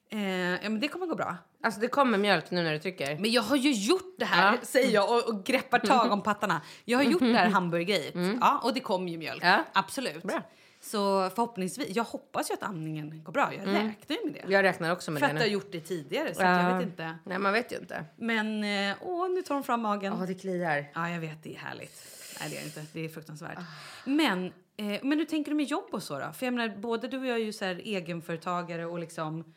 eh, 0.09 0.19
ja 0.63 0.69
men 0.69 0.79
det 0.79 0.87
kommer 0.87 1.05
gå 1.05 1.15
bra. 1.15 1.37
Alltså 1.63 1.79
det 1.81 1.87
kommer 1.87 2.17
mjölk 2.17 2.51
nu 2.51 2.63
när 2.63 2.73
du 2.73 2.79
trycker. 2.79 3.15
Men 3.19 3.31
jag 3.31 3.41
har 3.41 3.55
ju 3.55 3.71
gjort 3.71 4.15
det 4.17 4.25
här, 4.25 4.51
Ja. 4.53 4.57
säger 4.65 4.91
jag 4.93 5.09
och, 5.17 5.29
och 5.29 5.43
greppar 5.45 5.79
tag 5.79 6.11
om 6.11 6.23
pattarna. 6.23 6.61
Jag 6.85 6.97
har 6.97 7.03
gjort 7.03 7.21
det 7.21 7.33
här 7.33 7.49
hamburgergrejet. 7.49 8.13
Ja, 8.41 8.59
och 8.63 8.73
det 8.73 8.79
kom 8.79 9.07
ju 9.07 9.17
mjölk. 9.17 9.43
Ja. 9.43 9.63
Absolut. 9.73 10.23
Bra. 10.23 10.41
Så 10.83 11.29
förhoppningsvis, 11.29 11.95
jag 11.95 12.03
hoppas 12.03 12.49
ju 12.49 12.53
att 12.53 12.63
amningen 12.63 13.23
går 13.23 13.33
bra. 13.33 13.53
Jag 13.53 13.67
räknar 13.67 14.17
ju 14.17 14.25
med 14.25 14.33
det. 14.33 14.53
Jag 14.53 14.63
räknar 14.63 14.91
också 14.91 15.11
med 15.11 15.19
För 15.19 15.27
det 15.27 15.33
att 15.33 15.39
jag 15.39 15.41
har 15.43 15.47
nu. 15.47 15.53
gjort 15.53 15.71
det 15.71 15.79
tidigare 15.79 16.35
så 16.35 16.41
att 16.41 16.47
jag 16.63 16.71
Ja. 16.71 16.77
vet 16.77 16.87
inte. 16.87 17.15
Nej, 17.25 17.39
man 17.39 17.53
vet 17.53 17.71
ju 17.71 17.77
inte. 17.77 18.05
Men 18.15 18.63
eh, 18.63 18.95
åh, 19.01 19.29
nu 19.29 19.41
tar 19.41 19.55
de 19.55 19.63
fram 19.63 19.81
magen. 19.81 20.13
Åh, 20.13 20.23
det 20.25 20.33
kliar. 20.33 20.85
Ja, 20.95 21.09
jag 21.09 21.19
vet, 21.19 21.43
det 21.43 21.55
är 21.55 21.59
härligt. 21.59 22.01
Nej, 22.39 22.49
det 22.49 22.57
är 22.57 22.63
inte. 22.63 22.85
Det 22.93 23.05
är 23.05 23.09
fruktansvärt. 23.09 23.57
Men, 24.05 24.45
eh, 24.77 24.99
men 25.03 25.17
hur 25.19 25.25
tänker 25.25 25.51
du 25.51 25.55
med 25.57 25.65
jobb 25.65 25.87
och 25.91 26.03
så 26.03 26.19
då? 26.19 26.31
För 26.33 26.45
jag 26.45 26.53
menar, 26.53 26.75
både 26.77 27.07
du 27.07 27.17
och 27.19 27.25
jag 27.25 27.35
är 27.37 27.43
ju 27.45 27.53
så 27.53 27.65
här 27.65 27.75
egenföretagare 27.83 28.85
och 28.85 28.99
liksom 28.99 29.53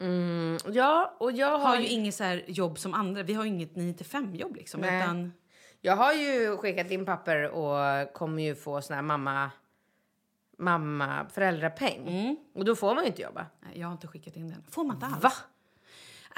Mm, 0.00 0.58
ja, 0.72 1.16
och 1.18 1.32
jag 1.32 1.58
har, 1.58 1.68
har 1.68 1.76
ju 1.76 1.86
inget 1.86 2.14
så 2.14 2.40
jobb 2.46 2.78
som 2.78 2.94
andra. 2.94 3.22
Vi 3.22 3.34
har 3.34 3.44
ju 3.44 3.50
inget 3.50 3.76
9 3.76 3.94
till 3.94 4.06
5 4.06 4.34
jobb 4.34 4.56
liksom. 4.56 4.80
Nej. 4.80 5.02
Utan, 5.02 5.32
jag 5.80 5.96
har 5.96 6.12
ju 6.12 6.56
skickat 6.56 6.90
in 6.90 7.06
papper 7.06 7.50
och 7.50 8.12
kommer 8.12 8.42
ju 8.42 8.54
få 8.54 8.82
sån 8.82 8.94
här 8.96 9.02
mamma, 9.02 9.50
mamma 10.58 11.26
föräldrapeng. 11.32 12.36
Och 12.54 12.64
då 12.64 12.76
får 12.76 12.94
man 12.94 13.04
ju 13.04 13.08
inte 13.10 13.22
jobba. 13.22 13.46
nej, 13.60 13.80
jag 13.80 13.86
har 13.86 13.92
inte 13.92 14.06
skickat 14.06 14.36
in 14.36 14.48
den. 14.48 14.64
Får 14.70 14.84
man 14.84 14.96
inte 14.96 15.06
alls? 15.06 15.22
Va? 15.22 15.32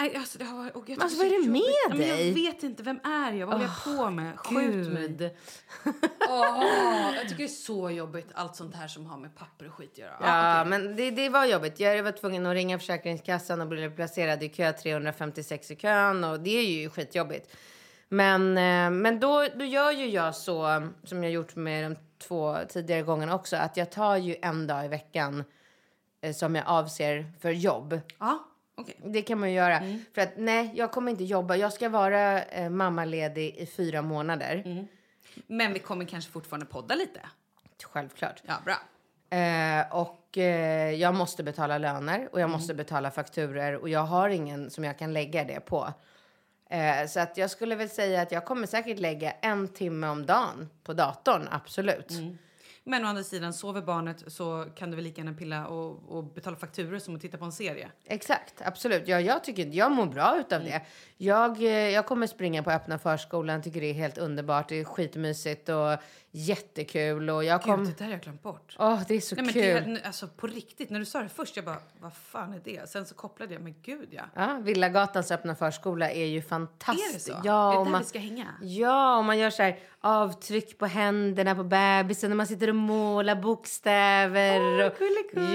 Nej, 0.00 0.16
alltså, 0.16 0.38
det 0.38 0.44
har, 0.44 0.76
och 0.76 0.88
jag 0.88 1.02
alltså, 1.02 1.18
vad 1.18 1.26
är 1.26 1.38
det 1.38 1.44
så 1.44 1.50
med 1.50 1.60
jobbigt. 1.60 1.76
Ja, 1.82 1.88
men 1.88 1.98
dig? 1.98 2.28
Jag 2.28 2.34
vet 2.34 2.62
inte. 2.62 2.82
Vem 2.82 3.00
är 3.04 3.32
jag? 3.32 3.46
Vad 3.46 3.54
håller 3.54 3.70
jag 3.84 3.96
på 3.96 4.10
med? 4.10 4.38
Skjut 4.38 4.92
mig. 4.92 5.36
Åh, 6.28 7.14
jag 7.14 7.22
tycker 7.22 7.36
det 7.36 7.44
är 7.44 7.48
så 7.48 7.90
jobbigt. 7.90 8.26
Allt 8.34 8.56
sånt 8.56 8.74
här 8.74 8.88
som 8.88 9.06
har 9.06 9.18
med 9.18 9.36
papper 9.36 9.66
och 9.66 9.74
skit 9.74 9.90
att 9.92 9.98
göra. 9.98 10.16
Ja, 10.20 10.60
okej. 10.60 10.70
men 10.70 10.96
det, 10.96 11.10
det 11.10 11.28
var 11.28 11.44
jobbigt. 11.44 11.80
Jag 11.80 12.02
var 12.02 12.12
tvungen 12.12 12.46
att 12.46 12.54
ringa 12.54 12.78
Försäkringskassan 12.78 13.60
och 13.60 13.66
bli 13.66 13.90
placerad 13.90 14.42
i 14.42 14.48
kö 14.48 14.72
356 14.72 15.70
i 15.70 15.76
kön 15.76 16.24
och 16.24 16.40
det 16.40 16.58
är 16.58 16.66
ju 16.66 16.90
skitjobbigt. 16.90 17.56
Men, 18.08 18.58
eh, 18.58 18.90
men 18.90 19.20
då, 19.20 19.46
då 19.54 19.64
gör 19.64 19.90
ju 19.90 20.06
jag 20.06 20.34
så 20.34 20.88
som 21.04 21.22
jag 21.22 21.32
gjort 21.32 21.56
med 21.56 21.90
de 21.90 21.96
två 22.18 22.56
tidigare 22.68 23.02
gångerna 23.02 23.34
också. 23.34 23.56
Att 23.56 23.76
jag 23.76 23.90
tar 23.90 24.16
ju 24.16 24.36
en 24.42 24.66
dag 24.66 24.84
i 24.84 24.88
veckan 24.88 25.44
eh, 26.20 26.34
som 26.34 26.54
jag 26.54 26.64
avser 26.66 27.32
för 27.40 27.50
jobb. 27.50 28.00
Ja, 28.18 28.47
okej. 28.78 28.96
Det 29.04 29.22
kan 29.22 29.40
man 29.40 29.48
ju 29.50 29.56
göra. 29.56 29.80
För 30.14 30.20
att 30.22 30.32
nej, 30.36 30.70
jag 30.74 30.92
kommer 30.92 31.10
inte 31.10 31.24
jobba. 31.24 31.56
Jag 31.56 31.72
ska 31.72 31.88
vara 31.88 32.42
eh, 32.42 32.70
mammaledig 32.70 33.54
i 33.56 33.66
fyra 33.66 34.02
månader. 34.02 34.86
Men 35.46 35.72
vi 35.72 35.78
kommer 35.78 36.04
kanske 36.04 36.32
fortfarande 36.32 36.66
podda 36.66 36.94
lite. 36.94 37.20
Självklart. 37.82 38.42
Ja, 38.46 38.54
bra. 38.64 38.76
Eh, 39.38 39.94
och 39.94 40.38
eh, 40.38 40.90
jag 40.90 41.14
måste 41.14 41.42
betala 41.42 41.78
löner 41.78 42.28
och 42.32 42.40
jag 42.40 42.50
måste 42.50 42.74
betala 42.74 43.10
fakturer 43.10 43.76
och 43.76 43.88
jag 43.88 44.00
har 44.00 44.28
ingen 44.28 44.70
som 44.70 44.84
jag 44.84 44.98
kan 44.98 45.12
lägga 45.12 45.44
det 45.44 45.60
på. 45.60 45.92
Eh, 46.70 47.06
så 47.08 47.20
att 47.20 47.36
jag 47.36 47.50
skulle 47.50 47.76
väl 47.76 47.88
säga 47.88 48.22
att 48.22 48.32
jag 48.32 48.44
kommer 48.44 48.66
säkert 48.66 48.98
lägga 48.98 49.30
en 49.30 49.68
timme 49.68 50.08
om 50.08 50.26
dagen 50.26 50.68
på 50.84 50.92
datorn, 50.92 51.48
absolut. 51.50 52.12
Men 52.88 53.04
å 53.04 53.08
andra 53.08 53.22
sidan, 53.22 53.52
sover 53.52 53.82
barnet 53.84 54.22
så 54.32 54.64
kan 54.76 54.90
du 54.90 54.96
väl 54.96 55.04
lika 55.04 55.20
gärna 55.20 55.32
pilla 55.36 55.66
och, 55.66 56.00
och 56.08 56.24
betala 56.24 56.56
fakturor 56.56 56.98
som 56.98 57.14
att 57.14 57.20
titta 57.20 57.38
på 57.38 57.44
en 57.44 57.52
serie. 57.52 57.88
Exakt, 58.04 58.54
absolut. 58.64 59.08
Ja, 59.08 59.20
jag 59.20 59.44
tycker 59.44 59.66
jag 59.72 59.92
mår 59.92 60.06
bra 60.06 60.36
utav 60.40 60.64
det. 60.64 60.82
Jag, 61.16 61.62
eh, 61.62 61.70
jag 61.70 62.06
kommer 62.06 62.26
springa 62.26 62.62
på 62.62 62.70
öppna 62.70 62.98
förskolan, 62.98 63.62
tycker 63.62 63.80
det 63.80 63.90
är 63.90 63.94
helt 63.94 64.18
underbart. 64.18 64.68
Det 64.68 64.80
är 64.80 64.84
skitmysigt 64.84 65.68
och 65.68 65.96
jättekul 66.30 67.30
och 67.30 67.44
jag 67.44 67.60
Gud, 67.60 67.64
kommer... 67.66 67.84
det 67.84 67.98
där 67.98 68.04
har 68.04 68.12
jag 68.12 68.20
glömt 68.20 68.42
bort. 68.42 68.76
Åh, 68.78 69.00
det 69.08 69.14
är 69.14 69.20
så 69.20 69.34
Nej, 69.34 69.44
men 69.44 69.54
kul. 69.54 69.94
det, 69.94 70.02
alltså 70.06 70.28
på 70.28 70.46
riktigt, 70.46 70.90
när 70.90 70.98
du 70.98 71.04
sa 71.04 71.22
det 71.22 71.28
först, 71.28 71.56
jag 71.56 71.64
bara, 71.64 71.78
vad 72.00 72.12
fan 72.14 72.52
är 72.54 72.60
det? 72.64 72.90
Sen 72.90 73.06
så 73.06 73.14
kopplade 73.14 73.52
jag, 73.54 73.62
men 73.62 73.74
gud 73.82 74.08
ja. 74.10 74.22
Ja, 74.34 74.58
Villagatans 74.62 75.30
öppna 75.30 75.54
förskola 75.54 76.10
är 76.10 76.24
ju 76.26 76.38
Är 76.38 76.42
fantastiskt. 76.42 77.26
det 77.26 77.32
så? 77.32 77.40
Ja, 77.44 77.72
är 77.72 77.78
det 77.78 77.84
där 77.84 77.90
man, 77.90 78.00
vi 78.00 78.06
ska 78.06 78.18
hänga? 78.18 78.46
Ja, 78.62 79.18
och 79.18 79.24
man 79.24 79.38
gör 79.38 79.50
så 79.50 79.62
här 79.62 79.78
avtryck 80.00 80.78
på 80.78 80.86
händerna 80.86 81.54
på 81.54 81.64
bebisen 81.64 82.30
och 82.30 82.36
man 82.36 82.46
sitter 82.46 82.68
och 82.68 82.76
målar 82.76 83.34
bokstäver. 83.34 84.86
och, 84.86 84.92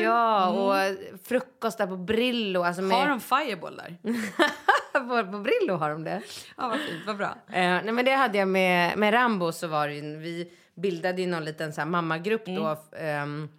Ja, 0.04 0.48
och 0.50 0.98
frukost 1.24 1.78
där 1.78 1.88
på 1.88 1.98
Brillo. 1.98 2.64
Alltså 2.64 2.82
med, 2.82 2.98
Har 2.98 3.08
de 3.08 3.20
Fireball 3.20 3.76
där? 3.76 3.98
på, 4.94 5.32
på 5.32 5.38
Brillo 5.40 5.76
har 5.76 5.90
de 5.90 6.04
det. 6.04 6.22
ja, 6.58 6.68
vad 6.68 6.80
fint, 6.80 7.02
vad 7.08 7.18
bra. 7.18 7.28
Eh, 7.48 7.54
nej, 7.54 7.92
men 7.92 8.06
det 8.06 8.12
hade 8.12 8.38
jag 8.38 8.48
med, 8.48 8.98
med 8.98 9.14
Rambo 9.14 9.52
så 9.52 9.68
var 9.68 9.88
det 9.88 9.94
ju, 9.94 10.18
vi 10.18 10.52
bildade 10.76 11.22
ju 11.22 11.28
någon 11.28 11.46
liten 11.46 11.74
så 11.74 11.82
här 11.82 11.86
mammagrupp 11.86 12.46
då. 12.46 12.78
ehm, 12.98 13.50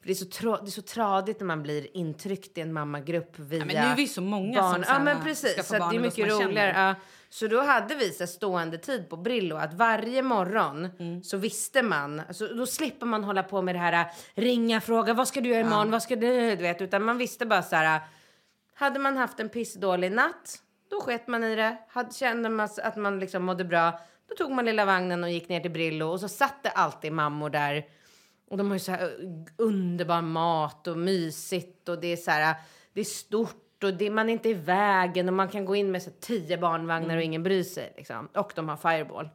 för 0.00 0.06
det 0.06 0.12
är, 0.12 0.14
så 0.14 0.24
tra, 0.26 0.56
det 0.56 0.68
är 0.68 0.70
så 0.70 0.82
tradigt 0.82 1.40
när 1.40 1.46
man 1.46 1.62
blir 1.62 1.96
intryckt 1.96 2.58
i 2.58 2.60
en 2.60 2.72
mammagrupp 2.72 3.38
via 3.38 3.58
men 3.64 3.68
nu 3.68 3.74
är 3.74 3.96
vi 3.96 4.08
så 4.08 4.20
många 4.20 4.60
barn. 4.60 4.74
som 4.74 4.84
Ja 4.88 4.98
men 4.98 5.16
ska 5.16 5.24
precis, 5.24 5.56
få 5.56 5.62
så 5.62 5.78
barn 5.78 5.90
det 5.90 5.96
är 5.96 6.00
mycket 6.00 6.28
roligare. 6.30 6.72
Ja. 6.76 6.94
Så 7.28 7.46
då 7.46 7.60
hade 7.60 7.94
vi 7.94 8.10
så 8.10 8.26
stående 8.26 8.78
tid 8.78 9.08
på 9.08 9.16
Brillo 9.16 9.56
att 9.56 9.74
varje 9.74 10.22
morgon 10.22 10.88
Mm. 10.98 11.22
så 11.22 11.36
visste 11.36 11.82
man, 11.82 12.20
alltså, 12.20 12.46
då 12.46 12.66
slipper 12.66 13.06
man 13.06 13.24
hålla 13.24 13.42
på 13.42 13.62
med 13.62 13.74
det 13.74 13.78
här 13.78 14.06
ringa, 14.34 14.80
fråga 14.80 15.14
vad 15.14 15.28
ska 15.28 15.40
du 15.40 15.48
göra 15.48 15.60
imorgon, 15.60 15.90
vad 15.90 16.02
ska 16.02 16.16
du, 16.16 16.56
du 16.56 16.62
vet, 16.62 16.80
utan 16.80 17.04
man 17.04 17.18
visste 17.18 17.46
bara 17.46 17.62
så 17.62 17.76
här 17.76 18.00
hade 18.74 18.98
man 18.98 19.16
haft 19.16 19.40
en 19.40 19.48
pissdålig 19.48 20.12
natt, 20.12 20.58
då 20.90 21.00
sket 21.00 21.28
man 21.28 21.44
i 21.44 21.56
det. 21.56 21.76
Hade, 21.88 22.14
kände 22.14 22.48
man 22.48 22.68
att 22.82 22.96
man 22.96 23.18
liksom 23.20 23.42
mådde 23.44 23.64
bra, 23.64 24.00
då 24.32 24.44
tog 24.44 24.54
man 24.54 24.64
lilla 24.64 24.84
vagnen 24.84 25.24
och 25.24 25.30
gick 25.30 25.48
ner 25.48 25.60
till 25.60 25.70
Brillo 25.70 26.06
och 26.06 26.20
så 26.20 26.28
satt 26.28 26.62
det 26.62 26.70
alltid 26.70 27.12
mammor 27.12 27.50
där. 27.50 27.86
Och 28.50 28.56
de 28.56 28.66
har 28.66 28.74
ju 28.74 28.80
så 28.80 28.92
här 28.92 29.04
uh, 29.04 29.44
underbar 29.56 30.22
mat 30.22 30.86
och 30.86 30.98
mysigt 30.98 31.88
och 31.88 32.00
det 32.00 32.12
är 32.12 32.16
så 32.16 32.30
här, 32.30 32.54
det 32.92 33.00
är 33.00 33.04
stort 33.04 33.84
och 33.84 33.94
det, 33.94 34.10
man 34.10 34.28
är 34.28 34.32
inte 34.32 34.48
i 34.48 34.54
vägen 34.54 35.28
och 35.28 35.34
man 35.34 35.48
kan 35.48 35.64
gå 35.64 35.76
in 35.76 35.90
med 35.90 36.02
så 36.02 36.10
tio 36.20 36.58
barnvagnar 36.58 37.16
och 37.16 37.22
ingen 37.22 37.42
bryr 37.42 37.62
sig. 37.62 37.92
Liksom. 37.96 38.28
Och 38.34 38.52
de 38.54 38.68
har 38.68 38.76
Fireball. 38.76 39.28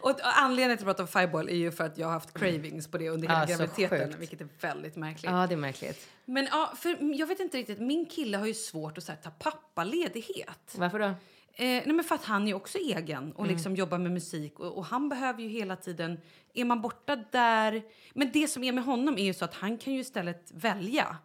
Och 0.00 0.10
och 0.10 0.20
anledningen 0.22 0.78
till 0.78 0.88
att 0.88 0.98
jag 0.98 1.08
pratar 1.08 1.20
om 1.20 1.28
Fireball 1.28 1.48
är 1.48 1.56
ju 1.56 1.70
för 1.70 1.84
att 1.84 1.98
jag 1.98 2.06
har 2.06 2.12
haft 2.12 2.38
cravings 2.38 2.90
på 2.90 2.98
det 2.98 3.08
under 3.08 3.28
hela 3.28 3.40
Ja, 3.40 3.46
så 3.46 3.64
graviditeten, 3.64 4.20
vilket 4.20 4.40
är 4.40 4.48
väldigt 4.60 4.96
märkligt. 4.96 5.32
Ja, 5.32 5.46
det 5.46 5.54
är 5.54 5.56
märkligt. 5.56 6.08
Men 6.24 6.48
ja, 6.50 6.72
för 6.76 7.14
jag 7.18 7.26
vet 7.26 7.40
inte 7.40 7.58
riktigt, 7.58 7.80
min 7.80 8.06
kille 8.06 8.36
har 8.36 8.46
ju 8.46 8.54
svårt 8.54 8.98
att 8.98 9.04
så 9.04 9.12
här, 9.12 9.18
ta 9.18 9.30
pappaledighet. 9.30 10.74
Varför 10.76 10.98
då? 10.98 11.14
Eh, 11.60 11.64
nej 11.66 11.92
men 11.92 12.04
för 12.04 12.14
att 12.14 12.24
han 12.24 12.48
är 12.48 12.54
också 12.54 12.78
egen 12.78 13.32
och 13.32 13.44
Mm. 13.44 13.52
liksom 13.54 13.76
jobbar 13.76 13.98
med 13.98 14.12
musik 14.12 14.58
och, 14.60 14.76
och 14.78 14.84
han 14.84 15.08
behöver 15.08 15.42
ju 15.42 15.48
hela 15.48 15.76
tiden, 15.76 16.20
är 16.54 16.64
man 16.64 16.80
borta 16.80 17.16
där, 17.16 17.82
men 18.14 18.30
det 18.32 18.48
som 18.48 18.64
är 18.64 18.72
med 18.72 18.84
honom 18.84 19.18
är 19.18 19.24
ju 19.24 19.34
så 19.34 19.44
att 19.44 19.54
han 19.54 19.78
kan 19.78 19.92
ju 19.92 20.00
istället 20.00 20.50
välja. 20.54 21.16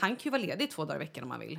Han 0.00 0.10
kan 0.10 0.20
ju 0.22 0.30
vara 0.30 0.42
ledig 0.42 0.70
två 0.70 0.84
dagar 0.84 0.96
i 0.96 1.04
veckan 1.04 1.24
om 1.24 1.30
han 1.30 1.40
vill. 1.40 1.58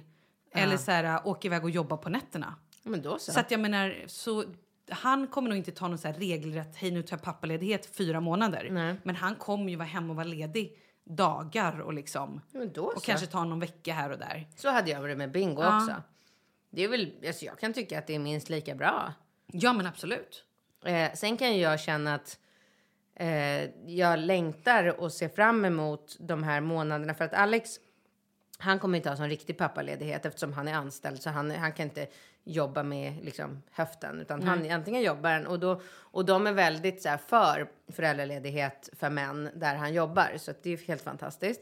Eller 0.51 0.77
så 0.77 0.91
här, 0.91 1.27
åka 1.27 1.47
iväg 1.47 1.63
och 1.63 1.69
jobba 1.69 1.97
på 1.97 2.09
nätterna. 2.09 2.55
Ja, 2.83 2.89
Men 2.89 3.01
då 3.01 3.19
så. 3.19 3.31
Så 3.31 3.39
att 3.39 3.51
jag 3.51 3.59
menar, 3.59 4.03
så 4.07 4.43
han 4.89 5.27
kommer 5.27 5.49
nog 5.49 5.57
inte 5.57 5.71
ta 5.71 5.87
någon 5.87 5.97
så 5.97 6.07
regelrätt, 6.11 6.75
hej 6.75 6.91
nu 6.91 7.01
tar 7.03 7.17
jag 7.17 7.23
pappaledighet 7.23 7.85
fyra 7.95 8.19
månader. 8.19 8.67
Nej. 8.71 8.95
Men 9.03 9.15
han 9.15 9.35
kommer 9.35 9.69
ju 9.69 9.75
vara 9.75 9.87
hemma 9.87 10.09
och 10.09 10.15
vara 10.15 10.27
ledig 10.27 10.77
dagar 11.03 11.79
och 11.79 11.93
liksom. 11.93 12.41
Och 12.95 13.03
kanske 13.03 13.27
ta 13.27 13.43
någon 13.43 13.59
vecka 13.59 13.93
här 13.93 14.09
och 14.11 14.17
där. 14.19 14.47
Så 14.55 14.69
hade 14.69 14.91
jag 14.91 15.01
varit 15.01 15.17
med 15.17 15.31
Bingo 15.31 15.61
Ja. 15.61 15.77
också. 15.77 15.95
Det 16.75 16.83
är 16.83 16.87
väl, 16.87 17.11
alltså 17.27 17.45
jag 17.45 17.59
kan 17.59 17.73
tycka 17.73 17.99
att 17.99 18.07
det 18.07 18.15
är 18.15 18.19
minst 18.19 18.49
lika 18.49 18.75
bra. 18.75 19.13
Ja 19.47 19.73
men 19.73 19.85
absolut. 19.85 20.43
Eh, 20.85 21.13
sen 21.13 21.37
kan 21.37 21.59
jag 21.59 21.79
känna 21.79 22.15
att 22.15 22.39
eh, 23.15 23.89
jag 23.89 24.19
längtar 24.19 24.99
och 24.99 25.11
ser 25.11 25.29
fram 25.29 25.65
emot 25.65 26.15
de 26.19 26.43
här 26.43 26.61
månaderna 26.61 27.13
för 27.13 27.25
att 27.25 27.33
Alex 27.33 27.79
han 28.57 28.79
kommer 28.79 28.97
inte 28.97 29.09
ha 29.09 29.17
sån 29.17 29.29
riktig 29.29 29.57
pappaledighet 29.57 30.25
eftersom 30.25 30.53
han 30.53 30.67
är 30.67 30.73
anställd 30.73 31.21
så 31.21 31.29
han, 31.29 31.51
han 31.51 31.71
kan 31.71 31.83
inte 31.83 32.07
jobba 32.43 32.83
med 32.83 33.25
liksom, 33.25 33.61
höften 33.71 34.21
utan 34.21 34.43
han 34.43 34.71
antingen 34.71 35.01
jobbar 35.01 35.29
han 35.29 35.47
och, 35.47 35.59
då, 35.59 35.81
och 35.87 36.25
de 36.25 36.47
är 36.47 36.53
väldigt 36.53 37.01
så 37.01 37.09
här, 37.09 37.17
för 37.17 37.67
föräldraledighet 37.87 38.89
för 38.93 39.09
män 39.09 39.49
där 39.55 39.75
han 39.75 39.93
jobbar 39.93 40.33
så 40.37 40.53
det 40.63 40.73
är 40.73 40.77
helt 40.77 41.01
fantastiskt 41.01 41.61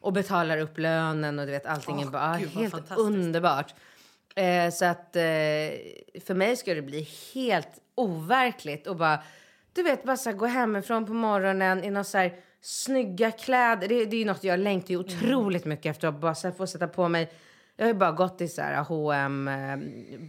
och 0.00 0.12
betalar 0.12 0.58
upp 0.58 0.78
lönen 0.78 1.38
och 1.38 1.46
du 1.46 1.52
vet 1.52 1.66
allting 1.66 2.00
är 2.00 2.06
Åh, 2.06 2.12
bara 2.12 2.38
gud, 2.38 2.48
helt 2.48 2.90
underbart. 2.98 3.74
Eh, 4.34 4.70
så 4.70 4.84
att 4.84 5.16
eh, 5.16 5.22
för 6.24 6.34
mig 6.34 6.56
ska 6.56 6.74
det 6.74 6.82
bli 6.82 7.08
helt 7.34 7.80
overkligt 7.94 8.86
och 8.86 8.96
bara 8.96 9.22
du 9.72 9.82
vet 9.82 10.04
bara 10.04 10.16
så 10.16 10.30
här, 10.30 10.36
gå 10.36 10.46
hemifrån 10.46 11.06
på 11.06 11.12
morgonen 11.12 11.84
i 11.84 11.90
några 11.90 12.04
så 12.04 12.18
här 12.18 12.34
snygga 12.60 13.30
kläder. 13.30 13.88
Det, 13.88 14.04
det 14.04 14.16
är 14.16 14.18
ju 14.18 14.24
något 14.24 14.44
jag 14.44 14.60
längtar 14.60 14.90
ju 14.90 14.96
otroligt 14.96 15.64
mycket 15.64 15.90
efter 15.90 16.08
att 16.08 16.20
bara 16.20 16.34
så 16.34 16.48
här, 16.48 16.54
få 16.54 16.66
sätta 16.66 16.88
på 16.88 17.08
mig. 17.08 17.30
Jag 17.82 17.86
har 17.86 17.92
ju 17.92 17.98
bara 17.98 18.12
gått 18.12 18.40
i 18.40 18.48
så 18.48 18.62
här 18.62 18.82
H&M 18.82 19.48
eh, 19.48 19.76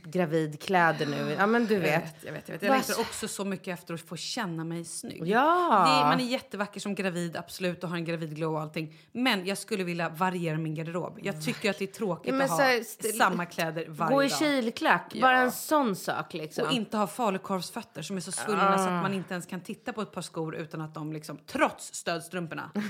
gravidkläder 0.09 1.05
nu. 1.05 1.35
Ja 1.39 1.45
men 1.47 1.65
du 1.65 1.73
Jag 1.73 1.81
vet. 1.81 2.03
vet, 2.03 2.15
jag 2.25 2.33
vet. 2.33 2.47
Jag, 2.49 2.53
vet. 2.53 2.63
jag 2.63 2.71
längtar 2.71 2.93
så- 2.93 3.01
också 3.01 3.27
så 3.27 3.45
mycket 3.45 3.79
efter 3.79 3.93
att 3.93 4.01
få 4.01 4.15
känna 4.15 4.63
mig 4.63 4.85
snygg. 4.85 5.27
Ja. 5.27 5.39
Det, 5.69 6.07
man 6.09 6.19
är 6.19 6.23
jättevacker 6.23 6.79
som 6.79 6.95
gravid, 6.95 7.37
absolut, 7.37 7.83
och 7.83 7.89
har 7.89 7.97
en 7.97 8.05
gravidglow 8.05 8.53
och 8.55 8.61
allting. 8.61 8.95
Men 9.11 9.45
jag 9.45 9.57
skulle 9.57 9.83
vilja 9.83 10.09
variera 10.09 10.57
min 10.57 10.75
garderob. 10.75 11.19
Jag 11.23 11.41
tycker 11.45 11.69
att 11.69 11.79
det 11.79 11.85
är 11.85 11.93
tråkigt 11.93 12.33
Ja, 12.35 12.43
att 12.43 12.49
ha 12.49 12.57
här, 12.57 12.83
samma 13.17 13.45
kläder 13.45 13.85
varje 13.89 14.13
Gå 14.15 14.23
i 14.23 14.27
dag. 14.27 14.39
kilklack. 14.39 15.13
Bara 15.21 15.37
en 15.37 15.51
sån 15.51 15.95
sak 15.95 16.33
liksom. 16.33 16.65
Och 16.67 16.73
inte 16.73 16.97
ha 16.97 17.07
falukorvsfötter 17.07 18.01
som 18.01 18.17
är 18.17 18.21
så 18.21 18.31
svullna 18.31 18.77
så 18.77 18.83
att 18.83 19.03
man 19.03 19.13
inte 19.13 19.33
ens 19.33 19.45
kan 19.45 19.61
titta 19.61 19.93
på 19.93 20.01
ett 20.01 20.11
par 20.11 20.21
skor 20.21 20.55
utan 20.55 20.81
att 20.81 20.93
de 20.93 21.13
liksom, 21.13 21.37
trots 21.47 21.93
stödstrumporna. 21.93 22.71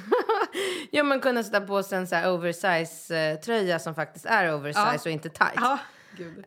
Ja 0.92 1.04
men 1.04 1.20
kunna 1.20 1.44
sätta 1.44 1.62
på 1.62 1.84
sig 1.84 1.98
en 1.98 2.08
så 2.08 2.16
här 2.16 2.32
oversize 2.32 3.16
eh, 3.72 3.78
som 3.80 3.96
faktiskt 3.96 4.26
är 4.26 4.53
oversize 4.54 4.92
Ja. 4.94 5.00
och 5.06 5.08
inte 5.12 5.30
tight. 5.30 5.54
Ja. 5.56 5.78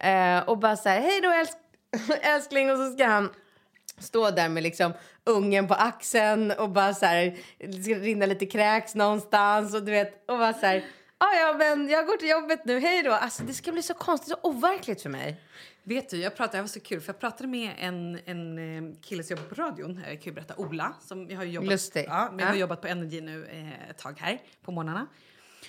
Eh, 0.08 0.48
och 0.48 0.58
bara 0.58 0.76
så 0.76 0.88
här, 0.88 1.00
hej 1.00 1.20
då 1.20 1.30
älsk 1.30 1.52
älskling 2.22 2.70
och 2.70 2.76
så 2.78 2.92
ska 2.92 3.06
han 3.06 3.30
stå 3.98 4.30
där 4.30 4.48
med 4.48 4.62
liksom 4.62 4.92
ungen 5.24 5.68
på 5.68 5.74
axeln 5.74 6.50
och 6.50 6.70
bara 6.70 6.94
så 6.94 7.06
här, 7.06 7.36
det 7.58 7.82
ska 7.82 7.94
rinna 7.94 8.26
lite 8.26 8.46
kräks 8.46 8.94
någonstans 8.94 9.74
och 9.74 9.82
du 9.82 9.92
vet 9.92 10.24
och 10.30 10.38
bara 10.38 10.52
så 10.52 10.66
här, 10.66 10.84
"Ah, 11.18 11.34
ja 11.40 11.54
men 11.58 11.88
jag 11.88 12.06
går 12.06 12.16
till 12.16 12.28
jobbet 12.28 12.64
nu, 12.64 12.80
hej 12.80 13.02
då. 13.02 13.12
Alltså 13.12 13.42
det 13.42 13.52
ska 13.54 13.72
bli 13.72 13.82
så 13.82 13.94
konstigt 13.94 14.34
och 14.34 14.44
overkligt 14.44 15.02
för 15.02 15.10
mig. 15.10 15.40
Vet 15.82 16.10
du, 16.10 16.16
jag 16.16 16.36
pratade, 16.36 16.58
det 16.58 16.62
var 16.62 16.68
så 16.68 16.80
kul 16.80 17.00
för 17.00 17.12
jag 17.12 17.20
pratade 17.20 17.48
med 17.48 17.70
en, 17.78 18.18
en 18.24 18.58
eh, 18.58 18.94
kille 19.02 19.22
som 19.22 19.36
jobbar 19.36 19.48
på 19.48 19.62
radion, 19.62 20.00
jag 20.08 20.12
kan 20.22 20.22
ju 20.24 20.32
berätta, 20.32 20.54
Ola, 20.56 20.94
som 21.00 21.30
jag 21.30 21.36
har 21.36 21.44
jobbat, 21.44 21.70
Lustig. 21.70 22.04
Ja, 22.08 22.28
men 22.30 22.38
jag 22.38 22.46
har 22.46 22.54
jobbat 22.56 22.80
på 22.80 22.86
Energy 22.88 23.20
nu 23.20 23.46
eh, 23.46 23.90
ett 23.90 23.98
tag 23.98 24.18
här 24.20 24.38
på 24.64 24.72
morgnarna. 24.72 25.06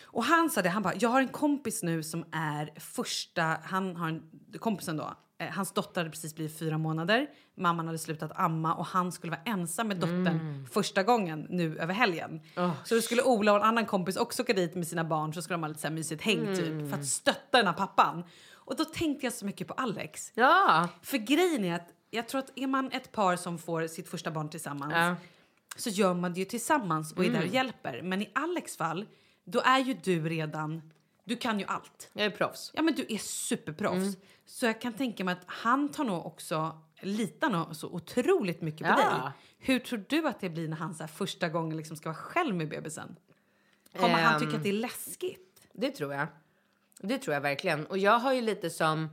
Och 0.05 0.23
han 0.23 0.49
sa 0.49 0.61
det, 0.61 0.69
han 0.69 0.83
bara, 0.83 0.93
jag 0.99 1.09
har 1.09 1.21
en 1.21 1.27
kompis 1.27 1.83
nu 1.83 2.03
som 2.03 2.25
är 2.31 2.73
första, 2.79 3.57
han 3.63 3.95
har 3.95 4.07
en, 4.09 4.23
kompisen 4.59 4.97
då, 4.97 5.13
eh, 5.39 5.47
hans 5.49 5.71
dotter 5.71 6.01
hade 6.01 6.09
precis 6.11 6.35
blivit 6.35 6.59
fyra 6.59 6.77
månader, 6.77 7.27
mamman 7.57 7.85
hade 7.85 7.97
slutat 7.99 8.31
amma 8.35 8.73
och 8.73 8.85
han 8.85 9.11
skulle 9.11 9.31
vara 9.31 9.41
ensam 9.45 9.87
med 9.87 9.97
dottern 9.97 10.67
första 10.71 11.03
gången 11.03 11.47
nu 11.49 11.77
över 11.77 11.93
helgen. 11.93 12.41
Så 12.83 12.95
då 12.95 13.01
skulle 13.01 13.21
Ola 13.23 13.51
och 13.51 13.57
en 13.57 13.63
annan 13.63 13.85
kompis 13.85 14.17
också 14.17 14.41
åka 14.43 14.53
dit 14.53 14.75
med 14.75 14.87
sina 14.87 15.03
barn 15.03 15.33
så 15.33 15.41
skulle 15.41 15.53
de 15.55 15.63
ha 15.63 15.67
lite 15.67 15.81
så 15.81 15.87
här 15.87 15.93
mysigt 15.95 16.21
häng 16.21 16.55
typ 16.55 16.89
för 16.91 16.97
att 16.99 17.05
stötta 17.07 17.57
den 17.57 17.67
här 17.67 17.73
pappan. 17.73 18.23
Och 18.53 18.75
då 18.75 18.85
tänkte 18.85 19.25
jag 19.25 19.33
så 19.33 19.45
mycket 19.45 19.67
på 19.67 19.73
Alex. 19.73 20.31
Ja, 20.35 20.87
För 21.01 21.17
grejen 21.17 21.65
är 21.65 21.75
att 21.75 21.87
jag 22.09 22.27
tror 22.27 22.39
att 22.39 22.51
är 22.55 22.67
man 22.67 22.91
ett 22.91 23.11
par 23.11 23.35
som 23.35 23.57
får 23.57 23.87
sitt 23.87 24.09
första 24.09 24.31
barn 24.31 24.49
tillsammans 24.49 24.93
Ja. 24.95 25.15
så 25.75 25.89
gör 25.89 26.13
man 26.13 26.33
det 26.33 26.39
ju 26.39 26.45
tillsammans 26.45 27.13
och 27.13 27.25
är 27.25 27.29
där 27.31 27.41
och 27.41 27.47
hjälper. 27.47 28.01
Men 28.01 28.21
i 28.21 28.29
Alex 28.35 28.77
fall, 28.77 29.05
då 29.49 29.61
är 29.61 29.79
ju 29.79 29.93
du 29.93 30.29
redan 30.29 30.81
Du 31.23 31.35
kan 31.35 31.59
ju 31.59 31.65
allt. 31.65 32.09
Jag 32.13 32.25
är 32.25 32.29
proffs. 32.29 32.71
Ja, 32.73 32.81
men 32.81 32.95
du 32.95 33.05
är 33.09 33.17
superproffs. 33.17 34.17
Så 34.45 34.65
jag 34.65 34.81
kan 34.81 34.93
tänka 34.93 35.23
mig 35.23 35.31
att 35.31 35.43
han 35.45 35.89
tar 35.91 36.03
nog 36.03 36.25
också, 36.25 36.81
litar 37.01 37.49
nog 37.49 37.75
så 37.75 37.87
otroligt 37.89 38.61
mycket 38.61 38.79
på 38.87 38.93
Ja. 38.93 38.95
dig. 38.97 39.31
Hur 39.59 39.79
tror 39.79 40.03
du 40.09 40.27
att 40.27 40.39
det 40.39 40.49
blir 40.49 40.67
när 40.67 40.77
han 40.77 40.95
så 40.95 41.07
första 41.07 41.49
gången 41.49 41.77
liksom 41.77 41.97
ska 41.97 42.09
vara 42.09 42.17
själv 42.17 42.55
med 42.55 42.69
bebisen? 42.69 43.15
Kommer 43.97 44.13
han 44.13 44.33
Ehm. 44.33 44.39
tycka 44.39 44.57
att 44.57 44.63
det 44.63 44.69
är 44.69 44.73
läskigt? 44.73 45.67
Det 45.73 45.91
tror 45.91 46.13
jag. 46.13 46.27
Det 46.99 47.17
tror 47.17 47.33
jag 47.33 47.41
verkligen. 47.41 47.85
Och 47.85 47.97
jag 47.97 48.19
har 48.19 48.33
ju 48.33 48.41
lite 48.41 48.69
som... 48.69 49.09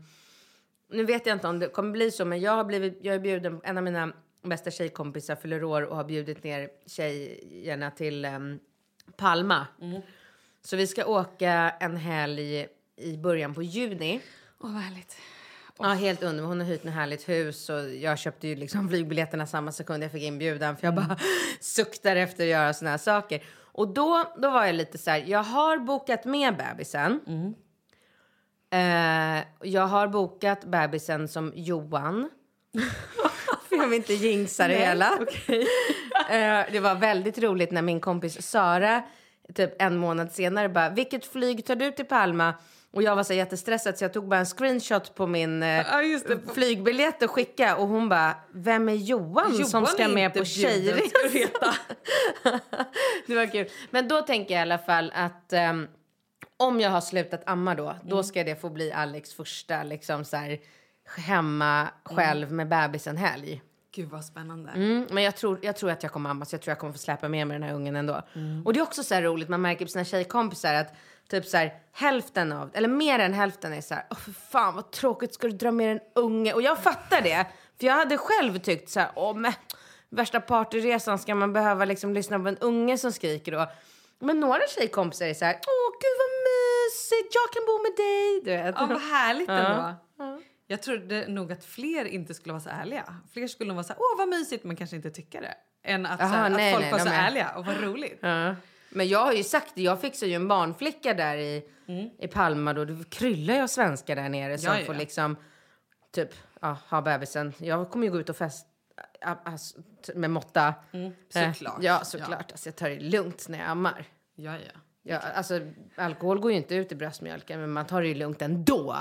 Nu 0.88 1.04
vet 1.04 1.26
jag 1.26 1.36
inte 1.36 1.48
om 1.48 1.58
det 1.58 1.68
kommer 1.68 1.90
bli 1.90 2.10
så, 2.10 2.24
men 2.24 2.40
jag 2.40 2.52
har 2.52 2.64
blivit... 2.64 2.98
Jag 3.02 3.14
är 3.14 3.18
bjuden... 3.20 3.60
En 3.64 3.76
av 3.78 3.84
mina 3.84 4.12
bästa 4.42 4.70
tjejkompisar 4.70 5.36
fyller 5.36 5.64
år 5.64 5.82
och 5.82 5.96
har 5.96 6.04
bjudit 6.04 6.44
ner 6.44 6.70
tjejerna 6.86 7.90
till 7.90 8.24
um, 8.24 8.58
Palma. 9.16 9.66
Så 10.64 10.76
vi 10.76 10.86
ska 10.86 11.04
åka 11.06 11.72
en 11.80 11.96
helg 11.96 12.66
i 12.96 13.16
början 13.16 13.54
på 13.54 13.62
juni. 13.62 14.20
Åh, 14.60 14.72
vad 14.72 14.82
härligt. 14.82 15.16
Ja, 15.78 15.84
helt 15.84 16.22
under. 16.22 16.44
Hon 16.44 16.60
har 16.60 16.66
hyrt 16.66 16.84
ett 16.84 16.92
härligt 16.92 17.28
hus 17.28 17.70
och 17.70 17.94
jag 17.94 18.18
köpte 18.18 18.48
ju 18.48 18.56
liksom 18.56 18.88
flygbiljetterna 18.88 19.46
samma 19.46 19.72
sekund 19.72 20.04
jag 20.04 20.12
fick 20.12 20.22
inbjudan 20.22 20.76
för 20.76 20.86
jag 20.86 20.94
bara 20.94 21.18
suktar 21.60 22.16
efter 22.16 22.44
att 22.44 22.50
göra 22.50 22.74
såna 22.74 22.90
här 22.90 22.98
saker. 22.98 23.42
Och 23.62 23.88
då, 23.88 24.34
då 24.38 24.50
var 24.50 24.66
jag 24.66 24.74
lite 24.74 24.98
så 24.98 25.10
här, 25.10 25.24
jag 25.26 25.42
har 25.42 25.78
bokat 25.78 26.24
med 26.24 26.56
bebisen. 26.56 27.20
Eh, 28.70 29.44
jag 29.62 29.86
har 29.86 30.08
bokat 30.08 30.64
bebisen 30.64 31.28
som 31.28 31.52
Johan. 31.54 32.30
för 33.68 33.76
jag 33.76 33.88
vill 33.88 33.96
inte 33.96 34.14
jinxa 34.14 34.68
det 34.68 34.74
hela. 34.74 35.18
Eh, 36.30 36.64
det 36.72 36.80
var 36.80 36.94
väldigt 36.94 37.38
roligt 37.38 37.70
när 37.70 37.82
min 37.82 38.00
kompis 38.00 38.42
Sara 38.42 39.02
typ 39.54 39.82
en 39.82 39.96
månad 39.96 40.32
senare 40.32 40.68
bara, 40.68 40.90
vilket 40.90 41.26
flyg 41.26 41.66
tar 41.66 41.76
du 41.76 41.90
till 41.90 42.04
Palma? 42.04 42.54
Och 42.92 43.02
jag 43.02 43.16
var 43.16 43.22
så 43.22 43.32
jättestressad 43.32 43.98
så 43.98 44.04
jag 44.04 44.12
tog 44.12 44.28
bara 44.28 44.40
en 44.40 44.46
screenshot 44.46 45.14
på 45.14 45.26
min 45.26 45.62
eh, 45.62 45.68
Ja, 45.68 46.02
flygbiljett 46.54 47.22
och 47.22 47.30
skickade 47.30 47.74
och 47.74 47.88
hon 47.88 48.08
bara, 48.08 48.34
vem 48.52 48.88
är 48.88 48.94
Johan, 48.94 49.52
som 49.52 49.60
Johan 49.60 49.86
ska 49.86 50.02
är 50.04 50.08
med 50.08 50.34
på 50.34 50.44
ska 50.44 50.60
tjejresa? 50.60 51.74
det 53.26 53.34
var 53.34 53.52
kul. 53.52 53.68
Men 53.90 54.08
då 54.08 54.22
tänker 54.22 54.54
jag 54.54 54.60
i 54.60 54.62
alla 54.62 54.78
fall 54.78 55.12
att 55.14 55.52
ehm, 55.52 55.86
om 56.56 56.80
jag 56.80 56.90
har 56.90 57.00
slutat 57.00 57.42
amma 57.46 57.74
då, 57.74 57.96
då 58.04 58.22
ska 58.22 58.44
det 58.44 58.60
få 58.60 58.70
bli 58.70 58.92
Alex 58.92 59.34
första 59.34 59.82
liksom 59.82 60.24
så 60.24 60.36
här, 60.36 60.58
hemma 61.16 61.88
själv 62.04 62.52
med 62.52 62.68
bebisen 62.68 63.16
helg. 63.16 63.62
Gud 63.94 64.08
vad 64.08 64.24
spännande. 64.24 64.70
Mm, 64.72 65.06
men 65.10 65.22
jag 65.22 65.36
tror, 65.36 65.58
jag 65.62 65.76
tror 65.76 65.90
att 65.90 66.02
jag 66.02 66.12
kommer 66.12 66.30
amma 66.30 66.44
så 66.44 66.54
jag 66.54 66.62
tror 66.62 66.70
jag 66.70 66.78
kommer 66.78 66.92
få 66.92 66.98
släppa 66.98 67.28
med 67.28 67.46
mig 67.46 67.54
den 67.54 67.68
här 67.68 67.74
ungen 67.74 67.96
ändå. 67.96 68.22
Och 68.64 68.72
det 68.72 68.80
är 68.80 68.82
också 68.82 69.02
så 69.02 69.14
roligt, 69.20 69.48
man 69.48 69.62
märker 69.62 69.84
på 69.84 69.88
sina 69.88 70.04
tjejkompisar 70.04 70.74
att 70.74 70.94
typ 71.28 71.46
så 71.46 71.56
här, 71.56 71.74
hälften 71.92 72.52
av, 72.52 72.70
eller 72.74 72.88
mer 72.88 73.18
än 73.18 73.32
hälften 73.32 73.72
är 73.72 73.80
så 73.80 73.94
här, 73.94 74.06
åh 74.10 74.16
för 74.16 74.32
fan 74.32 74.74
vad 74.74 74.90
tråkigt, 74.90 75.34
ska 75.34 75.46
du 75.46 75.52
dra 75.56 75.70
med 75.70 75.92
en 75.92 76.00
unge? 76.14 76.52
Och 76.52 76.62
jag 76.62 76.78
fattar 76.78 77.20
det, 77.22 77.46
för 77.80 77.86
jag 77.86 77.94
hade 77.94 78.18
själv 78.18 78.58
tyckt 78.58 78.90
så 78.90 79.00
här, 79.00 79.10
åh 79.14 79.36
men 79.36 79.52
värsta 80.08 80.40
partyresan 80.40 81.18
ska 81.18 81.34
man 81.34 81.52
behöva 81.52 81.84
liksom 81.84 82.14
lyssna 82.14 82.38
på 82.38 82.48
en 82.48 82.58
unge 82.58 82.98
som 82.98 83.12
skriker 83.12 83.52
då. 83.52 83.66
Men 84.18 84.40
några 84.40 84.60
tjejkompisar 84.68 85.26
är 85.26 85.34
så 85.34 85.44
här, 85.44 85.54
åh 85.54 85.92
gud 86.00 86.16
vad 86.18 86.32
mysigt, 86.46 87.34
jag 87.34 87.52
kan 87.52 87.62
bo 87.66 87.82
med 87.82 87.92
dig, 87.96 88.40
du 88.44 88.64
vet. 88.64 88.74
Ja, 88.78 88.86
vad 88.86 89.02
härligt 89.02 89.48
ändå. 89.48 89.94
Jag 90.66 90.82
trodde 90.82 91.28
nog 91.28 91.52
att 91.52 91.64
fler 91.64 92.04
inte 92.04 92.34
skulle 92.34 92.52
vara 92.52 92.60
så 92.62 92.68
ärliga. 92.70 93.16
Fler 93.32 93.46
skulle 93.46 93.68
nog 93.68 93.74
vara 93.74 93.84
så 93.84 93.92
här, 93.92 94.00
åh 94.00 94.18
vad 94.18 94.28
mysigt, 94.28 94.64
men 94.64 94.76
kanske 94.76 94.96
inte 94.96 95.10
tycka 95.10 95.40
det. 95.40 95.54
Än 95.82 96.06
att, 96.06 96.18
så 96.20 96.24
Jaha, 96.24 96.28
här, 96.36 96.50
nej, 96.50 96.68
att 96.68 96.72
folk 96.74 96.82
nej, 96.84 96.92
var 96.92 96.98
så 96.98 97.08
är- 97.08 97.26
ärliga 97.26 97.50
och 97.56 97.66
vad 97.66 97.80
roligt. 97.80 98.18
Ja. 98.20 98.54
Men 98.90 99.08
jag 99.08 99.24
har 99.24 99.32
ju 99.32 99.44
sagt 99.44 99.72
jag 99.78 100.00
fixar 100.00 100.26
ju 100.26 100.34
en 100.34 100.48
barnflicka 100.48 101.14
där 101.14 101.36
i, 101.36 101.62
i 102.18 102.28
Palma 102.28 102.72
då. 102.72 102.84
Det 102.84 103.10
kryllar 103.10 103.54
ju 103.54 103.60
av 103.60 103.66
svenskar 103.66 104.16
där 104.16 104.28
nere 104.28 104.58
som 104.58 104.72
Ja, 104.72 104.78
ja, 104.80 104.86
får 104.86 104.94
ja. 104.94 104.98
liksom 104.98 105.36
typ 106.12 106.28
ja, 106.60 106.76
ha 106.88 107.00
bebisen. 107.02 107.52
Jag 107.58 107.90
kommer 107.90 108.06
ju 108.06 108.12
gå 108.12 108.20
ut 108.20 108.28
och 108.28 108.36
fest 108.36 108.66
a- 109.20 109.56
t- 110.06 110.12
med 110.14 110.30
måtta. 110.30 110.74
Mm, 110.92 111.12
Eh, 111.34 111.52
såklart. 111.52 111.78
Ja, 111.80 112.04
såklart. 112.04 112.52
Alltså, 112.52 112.68
jag 112.68 112.76
tar 112.76 112.88
det 112.90 113.00
lugnt 113.00 113.48
när 113.48 113.58
jag 113.58 113.68
ammar. 113.68 114.04
Ja, 114.34 114.52
ja. 114.52 114.80
Ja, 115.02 115.18
alltså, 115.18 115.60
alkohol 115.96 116.40
går 116.40 116.50
ju 116.50 116.56
inte 116.56 116.74
ut 116.74 116.92
i 116.92 116.94
bröstmjölken, 116.94 117.60
men 117.60 117.70
man 117.72 117.86
tar 117.86 118.02
det 118.02 118.08
ju 118.08 118.14
lugnt 118.14 118.42
ändå. 118.42 118.96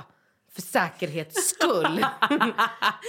För 0.56 0.62
säkerhets 0.62 1.50
skull. 1.50 2.06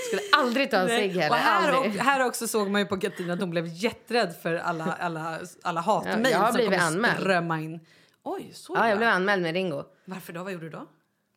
Skulle 0.08 0.22
aldrig 0.36 0.70
ta 0.70 0.76
en 0.76 0.88
cigg 0.88 1.16
heller. 1.16 1.36
Här, 1.36 1.78
och, 1.78 1.84
här 1.86 2.26
också 2.26 2.48
såg 2.48 2.70
man 2.70 2.80
ju 2.80 2.86
på 2.86 3.00
Katina 3.00 3.32
att 3.32 3.40
hon 3.40 3.50
blev 3.50 3.66
jätterädd 3.66 4.34
för 4.42 4.54
alla, 4.54 4.92
alla, 5.00 5.38
alla 5.62 5.80
hatmejl 5.80 6.28
Ja, 6.32 6.52
som 6.52 6.60
kommer 6.64 6.78
anmäld. 6.78 7.16
strömma 7.18 7.60
in. 7.60 7.80
Oj, 8.22 8.50
så 8.54 8.72
Ja, 8.76 8.88
jag 8.88 8.98
blev 8.98 9.10
anmäld 9.10 9.42
med 9.42 9.52
Ringo. 9.54 9.84
Varför 10.04 10.32
då? 10.32 10.42
Vad 10.42 10.52
gjorde 10.52 10.64
du 10.64 10.70
då? 10.70 10.86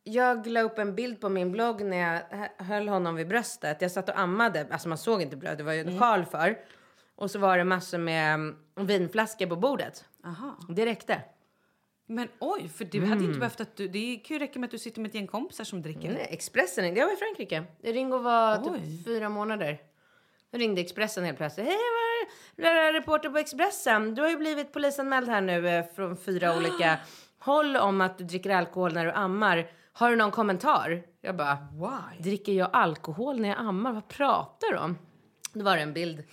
Jag 0.03 0.47
la 0.47 0.62
upp 0.62 0.78
en 0.80 0.95
bild 0.95 1.22
på 1.22 1.30
min 1.30 1.51
blogg 1.51 1.82
när 1.86 1.97
jag 1.97 2.38
hö- 2.38 2.49
höll 2.66 2.88
honom 2.88 3.16
vid 3.16 3.28
bröstet. 3.28 3.82
Jag 3.82 3.91
satt 3.91 4.10
och 4.10 4.20
ammade, 4.20 4.68
alltså 4.72 4.89
man 4.89 4.97
såg 4.97 5.22
inte 5.22 5.36
bröd, 5.38 5.58
det 5.58 5.64
var 5.64 5.74
ju 5.74 5.80
en 5.82 5.99
sjal 5.99 6.26
för. 6.26 6.58
Och 7.16 7.32
så 7.32 7.39
var 7.39 7.58
det 7.58 7.64
massor 7.64 7.97
med 7.97 8.34
mm, 8.34 8.55
vinflaskor 8.76 9.47
på 9.47 9.55
bordet. 9.55 10.05
Aha. 10.26 10.58
Det 10.70 10.86
räckte. 10.86 11.22
Men 12.10 12.28
oj, 12.39 12.70
för 12.70 12.86
du 12.86 13.05
hade 13.05 13.24
inte 13.24 13.39
behövt 13.39 13.62
att 13.62 13.76
du... 13.76 13.88
Det 13.88 14.16
kan 14.16 14.36
ju 14.36 14.39
räcka 14.39 14.60
med 14.60 14.68
att 14.68 14.72
du 14.72 14.80
sitter 14.80 15.01
med 15.01 15.10
ett 15.10 15.16
gäng 15.16 15.28
kompisar 15.28 15.64
som 15.64 15.82
dricker. 15.82 16.12
Nej, 16.12 16.28
Expressen, 16.30 16.93
det 16.93 17.05
var 17.05 17.14
i 17.14 17.16
Frankrike. 17.16 17.64
Ringo 17.84 18.18
var 18.18 18.62
Oj. 18.64 18.80
typ 18.80 19.05
fyra 19.05 19.30
månader. 19.30 19.78
Då 20.51 20.58
ringde 20.58 20.82
Expressen 20.82 21.26
helt 21.26 21.38
plötsligt. 21.38 21.68
Hej, 21.68 21.78
det? 22.55 22.93
reporter 22.93 23.30
på 23.30 23.38
Expressen. 23.38 24.16
Du 24.16 24.22
har 24.22 24.30
ju 24.30 24.38
blivit 24.38 24.74
polisanmäld 24.74 25.30
här 25.30 25.41
nu 25.41 25.68
eh, 25.70 25.86
från 25.95 26.18
fyra 26.18 26.58
olika 26.58 26.99
håll 27.39 27.76
om 27.76 28.01
att 28.01 28.18
du 28.18 28.24
dricker 28.24 28.49
alkohol 28.49 28.93
när 28.93 29.05
du 29.05 29.12
ammar. 29.12 29.72
Har 29.93 30.10
du 30.10 30.16
någon 30.16 30.32
kommentar? 30.32 31.03
Jag 31.22 31.36
bara, 31.36 31.58
Why? 31.72 32.24
Dricker 32.24 32.53
jag 32.53 32.70
alkohol 32.74 33.39
när 33.39 33.49
jag 33.49 33.58
ammar? 33.60 33.93
Vad 33.93 34.08
pratar 34.08 34.72
du 34.72 34.78
om? 34.78 34.97
Då 35.53 35.64
var 35.64 35.76
det 35.76 35.82
en 35.82 35.93
bild. 35.93 36.24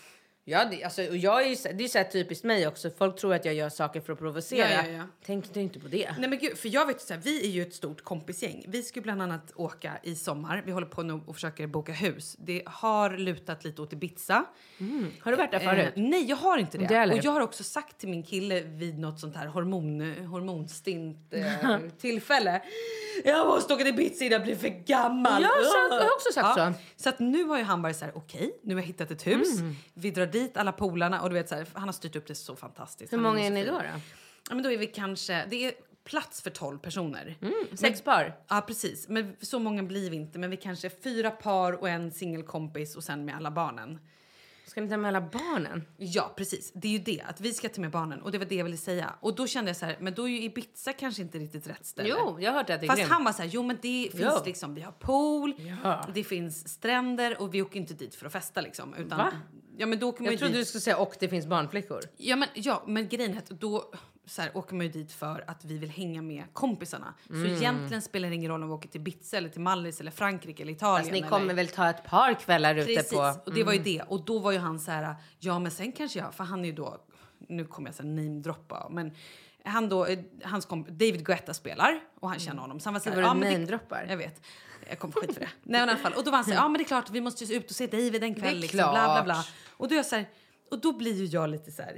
Ja, 0.47 0.65
det, 0.65 0.85
alltså, 0.85 1.03
och 1.09 1.17
jag 1.17 1.43
är 1.43 1.49
ju, 1.49 1.57
det 1.75 1.85
är 1.85 1.89
så 1.89 1.99
här 1.99 2.05
typiskt 2.05 2.45
mig 2.45 2.67
också. 2.67 2.91
Folk 2.99 3.17
tror 3.17 3.35
att 3.35 3.45
jag 3.45 3.55
gör 3.55 3.69
saker 3.69 4.01
för 4.01 4.13
att 4.13 4.19
provocera. 4.19 4.71
Ja, 4.71 4.87
ja, 4.87 4.93
ja. 4.93 5.03
Tänk 5.27 5.55
du 5.55 5.61
inte 5.61 5.81
på 5.81 5.89
det. 5.89 6.15
Nej 6.19 6.31
men 6.31 6.39
gud, 6.39 6.59
för 6.59 6.69
jag 6.69 6.87
vet 6.87 7.01
så 7.01 7.15
här, 7.15 7.21
vi 7.21 7.47
är 7.47 7.51
ju 7.51 7.63
ett 7.63 7.75
stort 7.75 8.03
kompisgäng. 8.03 8.65
Vi 8.69 8.83
ska 8.83 9.01
bland 9.01 9.23
annat 9.23 9.53
åka 9.55 9.93
i 10.03 10.17
sommar. 10.17 10.63
Vi 10.67 10.73
håller 10.73 10.87
på 10.87 11.03
nu 11.03 11.21
och 11.27 11.35
försöker 11.35 11.67
boka 11.67 11.93
hus. 11.93 12.37
Det 12.39 12.63
har 12.67 13.17
lutat 13.19 13.65
lite 13.65 13.83
åt 13.83 13.93
Ibiza. 13.93 14.45
Har 15.21 15.31
du 15.31 15.37
varit 15.37 15.51
där 15.51 15.59
förut? 15.59 15.93
Eh, 15.97 16.03
nej, 16.03 16.25
jag 16.25 16.37
har 16.37 16.59
inte 16.59 16.79
det. 16.79 16.95
Heller. 16.95 17.19
och 17.19 17.25
jag 17.25 17.33
har 17.33 17.41
också 17.41 17.65
sagt 17.65 17.99
till 17.99 18.09
min 18.09 18.23
kille 18.23 18.61
vid 18.61 18.99
något 18.99 19.21
sånt 19.21 19.37
här 19.37 19.47
hormon, 19.47 20.01
hormonstint 20.27 21.35
eh, 21.35 21.79
tillfälle. 21.99 22.63
Jag 23.25 23.47
måste 23.47 23.75
åka 23.75 23.85
till 23.85 23.95
Ibiza 23.95 24.25
innan 24.25 24.33
jag 24.33 24.43
blir 24.43 24.57
för 24.57 24.69
gammal. 24.69 25.43
Ja, 25.43 25.49
sant. 25.49 25.91
Jag 25.91 25.99
har 25.99 26.15
också 26.15 26.33
sagt 26.33 26.55
så. 26.55 26.73
Så 26.97 27.09
att 27.09 27.19
nu 27.19 27.45
har 27.45 27.59
ju 27.59 27.65
han 27.65 27.83
varit 27.83 27.97
så 27.97 28.05
här, 28.05 28.17
okej, 28.17 28.61
nu 28.63 28.75
har 28.75 28.81
jag 28.81 28.87
hittat 28.87 29.11
ett 29.11 29.27
hus. 29.27 29.61
Mm. 29.61 29.77
Vi 29.95 30.11
drar 30.11 30.27
dit 30.39 30.57
alla 30.57 30.73
polarna 30.73 31.23
och 31.23 31.29
du 31.31 31.35
vet 31.35 31.49
så 31.49 31.55
här, 31.55 31.67
han 31.73 31.83
har 31.89 31.93
styrt 31.93 32.17
upp 32.17 32.27
det 32.27 32.35
så 32.35 32.57
fantastiskt. 32.57 33.13
Hur 33.13 33.19
Han 33.19 33.23
många 33.23 33.41
är 33.41 33.49
så 33.49 33.55
ni 33.55 33.65
då? 33.65 33.73
då? 33.73 33.85
Ja, 34.49 34.55
men 34.55 34.63
då 34.63 34.73
är 34.73 34.79
vi 34.79 34.87
kanske, 34.87 35.45
det 35.51 35.65
är 35.65 35.73
plats 36.05 36.43
för 36.43 36.51
12 36.51 36.79
personer. 36.79 37.37
Sex 37.77 38.03
par? 38.03 38.37
Ja, 38.49 38.61
precis. 38.67 39.09
Men 39.09 39.37
så 39.41 39.59
många 39.59 39.83
blir 39.83 40.11
vi 40.11 40.17
inte. 40.17 40.39
Men 40.39 40.51
vi 40.51 40.57
kanske 40.57 40.87
är 40.87 40.93
fyra 41.03 41.31
par 41.31 41.73
och 41.73 41.89
en 41.89 42.11
singelkompis 42.11 42.97
och 42.97 43.05
sen 43.05 43.25
med 43.25 43.37
alla 43.37 43.51
barnen. 43.51 43.99
Ska 44.67 44.81
ni 44.81 44.89
ta 44.89 44.97
med 44.97 45.09
alla 45.09 45.21
barnen? 45.21 45.85
Ja, 45.97 46.33
precis. 46.37 46.73
Det 46.75 46.89
är 46.89 46.93
ju 46.93 46.99
det. 46.99 47.23
Att 47.29 47.41
vi 47.41 47.53
ska 47.53 47.69
ta 47.69 47.81
med 47.81 47.91
barnen. 47.91 48.23
Och 48.23 48.33
det 48.33 48.39
var 48.39 48.45
det 48.45 48.55
jag 48.55 48.65
ville 48.65 48.77
säga. 48.77 49.15
Och 49.21 49.35
då 49.35 49.47
kände 49.47 49.69
jag 49.71 49.77
så 49.77 49.87
här, 49.87 49.97
men 50.01 50.15
då 50.15 50.29
är 50.29 50.33
ju 50.33 50.43
Ibiza 50.43 50.93
kanske 50.93 51.23
inte 51.23 51.39
riktigt 51.39 51.67
rätt 51.67 51.87
ställe. 51.87 52.09
Jo, 52.09 52.37
jag 52.41 52.51
har 52.53 52.59
hört 52.59 52.71
att 52.71 52.81
det 52.81 52.87
är 52.87 52.89
Fast 52.89 52.99
grymt. 52.99 53.13
han 53.13 53.25
var 53.25 53.33
så 53.33 53.43
här, 53.43 53.49
jo 53.49 53.63
men 53.63 53.79
det 53.83 54.09
finns 54.13 54.23
Ja. 54.23 54.43
liksom, 54.47 54.75
vi 54.75 54.81
har 54.81 54.93
pool, 54.93 55.55
Ja. 55.85 56.09
det 56.15 56.25
finns 56.25 56.69
stränder 56.69 57.43
och 57.43 57.55
vi 57.55 57.63
åker 57.63 57.81
inte 57.81 57.95
dit 57.95 58.15
för 58.15 58.27
att 58.27 58.33
festa 58.33 58.61
liksom. 58.61 58.95
Utan, 58.95 59.19
Va? 59.19 59.33
Ja 59.77 59.87
men 59.87 59.99
då 59.99 60.09
åker 60.09 60.23
man 60.23 60.31
Jag 60.33 60.39
trodde 60.39 60.55
dit. 60.55 60.61
du 60.63 60.65
skulle 60.65 60.81
säga 60.81 60.97
och 60.97 61.17
det 61.21 61.29
finns 61.29 61.47
barnflickor. 61.47 62.01
Ja 62.17 62.37
men, 62.37 62.49
ja, 62.55 62.83
men 62.87 63.09
grejen 63.09 63.33
är 63.35 63.39
att 63.39 63.49
då 63.49 63.93
så 64.27 64.43
här, 64.43 64.57
åker 64.57 64.75
man 64.75 64.87
ju 64.87 64.93
dit 64.93 65.13
för 65.13 65.45
att 65.47 65.65
vi 65.65 65.79
vill 65.79 65.91
hänga 65.91 66.23
med 66.23 66.45
kompisarna. 66.53 67.15
Så 67.27 67.33
Mm. 67.35 67.55
egentligen 67.55 68.03
spelar 68.03 68.29
det 68.29 68.35
ingen 68.35 68.51
roll 68.51 68.63
om 68.63 68.69
vi 68.69 68.75
åker 68.75 68.89
till 68.89 69.01
Ibiza 69.01 69.37
eller 69.37 69.49
till 69.49 69.61
Mallis 69.61 70.01
eller 70.01 70.11
Frankrike 70.11 70.63
eller 70.63 70.73
Italien. 70.73 71.03
Fast 71.05 71.13
ni 71.13 71.19
eller... 71.19 71.29
kommer 71.29 71.55
väl 71.55 71.69
ta 71.69 71.91
ett 71.91 72.05
par 72.05 72.35
kvällar 72.35 72.75
ute 72.75 72.87
Precis, 72.95 73.13
på... 73.13 73.23
Mm. 73.23 73.37
och 73.47 73.55
det 73.55 73.63
var 73.65 73.73
ju 73.73 73.79
det. 73.79 74.03
Och 74.09 74.25
då 74.25 74.39
var 74.39 74.53
ju 74.53 74.59
han 74.59 74.81
så 74.81 74.91
här, 74.91 75.15
ja 75.39 75.59
men 75.59 75.71
sen 75.73 75.93
kanske 75.93 76.19
jag, 76.19 76.35
för 76.35 76.45
han 76.45 76.61
är 76.61 76.65
ju 76.67 76.73
då, 76.73 76.99
nu 77.49 77.65
kommer 77.65 77.89
jag 77.89 77.95
så 77.95 78.03
här 78.03 78.11
namedroppa, 78.11 78.89
men 78.91 79.13
han 79.65 79.89
då, 79.89 80.07
eh, 80.07 80.19
hans 80.43 80.69
komp- 80.69 80.91
David 80.91 81.25
Guetta 81.27 81.55
spelar 81.55 82.01
och 82.21 82.29
han 82.29 82.39
känner 82.39 82.61
honom. 82.61 82.81
Så 82.81 82.87
han 82.87 82.95
var 82.95 83.01
så 83.01 83.09
här, 83.09 83.17
Gud, 83.17 83.25
vad 83.25 83.31
ja, 83.31 83.35
men 83.35 83.67
det-. 83.67 84.07
Jag 84.09 84.17
vet. 84.17 84.41
Jag 84.89 84.99
kommer 84.99 85.13
få 85.13 85.21
skit 85.21 85.35
för 85.35 85.41
det. 85.41 85.49
Nej 85.63 85.81
men 85.81 85.89
i 85.89 85.93
alla 85.93 85.97
fall. 86.01 86.13
Och 86.13 86.25
då 86.25 86.31
var 86.31 86.39
han 86.39 86.45
så 86.45 86.51
här, 86.51 86.59
ja 86.59 86.69
men 86.69 86.79
det 86.79 86.83
är 86.83 86.87
klart 86.89 87.11
vi 87.11 87.21
måste 87.21 87.45
ju 87.45 87.55
ut 87.57 87.71
och 87.71 87.77
se 87.77 87.87
David 87.87 88.23
en 88.25 88.35
kväll. 88.35 88.57
är 88.57 88.61
Liksom, 88.61 88.77
bla, 88.79 88.93
bla, 88.93 89.23
bla. 89.25 89.45
Och 89.77 89.89
då 89.89 89.95
är 89.95 90.03
så 90.03 90.17
här, 90.17 90.29
och 90.71 90.81
då 90.81 90.93
blir 90.93 91.13
ju 91.15 91.25
jag 91.25 91.51
lite 91.51 91.73
så 91.73 91.83
här, 91.83 91.93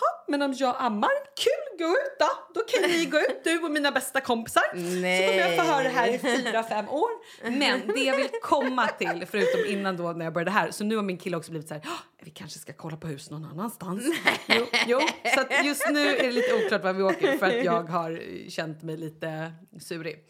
"Ha, 0.00 0.24
men 0.28 0.42
om 0.42 0.52
jag 0.58 0.76
ammar, 0.78 1.10
kul, 1.36 1.86
gå 1.86 1.92
ut 1.92 2.18
då. 2.18 2.28
Då 2.54 2.60
kan 2.66 2.90
ni 2.90 3.04
gå 3.06 3.18
ut, 3.18 3.40
du 3.44 3.58
och 3.58 3.70
mina 3.70 3.90
bästa 3.92 4.20
kompisar. 4.20 4.62
Nej. 4.74 5.22
Så 5.26 5.30
kommer 5.32 5.40
jag 5.56 5.66
få 5.66 5.72
höra 5.72 5.82
det 5.82 5.88
här 5.88 6.14
i 6.14 6.18
fyra, 6.18 6.62
fem 6.62 6.88
år. 6.88 7.08
Men 7.50 7.86
det 7.86 8.00
jag 8.00 8.16
vill 8.16 8.28
komma 8.42 8.86
till, 8.86 9.26
förutom 9.30 9.64
innan 9.72 9.96
då 9.96 10.12
när 10.12 10.24
jag 10.24 10.34
började 10.34 10.50
här, 10.50 10.70
så 10.70 10.84
nu 10.84 10.96
har 10.96 11.02
min 11.02 11.18
kille 11.18 11.36
också 11.36 11.50
blivit 11.50 11.68
så 11.68 11.74
här, 11.74 11.82
"Ah, 11.86 11.98
vi 12.22 12.30
kanske 12.30 12.58
ska 12.58 12.72
kolla 12.72 12.96
på 12.96 13.06
hus 13.06 13.30
någon 13.30 13.44
annanstans. 13.44 14.04
Jo, 14.48 14.66
jo, 14.86 15.00
så 15.34 15.64
just 15.64 15.88
nu 15.90 16.08
är 16.08 16.22
det 16.22 16.30
lite 16.32 16.54
oklart 16.54 16.82
var 16.84 16.92
vi 16.92 17.02
åker 17.02 17.38
för 17.38 17.46
att 17.46 17.64
jag 17.64 17.82
har 17.82 18.22
känt 18.50 18.82
mig 18.82 18.96
lite 18.96 19.52
surig. 19.80 20.24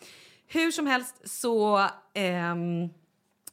Hur 0.46 0.70
som 0.70 0.86
helst 0.86 1.28
så 1.28 1.88
ehm, 2.14 2.88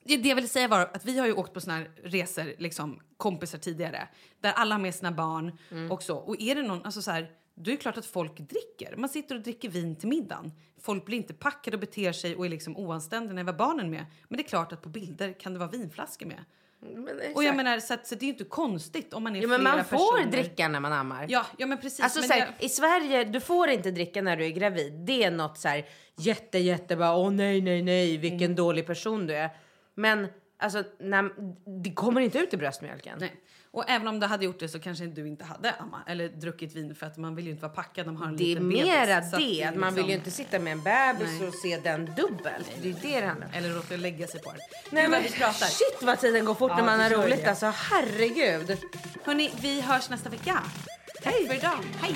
det, 0.06 0.30
jag 0.30 0.36
ville 0.36 0.48
säga 0.48 0.68
var 0.68 0.80
att 0.82 1.06
vi 1.06 1.20
har 1.20 1.28
ju 1.28 1.34
åkt 1.34 1.54
på 1.54 1.62
såna 1.62 1.76
här 1.76 1.90
resor, 2.04 2.54
liksom 2.58 3.00
kompisar 3.18 3.58
tidigare, 3.58 4.08
där 4.42 4.52
alla 4.52 4.76
har 4.76 4.80
med 4.82 4.96
sina 4.96 5.12
barn 5.12 5.58
och 5.92 6.04
så. 6.04 6.18
Och 6.18 6.36
är 6.42 6.56
det 6.56 6.62
någon, 6.64 6.86
alltså 6.86 7.02
så 7.02 7.12
här, 7.12 7.30
då 7.56 7.72
är 7.72 7.76
det 7.76 7.82
klart 7.82 7.98
att 7.98 8.06
folk 8.06 8.38
dricker. 8.40 8.96
Man 8.98 9.10
sitter 9.10 9.36
och 9.36 9.42
dricker 9.42 9.70
vin 9.70 9.96
till 9.96 10.10
middagen. 10.10 10.52
Folk 10.82 11.06
blir 11.06 11.18
inte 11.18 11.34
packade 11.34 11.78
och 11.78 11.82
beter 11.82 12.12
sig 12.12 12.36
och 12.36 12.46
är 12.46 12.50
liksom 12.50 12.78
oanständiga 12.78 13.34
när 13.34 13.44
vi 13.44 13.52
har 13.52 13.58
barnen 13.58 13.90
med. 13.90 14.06
Men 14.28 14.38
det 14.38 14.44
är 14.44 14.48
klart 14.48 14.72
att 14.74 14.82
på 14.82 14.90
bilder 14.90 15.34
kan 15.40 15.54
det 15.54 15.60
vara 15.60 15.70
vinflaskor 15.70 16.26
med. 16.26 16.44
Och 17.36 17.44
jag 17.44 17.56
menar, 17.56 17.80
så, 17.80 17.94
att, 17.94 18.08
så 18.08 18.16
det 18.16 18.22
är 18.24 18.28
ju 18.28 18.32
inte 18.34 18.44
konstigt 18.44 19.14
om 19.14 19.24
man 19.24 19.36
är 19.36 19.42
Jo, 19.42 19.50
men 19.50 19.60
flera 19.60 19.76
man 19.76 19.86
får 19.86 20.18
personer. 20.18 20.32
dricka 20.32 20.68
när 20.68 20.80
man 20.80 20.94
ammar. 20.94 21.26
Ja, 21.30 21.46
ja 21.58 21.66
men 21.68 21.78
precis. 21.78 22.00
Alltså 22.00 22.20
men 22.20 22.28
så 22.28 22.34
här, 22.34 22.54
det- 22.60 22.66
I 22.66 22.70
Sverige, 22.70 23.24
du 23.24 23.40
får 23.40 23.70
inte 23.70 23.92
dricka 23.92 24.22
när 24.22 24.38
du 24.38 24.46
är 24.46 24.50
gravid. 24.50 24.94
Det 24.94 25.24
är 25.24 25.32
något 25.32 25.58
så 25.58 25.68
här 25.68 25.86
jätte, 26.18 26.58
jätte 26.60 26.96
bara, 26.96 27.16
åh 27.16 27.32
nej, 27.32 27.62
nej, 27.62 27.82
nej, 27.82 28.18
vilken 28.18 28.42
Mm. 28.42 28.56
dålig 28.56 28.86
person 28.88 29.28
du 29.28 29.34
är. 29.36 29.50
Men 29.96 30.28
alltså, 30.60 30.84
när, 31.00 31.30
det 31.84 31.94
kommer 31.94 32.22
inte 32.22 32.38
ut 32.40 32.54
i 32.54 32.58
bröstmjölken. 32.58 33.18
Nej. 33.20 33.36
Och 33.72 33.90
även 33.90 34.08
om 34.08 34.20
du 34.20 34.28
hade 34.28 34.46
gjort 34.46 34.60
det 34.60 34.68
så 34.70 34.80
kanske 34.80 35.06
du 35.06 35.28
inte 35.28 35.44
hade 35.46 35.72
amma 35.72 36.04
eller 36.08 36.30
druckit 36.30 36.76
vin 36.76 36.96
för 36.96 37.06
att 37.06 37.18
man 37.18 37.36
vill 37.36 37.46
ju 37.46 37.52
inte 37.52 37.62
vara 37.62 37.74
packad 37.74 38.06
när 38.06 38.14
man 38.14 38.22
har 38.22 38.30
en 38.30 38.38
Det 38.38 38.52
är 38.56 38.60
mera 38.60 39.06
det, 39.06 39.18
att 39.18 39.32
man 39.32 39.40
vill 39.42 39.56
liksom- 39.78 40.10
ju 40.10 40.14
inte 40.14 40.32
sitta 40.32 40.60
med 40.60 40.72
en 40.74 40.82
bebis 40.84 41.40
Nej. 41.40 41.48
och 41.48 41.54
se 41.54 41.78
den 41.84 42.06
dubbelt. 42.06 42.72
Det 42.82 42.90
är 42.90 42.94
det 43.02 43.20
det 43.20 43.26
handlar 43.26 43.48
om. 43.48 43.54
Eller 43.54 43.70
råka 43.70 43.98
lägga 43.98 44.28
sig 44.28 44.42
på 44.42 44.52
den. 44.52 44.60
Nej, 44.92 45.04
men 45.04 45.12
vad 45.12 45.22
vi 45.24 45.32
pratar. 45.32 45.66
shit 45.66 45.98
vad 46.04 46.20
tiden 46.20 46.46
går 46.46 46.54
fort 46.56 46.72
Ja, 46.72 46.78
när 46.78 46.84
man 46.86 47.00
har 47.00 47.10
roligt 47.10 47.44
det. 47.44 47.50
alltså, 47.50 47.66
herregud. 47.66 48.78
Hörni, 49.24 49.52
vi 49.62 49.82
hörs 49.82 50.10
nästa 50.10 50.30
vecka. 50.30 50.60
Hej 51.24 51.48
för 51.48 51.56
idag. 51.56 51.80
Hej. 52.02 52.16